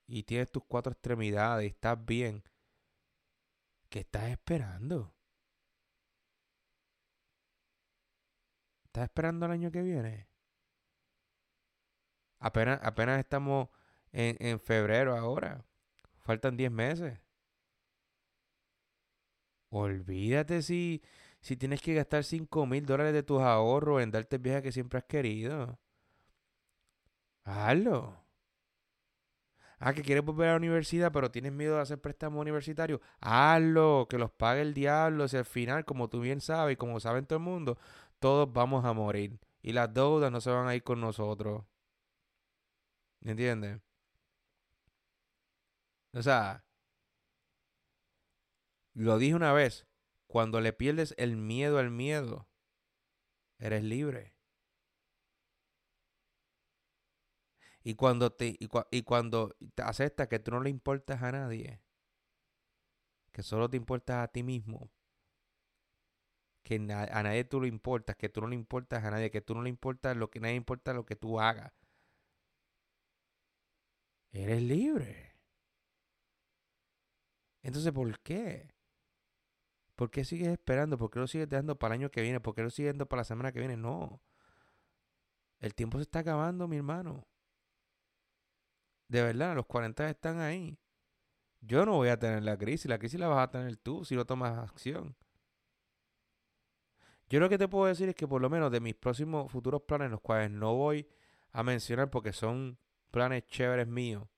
y 0.06 0.24
tienes 0.24 0.50
tus 0.50 0.64
cuatro 0.64 0.92
extremidades 0.92 1.64
y 1.64 1.68
estás 1.68 2.04
bien, 2.04 2.42
¿qué 3.88 4.00
estás 4.00 4.28
esperando? 4.30 5.14
¿Estás 8.90 9.04
esperando 9.04 9.46
el 9.46 9.52
año 9.52 9.70
que 9.70 9.82
viene? 9.82 10.26
Apenas, 12.40 12.80
apenas 12.82 13.20
estamos 13.20 13.68
en, 14.10 14.36
en 14.40 14.58
febrero 14.58 15.16
ahora. 15.16 15.64
Faltan 16.18 16.56
10 16.56 16.72
meses. 16.72 17.20
Olvídate 19.70 20.62
si, 20.62 21.02
si 21.40 21.56
tienes 21.56 21.80
que 21.80 21.94
gastar 21.94 22.24
5 22.24 22.66
mil 22.66 22.84
dólares 22.84 23.12
de 23.12 23.22
tus 23.22 23.40
ahorros 23.40 24.02
en 24.02 24.10
darte 24.10 24.36
el 24.36 24.42
viaje 24.42 24.62
que 24.62 24.72
siempre 24.72 24.98
has 24.98 25.04
querido. 25.04 25.78
Hazlo. 27.44 28.20
Ah, 29.78 29.94
que 29.94 30.02
quieres 30.02 30.22
volver 30.24 30.48
a 30.48 30.52
la 30.52 30.56
universidad, 30.58 31.10
pero 31.10 31.30
tienes 31.30 31.52
miedo 31.52 31.76
de 31.76 31.82
hacer 31.82 31.98
préstamo 32.00 32.40
universitario. 32.40 33.00
Hazlo, 33.20 34.06
que 34.10 34.18
los 34.18 34.30
pague 34.30 34.60
el 34.60 34.74
diablo. 34.74 35.26
Si 35.26 35.36
al 35.38 35.46
final, 35.46 35.86
como 35.86 36.08
tú 36.10 36.20
bien 36.20 36.40
sabes 36.42 36.76
como 36.76 37.00
saben 37.00 37.24
todo 37.24 37.38
el 37.38 37.44
mundo, 37.44 37.78
todos 38.20 38.52
vamos 38.52 38.84
a 38.84 38.92
morir. 38.92 39.40
Y 39.62 39.72
las 39.72 39.92
deudas 39.92 40.30
no 40.32 40.40
se 40.40 40.50
van 40.50 40.68
a 40.68 40.74
ir 40.76 40.82
con 40.84 41.00
nosotros. 41.00 41.64
¿Me 43.20 43.32
entiendes? 43.32 43.80
O 46.12 46.22
sea, 46.22 46.64
lo 48.94 49.18
dije 49.18 49.34
una 49.34 49.52
vez, 49.52 49.86
cuando 50.26 50.60
le 50.60 50.72
pierdes 50.72 51.14
el 51.18 51.36
miedo 51.36 51.78
al 51.78 51.90
miedo, 51.90 52.48
eres 53.58 53.84
libre. 53.84 54.34
Y 57.82 57.94
cuando 57.94 58.30
te, 58.32 58.56
y, 58.58 59.02
cuando 59.02 59.56
te 59.74 59.82
aceptas 59.82 60.28
que 60.28 60.38
tú 60.38 60.50
no 60.50 60.60
le 60.60 60.70
importas 60.70 61.22
a 61.22 61.32
nadie, 61.32 61.80
que 63.32 63.42
solo 63.42 63.70
te 63.70 63.76
importas 63.76 64.16
a 64.18 64.28
ti 64.28 64.42
mismo, 64.42 64.90
que 66.62 66.76
a 66.76 67.22
nadie 67.22 67.44
tú 67.44 67.60
le 67.60 67.68
importas, 67.68 68.16
que 68.16 68.28
tú 68.28 68.40
no 68.40 68.48
le 68.48 68.54
importas 68.56 69.04
a 69.04 69.10
nadie, 69.10 69.30
que 69.30 69.40
tú 69.40 69.54
no 69.54 69.62
le 69.62 69.70
importas 69.70 70.16
lo 70.16 70.30
que 70.30 70.40
nadie 70.40 70.56
importa 70.56 70.92
lo 70.92 71.06
que 71.06 71.16
tú 71.16 71.40
hagas. 71.40 71.72
Eres 74.32 74.62
libre. 74.62 75.36
Entonces, 77.62 77.92
¿por 77.92 78.18
qué? 78.20 78.68
¿Por 79.96 80.10
qué 80.10 80.24
sigues 80.24 80.48
esperando? 80.48 80.96
¿Por 80.98 81.10
qué 81.10 81.18
lo 81.20 81.26
sigues 81.26 81.48
dando 81.48 81.78
para 81.78 81.94
el 81.94 82.00
año 82.00 82.10
que 82.10 82.22
viene? 82.22 82.40
¿Por 82.40 82.54
qué 82.54 82.62
lo 82.62 82.70
sigues 82.70 82.92
dando 82.92 83.06
para 83.06 83.20
la 83.20 83.24
semana 83.24 83.52
que 83.52 83.60
viene? 83.60 83.76
No. 83.76 84.22
El 85.60 85.74
tiempo 85.74 85.98
se 85.98 86.02
está 86.02 86.20
acabando, 86.20 86.66
mi 86.68 86.76
hermano. 86.78 87.26
De 89.08 89.22
verdad, 89.22 89.54
los 89.54 89.66
40 89.66 90.08
están 90.08 90.40
ahí. 90.40 90.78
Yo 91.60 91.84
no 91.84 91.96
voy 91.96 92.08
a 92.08 92.18
tener 92.18 92.42
la 92.42 92.56
crisis. 92.56 92.86
La 92.86 92.98
crisis 92.98 93.20
la 93.20 93.28
vas 93.28 93.48
a 93.48 93.50
tener 93.50 93.76
tú 93.76 94.04
si 94.04 94.16
no 94.16 94.24
tomas 94.24 94.56
acción. 94.58 95.16
Yo 97.30 97.38
lo 97.38 97.48
que 97.48 97.58
te 97.58 97.68
puedo 97.68 97.86
decir 97.86 98.08
es 98.08 98.16
que 98.16 98.26
por 98.26 98.42
lo 98.42 98.50
menos 98.50 98.72
de 98.72 98.80
mis 98.80 98.96
próximos 98.96 99.50
futuros 99.52 99.82
planes, 99.82 100.10
los 100.10 100.20
cuales 100.20 100.50
no 100.50 100.74
voy 100.74 101.08
a 101.52 101.62
mencionar 101.62 102.10
porque 102.10 102.32
son 102.32 102.76
planes 103.12 103.46
chéveres 103.46 103.86
míos, 103.86 104.28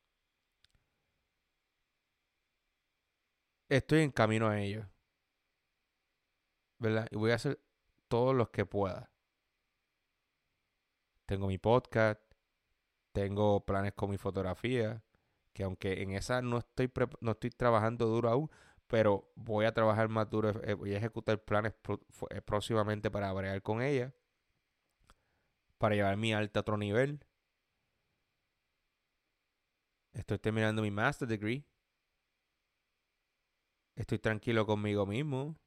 estoy 3.71 4.03
en 4.03 4.11
camino 4.11 4.47
a 4.49 4.61
ellos. 4.61 4.87
¿Verdad? 6.79 7.09
Y 7.11 7.17
voy 7.17 7.31
a 7.31 7.37
hacer 7.37 7.59
todos 8.09 8.35
los 8.35 8.51
que 8.51 8.67
pueda. 8.67 9.11
Tengo 11.25 11.47
mi 11.47 11.57
podcast, 11.57 12.21
tengo 13.13 13.65
planes 13.65 13.95
con 13.95 14.11
mi 14.11 14.19
fotografía, 14.19 15.03
que 15.55 15.63
aunque 15.63 16.03
en 16.03 16.11
esa 16.11 16.43
no 16.43 16.59
estoy, 16.59 16.93
no 17.21 17.33
estoy 17.33 17.51
trabajando 17.51 18.07
duro 18.07 18.29
aún, 18.29 18.51
pero 18.93 19.33
voy 19.37 19.65
a 19.65 19.73
trabajar 19.73 20.11
más 20.11 20.29
duro, 20.29 20.51
eh, 20.65 20.75
voy 20.75 20.93
a 20.93 20.99
ejecutar 20.99 21.43
planes 21.43 21.73
eh, 22.29 22.43
próximamente 22.43 23.11
para 23.11 23.33
bregar 23.33 23.63
con 23.63 23.81
ella, 23.81 24.15
para 25.79 25.95
llevar 25.95 26.19
mi 26.19 26.35
arte 26.35 26.59
a 26.59 26.61
otro 26.61 26.77
nivel. 26.77 27.25
Estoy 30.13 30.39
terminando 30.39 30.83
mi 30.83 30.91
master 30.91 31.27
degree. 31.27 31.65
Estoy 33.97 34.19
tranquilo 34.19 34.67
conmigo 34.67 35.07
mismo. 35.07 35.59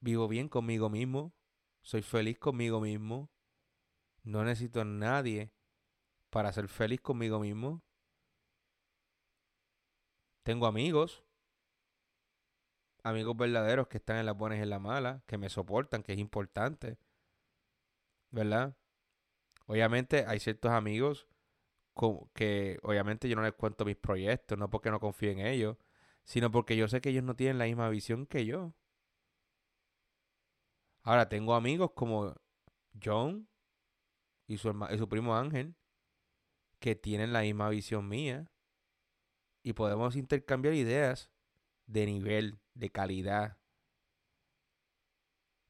Vivo 0.00 0.26
bien 0.26 0.48
conmigo 0.48 0.90
mismo. 0.90 1.32
Soy 1.82 2.02
feliz 2.02 2.36
conmigo 2.40 2.80
mismo. 2.80 3.30
No 4.24 4.42
necesito 4.42 4.80
a 4.80 4.84
nadie 4.84 5.52
para 6.30 6.52
ser 6.52 6.66
feliz 6.66 7.00
conmigo 7.00 7.38
mismo. 7.38 7.87
Tengo 10.48 10.66
amigos. 10.66 11.22
Amigos 13.02 13.36
verdaderos 13.36 13.86
que 13.86 13.98
están 13.98 14.16
en 14.16 14.24
las 14.24 14.34
buenas 14.34 14.58
y 14.58 14.62
en 14.62 14.70
las 14.70 14.80
malas. 14.80 15.22
Que 15.26 15.36
me 15.36 15.50
soportan, 15.50 16.02
que 16.02 16.14
es 16.14 16.18
importante. 16.18 16.96
¿Verdad? 18.30 18.74
Obviamente 19.66 20.24
hay 20.26 20.40
ciertos 20.40 20.70
amigos 20.70 21.28
que 22.32 22.78
obviamente 22.82 23.28
yo 23.28 23.36
no 23.36 23.42
les 23.42 23.52
cuento 23.52 23.84
mis 23.84 23.96
proyectos, 23.96 24.56
no 24.56 24.70
porque 24.70 24.90
no 24.90 25.00
confíe 25.00 25.32
en 25.32 25.40
ellos, 25.40 25.76
sino 26.24 26.50
porque 26.50 26.78
yo 26.78 26.88
sé 26.88 27.02
que 27.02 27.10
ellos 27.10 27.24
no 27.24 27.36
tienen 27.36 27.58
la 27.58 27.66
misma 27.66 27.90
visión 27.90 28.24
que 28.24 28.46
yo. 28.46 28.72
Ahora 31.02 31.28
tengo 31.28 31.56
amigos 31.56 31.90
como 31.94 32.34
John 33.04 33.50
y 34.46 34.56
su, 34.56 34.70
y 34.90 34.96
su 34.96 35.08
primo 35.10 35.36
Ángel, 35.36 35.74
que 36.78 36.96
tienen 36.96 37.34
la 37.34 37.42
misma 37.42 37.68
visión 37.68 38.08
mía, 38.08 38.50
y 39.68 39.74
podemos 39.74 40.16
intercambiar 40.16 40.72
ideas 40.72 41.30
de 41.86 42.06
nivel, 42.06 42.58
de 42.72 42.88
calidad. 42.88 43.58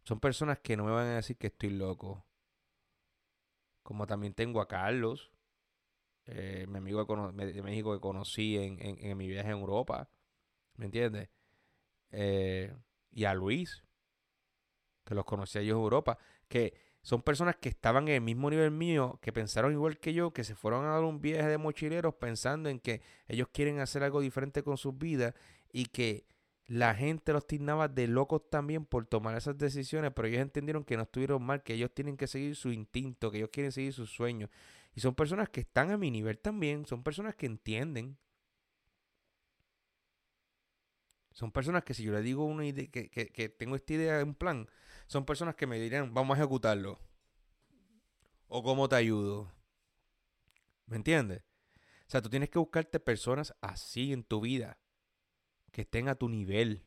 Son 0.05 0.21
personas 0.21 0.61
que 0.61 0.77
no 0.77 0.85
me 0.85 0.93
van 0.93 1.09
a 1.09 1.17
decir 1.17 1.37
que 1.37 1.49
estoy 1.49 1.71
loco. 1.71 2.25
Como 3.83 4.07
también 4.07 4.35
tengo 4.35 4.61
a 4.61 4.69
Carlos, 4.69 5.33
eh, 6.27 6.67
mi 6.69 6.79
amigo 6.79 7.05
de 7.05 7.63
México 7.65 7.93
que 7.93 8.01
conocí 8.01 8.57
en, 8.57 8.79
en, 8.81 9.17
mi 9.17 9.27
viaje 9.27 9.51
en 9.51 9.59
Europa, 9.59 10.09
¿me 10.77 10.85
entiendes? 10.85 11.29
Eh, 12.13 12.73
y 13.11 13.25
a 13.25 13.35
Luis, 13.35 13.83
que 15.05 15.17
los 15.17 15.25
conocí 15.25 15.59
yo 15.67 15.75
en 15.75 15.83
Europa, 15.83 16.19
que 16.47 16.88
son 17.09 17.23
personas 17.23 17.57
que 17.57 17.71
estaban 17.71 18.07
en 18.09 18.17
el 18.17 18.21
mismo 18.21 18.51
nivel 18.51 18.71
mío, 18.71 19.19
que 19.23 19.33
pensaron 19.33 19.73
igual 19.73 19.97
que 19.97 20.13
yo, 20.13 20.35
que 20.35 20.45
se 20.45 20.55
fueron 20.55 20.85
a 20.85 20.91
dar 20.91 21.05
un 21.05 21.23
viaje 21.23 21.49
de 21.49 21.57
mochileros 21.57 22.17
pensando 22.17 22.69
en 22.69 22.79
que 22.81 23.01
ellos 23.29 23.49
quieren 23.51 23.81
hacer 23.81 24.03
algo 24.03 24.21
diferente 24.21 24.63
con 24.63 24.77
sus 24.77 24.99
vidas 24.99 25.33
y 25.73 25.87
que 25.87 26.27
la 26.67 26.95
gente 26.95 27.33
los 27.33 27.47
tiznaba 27.47 27.89
de 27.89 28.09
locos 28.09 28.51
también 28.51 28.85
por 28.85 29.07
tomar 29.07 29.35
esas 29.39 29.57
decisiones, 29.57 30.13
pero 30.15 30.29
ellos 30.29 30.43
entendieron 30.43 30.85
que 30.85 30.99
no 30.99 31.05
estuvieron 31.05 31.43
mal, 31.43 31.63
que 31.63 31.73
ellos 31.73 31.91
tienen 31.95 32.19
que 32.19 32.27
seguir 32.27 32.55
su 32.57 32.73
instinto, 32.73 33.31
que 33.31 33.39
ellos 33.39 33.49
quieren 33.51 33.73
seguir 33.73 33.95
sus 33.95 34.11
sueños. 34.11 34.51
Y 34.95 35.01
son 35.01 35.15
personas 35.15 35.49
que 35.49 35.63
están 35.63 35.91
a 35.91 35.97
mi 35.97 36.11
nivel 36.11 36.39
también, 36.39 36.85
son 36.85 37.03
personas 37.03 37.35
que 37.37 37.47
entienden. 37.47 38.19
Son 41.33 41.51
personas 41.53 41.85
que 41.85 41.95
si 41.95 42.03
yo 42.03 42.13
le 42.13 42.21
digo 42.21 42.63
idea, 42.63 42.87
que, 42.91 43.09
que, 43.09 43.31
que 43.31 43.49
tengo 43.49 43.77
esta 43.77 43.95
idea, 43.95 44.23
un 44.23 44.35
plan, 44.35 44.69
son 45.09 45.25
personas 45.25 45.57
que 45.57 45.67
me 45.67 45.81
dirán, 45.81 46.15
vamos 46.15 46.37
a 46.37 46.41
ejecutarlo. 46.41 47.01
O 48.47 48.63
cómo 48.63 48.89
te 48.89 48.95
ayudo. 48.95 49.51
¿Me 50.87 50.97
entiendes? 50.97 51.43
O 52.07 52.11
sea, 52.11 52.23
tú 52.23 52.31
tienes 52.31 52.49
que 52.49 52.61
buscarte 52.61 53.01
personas 53.01 53.55
así 53.61 54.13
en 54.13 54.23
tu 54.23 54.41
vida, 54.41 54.79
que 55.73 55.83
estén 55.83 56.09
a 56.09 56.15
tu 56.15 56.29
nivel. 56.29 56.87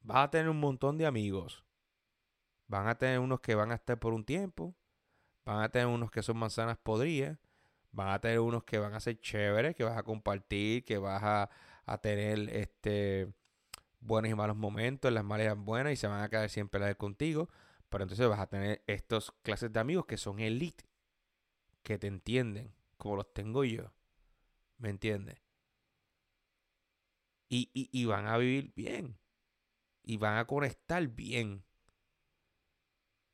Vas 0.00 0.24
a 0.24 0.30
tener 0.30 0.48
un 0.48 0.58
montón 0.58 0.96
de 0.96 1.04
amigos. 1.04 1.62
Van 2.66 2.88
a 2.88 2.96
tener 2.96 3.18
unos 3.18 3.40
que 3.40 3.54
van 3.54 3.70
a 3.70 3.74
estar 3.74 3.98
por 3.98 4.14
un 4.14 4.24
tiempo 4.24 4.74
Van 5.44 5.62
a 5.62 5.68
tener 5.68 5.88
unos 5.88 6.10
que 6.10 6.22
son 6.22 6.36
manzanas 6.36 6.78
podridas. 6.78 7.38
Van 7.92 8.10
a 8.10 8.20
tener 8.20 8.40
unos 8.40 8.64
que 8.64 8.78
van 8.78 8.94
a 8.94 9.00
ser 9.00 9.20
chéveres, 9.20 9.74
que 9.74 9.84
vas 9.84 9.98
a 9.98 10.02
compartir, 10.04 10.84
que 10.84 10.98
vas 10.98 11.22
a, 11.22 11.50
tener 12.02 12.48
este 12.50 13.32
buenos 14.00 14.30
y 14.30 14.34
malos 14.34 14.56
momentos, 14.56 15.12
las 15.12 15.24
malas 15.24 15.54
y 15.54 15.58
buenas, 15.58 15.92
y 15.92 15.96
se 15.96 16.06
van 16.06 16.22
a 16.22 16.28
quedar 16.28 16.48
siempre 16.48 16.80
la 16.80 16.94
contigo. 16.94 17.48
Pero 17.88 18.04
entonces 18.04 18.28
vas 18.28 18.40
a 18.40 18.46
tener 18.46 18.82
estos 18.86 19.32
clases 19.42 19.72
de 19.72 19.80
amigos 19.80 20.06
que 20.06 20.16
son 20.16 20.40
elite, 20.40 20.84
que 21.82 21.98
te 21.98 22.06
entienden, 22.06 22.72
como 22.96 23.16
los 23.16 23.32
tengo 23.32 23.64
yo. 23.64 23.92
¿Me 24.78 24.90
entiendes? 24.90 25.40
Y, 27.48 27.70
y, 27.74 27.90
y 27.92 28.04
van 28.06 28.26
a 28.26 28.38
vivir 28.38 28.72
bien. 28.74 29.18
Y 30.04 30.16
van 30.16 30.38
a 30.38 30.46
conectar 30.46 31.06
bien. 31.08 31.64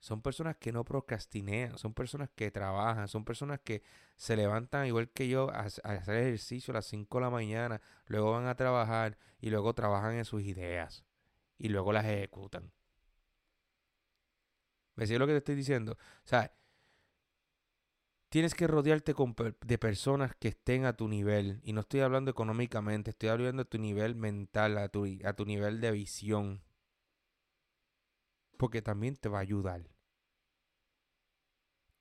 Son 0.07 0.23
personas 0.23 0.57
que 0.57 0.71
no 0.71 0.85
procrastinean, 0.85 1.77
son 1.79 1.93
personas 1.93 2.31
que 2.37 2.53
trabajan, 2.53 3.09
son 3.09 3.25
personas 3.25 3.59
que 3.59 3.83
se 4.17 4.37
levantan 4.37 4.87
igual 4.87 5.11
que 5.11 5.27
yo 5.27 5.51
a, 5.51 5.63
hacer 5.63 6.17
ejercicio 6.19 6.71
a 6.71 6.77
las 6.77 6.87
5 6.87 7.19
de 7.19 7.25
la 7.25 7.31
mañana, 7.31 7.81
luego 8.07 8.31
van 8.31 8.47
a 8.47 8.55
trabajar 8.55 9.19
y 9.41 9.51
luego 9.51 9.75
trabajan 9.75 10.15
en 10.15 10.25
sus 10.25 10.43
ideas. 10.43 11.05
y 11.59 11.71
luego 11.71 11.93
las 11.93 12.05
ejecutan. 12.05 12.71
¿Me 14.95 15.09
sigue 15.09 15.19
lo 15.19 15.27
que 15.27 15.33
te 15.33 15.39
estoy 15.39 15.57
diciendo? 15.57 15.95
O 15.95 16.29
sea, 16.29 16.55
tienes 18.29 18.55
que 18.55 18.69
rodearte 18.69 19.13
de 19.63 19.79
personas 19.79 20.37
que 20.37 20.49
estén 20.49 20.85
a 20.85 20.97
tu 20.97 21.09
nivel. 21.09 21.61
Y 21.65 21.73
no 21.73 21.81
estoy 21.81 22.01
hablando 22.01 22.31
económicamente, 22.31 23.11
estoy 23.11 23.31
hablando 23.31 23.65
de 23.65 23.71
tu 23.71 23.79
nivel 23.79 24.15
mental, 24.15 24.79
a 24.79 24.89
tu, 24.89 25.05
a 25.25 25.33
tu 25.33 25.45
nivel 25.47 25.81
de 25.81 25.91
visión. 25.91 26.63
Porque 28.57 28.83
también 28.83 29.17
te 29.17 29.29
va 29.29 29.39
a 29.39 29.43
ayudar. 29.43 29.96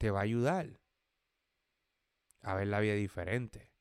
Te 0.05 0.11
va 0.11 0.19
a 0.19 0.23
ayudar 0.23 0.79
a 2.43 2.53
ver 2.53 2.67
la 2.67 2.79
vida 2.79 2.93
diferente. 2.93 3.71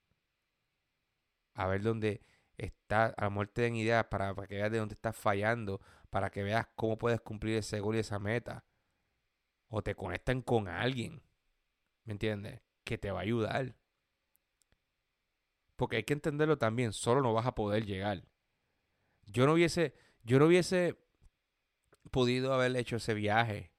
A 1.52 1.66
ver 1.66 1.82
dónde 1.82 2.22
está, 2.56 3.08
a 3.08 3.24
lo 3.24 3.30
mejor 3.32 3.48
te 3.48 3.60
den 3.60 3.76
ideas 3.76 4.06
para, 4.06 4.34
para 4.34 4.48
que 4.48 4.54
veas 4.54 4.72
de 4.72 4.78
dónde 4.78 4.94
estás 4.94 5.14
fallando, 5.14 5.82
para 6.08 6.30
que 6.30 6.42
veas 6.42 6.66
cómo 6.76 6.96
puedes 6.96 7.20
cumplir 7.20 7.58
ese 7.58 7.78
gol 7.78 7.96
y 7.96 7.98
esa 7.98 8.18
meta. 8.18 8.64
O 9.68 9.82
te 9.82 9.94
conectan 9.94 10.40
con 10.40 10.66
alguien 10.66 11.22
¿Me 12.04 12.12
entiendes? 12.14 12.62
Que 12.84 12.96
te 12.96 13.10
va 13.10 13.18
a 13.18 13.24
ayudar. 13.24 13.76
Porque 15.76 15.96
hay 15.96 16.04
que 16.04 16.14
entenderlo 16.14 16.56
también, 16.56 16.94
solo 16.94 17.20
no 17.20 17.34
vas 17.34 17.44
a 17.44 17.54
poder 17.54 17.84
llegar. 17.84 18.24
Yo 19.26 19.44
no 19.44 19.52
hubiese, 19.52 19.94
yo 20.22 20.38
no 20.38 20.46
hubiese 20.46 20.98
podido 22.10 22.54
haber 22.54 22.74
hecho 22.76 22.96
ese 22.96 23.12
viaje 23.12 23.74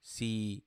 si 0.00 0.66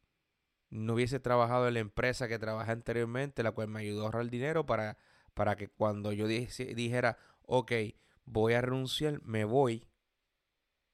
no 0.70 0.93
hubiese 0.93 1.20
trabajado 1.20 1.68
en 1.68 1.76
la 1.76 1.80
empresa 1.80 2.28
que 2.28 2.39
trabajé 2.39 2.72
anteriormente, 2.72 3.43
la 3.43 3.51
cual 3.51 3.70
me 3.70 3.80
ayudó 3.80 4.01
a 4.01 4.05
ahorrar 4.05 4.30
dinero 4.30 4.65
para, 4.65 4.97
para 5.34 5.55
que 5.55 5.70
cuando 5.70 6.11
yo 6.11 6.28
dijera, 6.28 7.18
ok, 7.43 7.72
voy 8.26 8.53
a 8.53 8.61
renunciar, 8.61 9.22
me 9.24 9.45
voy, 9.45 9.88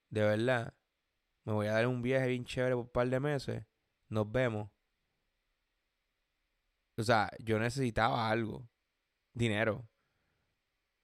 de 0.09 0.21
verdad, 0.21 0.73
me 1.45 1.53
voy 1.53 1.67
a 1.67 1.73
dar 1.73 1.87
un 1.87 2.01
viaje 2.01 2.27
bien 2.27 2.45
chévere 2.45 2.75
por 2.75 2.85
un 2.85 2.91
par 2.91 3.09
de 3.09 3.19
meses, 3.19 3.65
nos 4.09 4.31
vemos. 4.31 4.69
O 6.95 7.03
sea, 7.03 7.31
yo 7.39 7.57
necesitaba 7.59 8.29
algo. 8.29 8.69
Dinero. 9.33 9.89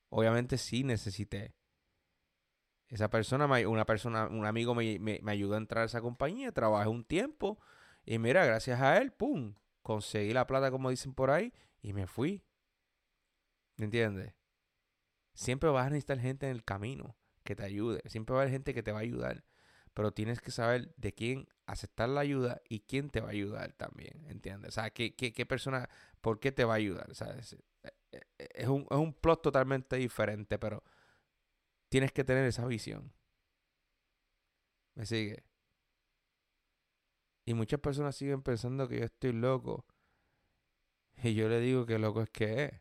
Obviamente 0.09 0.57
sí 0.57 0.83
necesité. 0.83 1.55
Esa 2.87 3.09
persona, 3.09 3.45
una 3.67 3.85
persona, 3.85 4.27
un 4.27 4.45
amigo 4.45 4.73
me, 4.73 4.99
me, 4.99 5.31
ayudó 5.31 5.55
a 5.55 5.57
entrar 5.57 5.83
a 5.83 5.85
esa 5.85 6.01
compañía, 6.01 6.51
trabajé 6.51 6.89
un 6.89 7.03
tiempo 7.03 7.59
y 8.09 8.17
mira, 8.17 8.43
gracias 8.43 8.81
a 8.81 8.97
él, 8.97 9.11
¡pum! 9.11 9.53
Conseguí 9.83 10.33
la 10.33 10.47
plata 10.47 10.71
como 10.71 10.89
dicen 10.89 11.13
por 11.13 11.29
ahí 11.29 11.53
y 11.79 11.93
me 11.93 12.07
fui. 12.07 12.43
¿Me 13.77 13.85
entiendes? 13.85 14.33
Siempre 15.35 15.69
vas 15.69 15.85
a 15.85 15.91
necesitar 15.91 16.19
gente 16.19 16.47
en 16.47 16.53
el 16.53 16.63
camino 16.63 17.15
que 17.43 17.55
te 17.55 17.63
ayude. 17.63 18.01
Siempre 18.07 18.33
va 18.33 18.39
a 18.39 18.41
haber 18.41 18.51
gente 18.51 18.73
que 18.73 18.81
te 18.81 18.91
va 18.91 18.97
a 18.97 19.01
ayudar. 19.01 19.45
Pero 19.93 20.11
tienes 20.11 20.41
que 20.41 20.49
saber 20.49 20.91
de 20.97 21.13
quién 21.13 21.49
aceptar 21.67 22.09
la 22.09 22.21
ayuda 22.21 22.63
y 22.67 22.79
quién 22.79 23.11
te 23.11 23.21
va 23.21 23.27
a 23.27 23.31
ayudar 23.31 23.73
también, 23.73 24.25
¿entiendes? 24.27 24.69
O 24.69 24.71
sea, 24.71 24.89
qué, 24.89 25.15
qué, 25.15 25.45
persona, 25.45 25.87
por 26.19 26.39
qué 26.39 26.51
te 26.51 26.65
va 26.65 26.73
a 26.73 26.77
ayudar. 26.77 27.11
Eh, 27.11 28.21
eh, 28.39 28.49
es 28.55 28.67
un, 28.67 28.87
es 28.89 28.97
un 28.97 29.13
plot 29.13 29.43
totalmente 29.43 29.97
diferente, 29.97 30.57
pero 30.57 30.83
tienes 31.89 32.11
que 32.11 32.23
tener 32.23 32.45
esa 32.45 32.65
visión. 32.65 33.13
¿Me 34.95 35.05
sigue? 35.05 35.48
Y 37.49 37.55
muchas 37.55 37.79
personas 37.79 38.15
siguen 38.15 38.43
pensando 38.43 38.87
que 38.87 38.99
yo 38.99 39.05
estoy 39.05 39.33
loco. 39.33 39.83
Y 41.23 41.33
yo 41.33 41.49
le 41.49 41.59
digo 41.59 41.87
que 41.87 41.97
loco 41.97 42.21
es 42.21 42.29
que 42.29 42.65
es. 42.65 42.73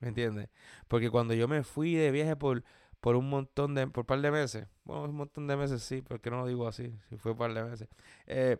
¿Me 0.00 0.08
entiendes? 0.08 0.48
Porque 0.88 1.10
cuando 1.10 1.32
yo 1.32 1.46
me 1.46 1.62
fui 1.62 1.94
de 1.94 2.10
viaje 2.10 2.34
por 2.34 2.64
por 2.98 3.14
un 3.14 3.30
montón 3.30 3.76
de, 3.76 3.86
por 3.86 4.02
un 4.02 4.06
par 4.06 4.20
de 4.20 4.32
meses. 4.32 4.66
Bueno, 4.82 5.04
un 5.04 5.14
montón 5.14 5.46
de 5.46 5.56
meses 5.56 5.80
sí, 5.84 6.02
porque 6.02 6.28
no 6.28 6.38
lo 6.38 6.46
digo 6.48 6.66
así, 6.66 6.92
si 7.08 7.16
fue 7.18 7.32
un 7.32 7.38
par 7.38 7.54
de 7.54 7.62
meses. 7.62 7.88
Eh, 8.26 8.58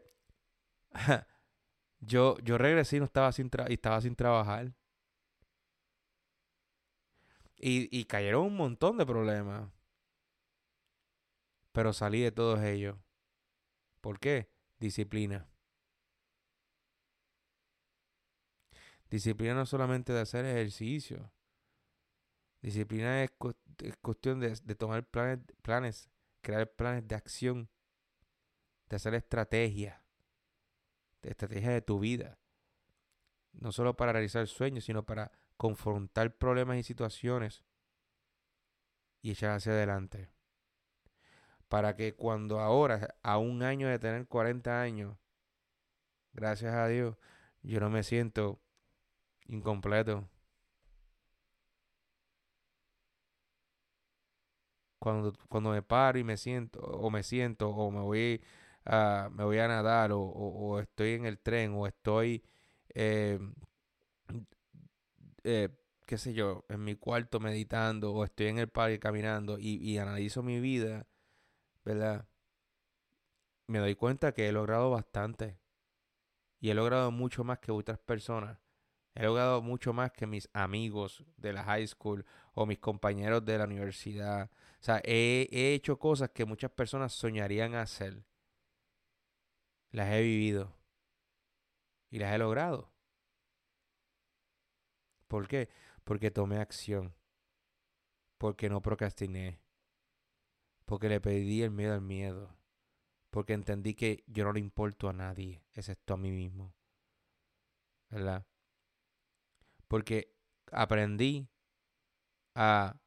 yo, 2.00 2.38
yo 2.38 2.59
regresé 2.59 2.98
y 2.98 3.00
no 3.00 3.07
estaba 3.07 3.32
sin, 3.32 3.50
y 3.68 3.74
estaba 3.74 4.00
sin 4.00 4.14
trabajar. 4.16 4.72
Y, 7.57 7.88
y 7.96 8.05
cayeron 8.05 8.44
un 8.46 8.57
montón 8.57 8.98
de 8.98 9.07
problemas. 9.07 9.68
Pero 11.72 11.92
salí 11.92 12.20
de 12.22 12.32
todos 12.32 12.61
ellos. 12.62 12.96
¿Por 14.00 14.20
qué? 14.20 14.51
Disciplina. 14.83 15.47
Disciplina 19.09 19.55
no 19.55 19.64
solamente 19.64 20.12
de 20.12 20.18
hacer 20.18 20.45
ejercicio. 20.45 21.30
Disciplina 22.61 23.22
es, 23.22 23.30
cuestión 24.01 24.41
de, 24.41 24.74
tomar 24.74 25.07
planes, 25.07 25.39
planes, 25.62 26.11
crear 26.41 26.68
planes 26.68 27.07
de 27.07 27.14
acción, 27.14 27.70
de 28.89 28.97
hacer 28.97 29.14
estrategias, 29.14 30.03
de 31.22 31.30
estrategia 31.30 31.70
de 31.70 31.83
tu 31.83 32.01
vida. 32.01 32.41
No 33.53 33.70
solo 33.70 33.95
para 33.95 34.12
realizar 34.12 34.49
sueños, 34.49 34.87
sino 34.87 35.07
para 35.07 35.30
confrontar 35.57 36.37
problemas 36.37 36.76
y 36.78 36.83
situaciones 36.83 37.62
y 39.20 39.30
echar 39.30 39.53
hacia 39.53 39.70
adelante. 39.70 40.28
Para 41.73 41.97
que 41.97 42.14
cuando 42.14 42.61
ahora, 42.61 43.16
a 43.23 43.39
un 43.39 43.62
año 43.62 43.89
de 43.89 43.99
tener 43.99 44.27
40 44.29 44.83
años, 44.83 45.16
gracias 46.35 46.75
a 46.75 46.87
Dios, 46.87 47.16
yo 47.62 47.81
no 47.81 47.89
me 47.89 48.03
siento 48.03 48.61
incompleto. 49.47 50.29
Cuando, 54.99 55.33
cuando 55.49 55.70
me 55.70 55.81
paro 55.83 56.18
y 56.18 56.25
me 56.25 56.37
siento, 56.37 56.79
o 56.81 57.09
me 57.11 57.23
siento, 57.23 57.70
o 57.70 57.91
me 57.91 58.01
voy 58.01 58.43
a, 58.85 59.31
me 59.33 59.45
voy 59.45 59.59
a 59.59 59.66
nadar, 59.66 60.11
o, 60.12 60.79
estoy 60.79 61.14
en 61.14 61.25
el 61.25 61.39
tren, 61.39 61.73
o 61.75 61.87
estoy, 61.87 62.45
eh, 62.95 63.39
eh, 65.45 65.70
qué 66.07 66.18
sé 66.18 66.35
yo, 66.35 66.66
en 66.68 66.85
mi 66.85 66.97
cuarto 66.97 67.41
meditando, 67.41 68.12
o 68.12 68.25
estoy 68.25 68.49
en 68.49 68.59
el 68.59 68.68
parque 68.68 68.99
caminando 68.99 69.59
y, 69.59 69.77
y 69.77 69.97
analizo 69.97 70.43
mi 70.43 70.61
vida, 70.61 71.07
¿verdad? 71.85 72.26
Me 73.66 73.78
doy 73.78 73.95
cuenta 73.95 74.33
que 74.33 74.49
he 74.49 74.53
logrado 74.53 74.91
bastante. 74.91 75.59
Y 76.61 76.70
he 76.70 76.74
logrado 76.74 77.11
mucho 77.11 77.45
más 77.45 77.59
que 77.59 77.72
otras 77.72 77.99
personas. 77.99 78.59
He 79.14 79.24
logrado 79.24 79.61
mucho 79.61 79.93
más 79.93 80.11
que 80.12 80.26
mis 80.26 80.49
amigos 80.53 81.24
de 81.37 81.53
la 81.53 81.64
high 81.64 81.87
school 81.87 82.24
o 82.55 82.64
mis 82.66 82.78
compañeros 82.78 83.45
de 83.45 83.59
la 83.59 83.64
universidad. 83.64 84.51
O 84.80 84.85
sea, 84.85 85.01
he, 85.05 85.49
hecho 85.74 85.99
cosas 85.99 86.30
que 86.30 86.45
muchas 86.45 86.70
personas 86.70 87.12
soñarían 87.12 87.74
hacer. 87.74 88.24
Las 89.91 90.12
he 90.12 90.22
vivido. 90.22 90.72
Y 92.11 92.18
las 92.18 92.35
he 92.35 92.39
logrado. 92.39 92.91
¿Por 95.28 95.47
qué? 95.47 95.68
Porque 96.05 96.30
tomé 96.30 96.59
acción. 96.59 97.14
Porque 98.39 98.68
no 98.68 98.83
procrastiné. 98.83 99.62
Porque 100.85 101.09
le 101.09 101.20
pedí 101.20 101.62
el 101.62 101.70
miedo 101.70 101.95
al 101.95 102.01
miedo. 102.01 102.57
Porque 103.30 103.55
entendí 103.55 103.95
que 103.95 104.24
yo 104.26 104.45
no 104.45 104.53
le 104.53 104.61
importo 104.61 105.09
a 105.09 105.12
nadie, 105.12 105.64
excepto 105.72 106.14
a 106.14 106.16
mí 106.18 106.30
mismo. 106.30 106.74
¿Verdad? 108.11 108.47
Porque 109.89 110.35
aprendí 110.70 111.49
a, 112.55 113.01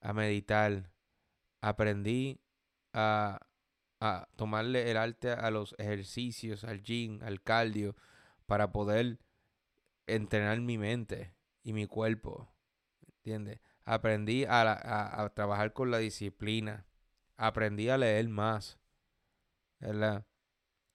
a 0.00 0.12
meditar, 0.12 0.90
aprendí 1.60 2.40
a, 2.92 3.40
a 4.00 4.28
tomarle 4.36 4.90
el 4.90 4.96
arte 4.96 5.30
a 5.30 5.50
los 5.50 5.74
ejercicios, 5.78 6.64
al 6.64 6.82
gym, 6.82 7.22
al 7.22 7.42
cardio, 7.42 7.96
para 8.46 8.72
poder 8.72 9.18
entrenar 10.06 10.60
mi 10.60 10.78
mente 10.78 11.34
y 11.62 11.72
mi 11.72 11.86
cuerpo. 11.86 12.48
¿Entiendes? 13.06 13.60
Aprendí 13.84 14.44
a, 14.44 14.62
a, 14.62 15.22
a, 15.22 15.34
trabajar 15.34 15.72
con 15.72 15.90
la 15.90 15.98
disciplina. 15.98 16.86
Aprendí 17.36 17.88
a 17.88 17.98
leer 17.98 18.28
más. 18.28 18.78
¿Verdad? 19.80 20.26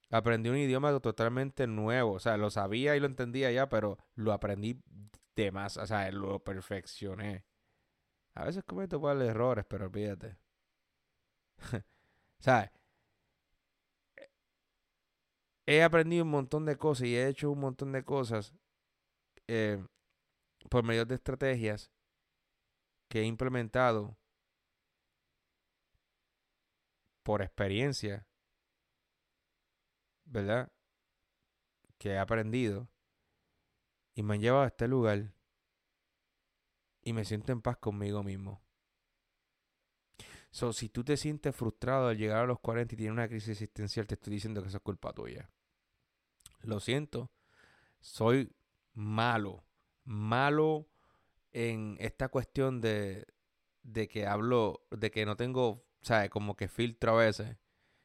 Aprendí 0.09 0.49
un 0.49 0.57
idioma 0.57 0.99
totalmente 0.99 1.67
nuevo. 1.67 2.13
O 2.13 2.19
sea, 2.19 2.37
lo 2.37 2.49
sabía 2.49 2.95
y 2.95 2.99
lo 2.99 3.05
entendía 3.07 3.51
ya, 3.51 3.69
pero 3.69 3.97
lo 4.15 4.33
aprendí 4.33 4.81
de 5.35 5.51
más. 5.51 5.77
O 5.77 5.85
sea, 5.85 6.11
lo 6.11 6.43
perfeccioné. 6.43 7.45
A 8.35 8.45
veces 8.45 8.63
cometo 8.63 8.97
igual 8.97 9.21
errores, 9.21 9.65
pero 9.67 9.85
olvídate. 9.85 10.37
¿Sabes? 12.39 12.71
He 15.65 15.83
aprendido 15.83 16.23
un 16.23 16.31
montón 16.31 16.65
de 16.65 16.77
cosas 16.77 17.07
y 17.07 17.15
he 17.15 17.27
hecho 17.27 17.51
un 17.51 17.59
montón 17.59 17.91
de 17.91 18.03
cosas 18.03 18.53
eh, 19.47 19.83
por 20.69 20.83
medio 20.83 21.05
de 21.05 21.15
estrategias 21.15 21.91
que 23.09 23.21
he 23.21 23.25
implementado 23.25 24.17
por 27.23 27.41
experiencia 27.41 28.27
¿verdad? 30.31 30.71
Que 31.97 32.11
he 32.11 32.17
aprendido 32.17 32.89
y 34.15 34.23
me 34.23 34.35
han 34.35 34.41
llevado 34.41 34.63
a 34.63 34.67
este 34.67 34.87
lugar 34.87 35.33
y 37.01 37.13
me 37.13 37.25
siento 37.25 37.51
en 37.51 37.61
paz 37.61 37.77
conmigo 37.77 38.23
mismo. 38.23 38.61
So, 40.51 40.73
si 40.73 40.89
tú 40.89 41.03
te 41.03 41.15
sientes 41.15 41.55
frustrado 41.55 42.07
al 42.07 42.17
llegar 42.17 42.43
a 42.43 42.45
los 42.45 42.59
40 42.59 42.93
y 42.93 42.97
tienes 42.97 43.13
una 43.13 43.27
crisis 43.27 43.49
existencial, 43.49 44.05
te 44.05 44.15
estoy 44.15 44.33
diciendo 44.33 44.61
que 44.61 44.67
eso 44.67 44.77
es 44.77 44.83
culpa 44.83 45.13
tuya. 45.13 45.49
Lo 46.61 46.79
siento. 46.79 47.31
Soy 47.99 48.53
malo. 48.93 49.63
Malo 50.03 50.89
en 51.51 51.95
esta 51.99 52.29
cuestión 52.29 52.81
de, 52.81 53.25
de 53.83 54.07
que 54.09 54.27
hablo, 54.27 54.85
de 54.91 55.09
que 55.09 55.25
no 55.25 55.37
tengo, 55.37 55.85
¿sabes? 56.01 56.29
Como 56.29 56.55
que 56.55 56.67
filtro 56.67 57.13
a 57.13 57.23
veces. 57.25 57.57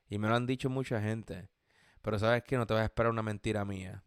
Y 0.08 0.18
me 0.18 0.28
lo 0.28 0.34
han 0.36 0.46
dicho 0.46 0.70
mucha 0.70 1.00
gente. 1.00 1.50
Pero 2.02 2.18
sabes 2.18 2.44
que 2.44 2.56
no 2.56 2.66
te 2.66 2.74
vas 2.74 2.82
a 2.82 2.86
esperar 2.86 3.10
una 3.10 3.22
mentira 3.22 3.64
mía. 3.64 4.04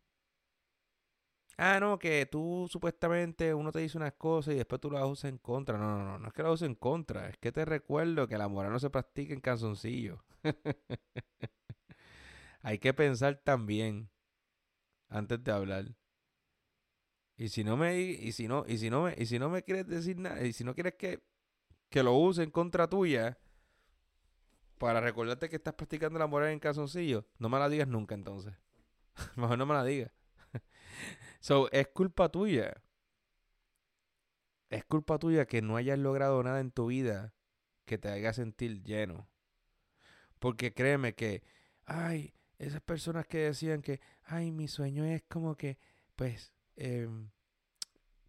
Ah, 1.58 1.78
no, 1.82 2.00
que 2.00 2.26
tú 2.26 2.68
supuestamente 2.72 3.54
uno 3.54 3.72
te 3.74 3.80
dice 3.80 3.98
unas 3.98 4.14
cosas 4.14 4.54
y 4.54 4.58
después 4.58 4.80
tú 4.80 4.90
las 4.90 5.04
usas 5.06 5.30
en 5.30 5.38
contra. 5.38 5.78
No, 5.78 5.98
no, 5.98 6.06
no, 6.06 6.20
no 6.20 6.28
es 6.30 6.34
que 6.34 6.42
las 6.44 6.54
uses 6.54 6.68
en 6.68 6.76
contra. 6.76 7.28
Es 7.30 7.38
que 7.38 7.52
te 7.52 7.66
recuerdo 7.66 8.28
que 8.28 8.38
la 8.38 8.48
moral 8.48 8.72
no 8.72 8.80
se 8.80 8.90
practica 8.90 9.34
en 9.34 9.42
calzoncillo. 9.42 10.24
Hay 12.62 12.80
que 12.80 12.94
pensar 12.94 13.42
también 13.44 14.10
antes 15.10 15.44
de 15.44 15.52
hablar. 15.52 15.86
Y 17.36 17.50
si 17.50 17.64
no 17.64 17.78
me 17.78 17.98
y 18.00 18.32
si 18.34 18.48
no 18.48 18.66
y 18.68 18.78
si 18.78 18.90
no 18.90 19.04
me 19.04 19.16
y 19.18 19.26
si 19.26 19.40
no 19.40 19.50
me 19.50 19.64
quieres 19.64 19.88
decir 19.88 20.18
nada 20.18 20.44
y 20.46 20.54
si 20.54 20.64
no 20.64 20.74
quieres 20.74 20.96
que, 20.96 21.24
que 21.90 22.04
lo 22.04 22.14
use 22.16 22.44
en 22.44 22.52
contra 22.52 22.88
tuya 22.90 23.38
para 24.80 25.00
recordarte 25.02 25.50
que 25.50 25.58
estás 25.58 25.76
practicando 25.76 26.18
la 26.18 26.26
moral 26.26 26.50
en 26.50 26.60
calzoncillo, 26.60 27.28
no 27.38 27.50
me 27.50 27.60
la 27.60 27.70
digas 27.70 27.88
nunca 27.88 28.16
entonces. 28.16 28.56
Mejor 29.36 29.58
no 29.58 29.68
me 29.68 29.76
la 29.76 29.84
digas. 29.84 30.12
so, 31.40 31.72
es 31.72 31.88
culpa 31.90 32.30
tuya. 32.30 32.82
Es 34.70 34.84
culpa 34.86 35.20
tuya 35.20 35.46
que 35.46 35.62
no 35.62 35.76
hayas 35.76 36.00
logrado 36.00 36.42
nada 36.42 36.60
en 36.60 36.72
tu 36.72 36.88
vida 36.88 37.34
que 37.86 38.00
te 38.00 38.10
haga 38.10 38.34
sentir 38.34 38.82
lleno. 38.84 39.28
Porque 40.40 40.74
créeme 40.74 41.14
que, 41.14 41.44
ay, 41.86 42.34
esas 42.58 42.82
personas 42.82 43.28
que 43.28 43.40
decían 43.40 43.84
que, 43.84 44.00
ay, 44.24 44.52
mi 44.52 44.68
sueño 44.68 45.06
es 45.06 45.24
como 45.28 45.56
que, 45.56 45.78
pues, 46.16 46.54
Em, 46.80 47.30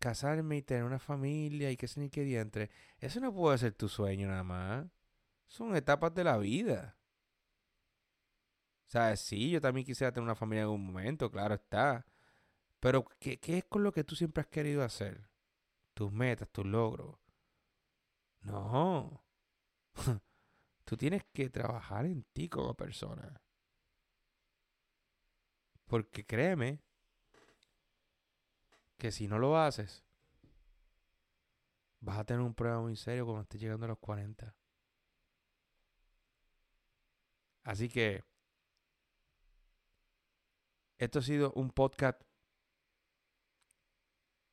casarme 0.01 0.57
y 0.57 0.63
tener 0.63 0.83
una 0.83 0.99
familia 0.99 1.71
y 1.71 1.77
que 1.77 1.87
se 1.87 2.01
ni 2.01 2.11
qué 2.11 2.25
diantre. 2.25 2.69
Eso 2.99 3.21
no 3.21 3.33
puede 3.33 3.59
ser 3.59 3.75
tu 3.75 3.89
sueño 3.89 4.27
nada 4.27 4.43
más. 4.43 4.87
Son 5.51 5.75
etapas 5.75 6.15
de 6.15 6.23
la 6.23 6.39
vida. 6.39 6.97
O 8.87 8.91
sea, 8.91 9.17
sí, 9.17 9.51
yo 9.51 9.61
también 9.61 9.85
quisiera 9.85 10.13
tener 10.13 10.23
una 10.25 10.37
familia 10.37 10.61
en 10.61 10.67
algún 10.67 10.87
momento, 10.87 11.29
claro 11.29 11.57
está. 11.57 12.07
Pero, 12.79 13.05
¿qué, 13.19 13.41
¿qué, 13.41 13.59
es 13.59 13.65
con 13.65 13.83
lo 13.83 13.91
que 13.93 14.05
tú 14.05 14.15
siempre 14.15 14.43
has 14.43 14.47
querido 14.47 14.85
hacer? 14.85 15.29
Tus 15.93 16.13
metas, 16.13 16.49
tus 16.51 16.65
logros. 16.65 17.19
No. 18.43 19.25
tú 20.85 20.97
tienes 20.97 21.25
que 21.33 21.51
trabajar 21.51 22.07
en 22.07 22.23
ti 22.33 22.49
como 22.49 22.75
persona. 22.75 23.43
Porque 25.87 26.25
créeme, 26.25 26.81
que 28.99 29.11
si 29.11 29.27
no 29.27 29.41
lo 29.41 29.59
haces, 29.59 30.05
vas 31.99 32.19
a 32.19 32.25
tener 32.25 32.41
un 32.41 32.55
problema 32.55 32.83
muy 32.83 32.95
serio 32.95 33.25
cuando 33.25 33.43
estés 33.43 33.61
llegando 33.61 33.87
a 33.87 33.89
los 33.89 33.99
40. 33.99 34.55
Así 37.71 37.89
que 37.89 38.25
esto 40.99 41.21
ha 41.21 41.23
sido 41.23 41.53
un 41.53 41.71
podcast 41.71 42.21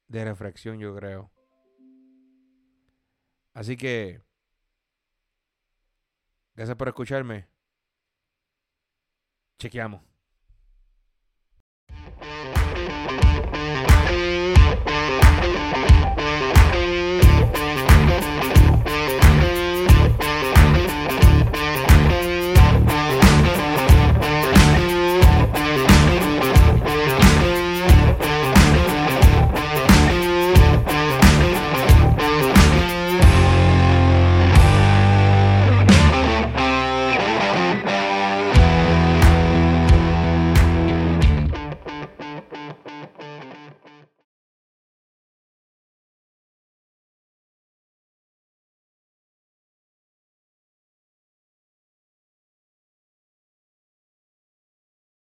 de 0.08 0.24
reflexión, 0.24 0.78
yo 0.78 0.96
creo. 0.96 1.32
Así 3.56 3.76
que, 3.76 4.22
gracias 6.54 6.78
por 6.78 6.90
escucharme. 6.90 7.50
Chequeamos. 9.58 10.07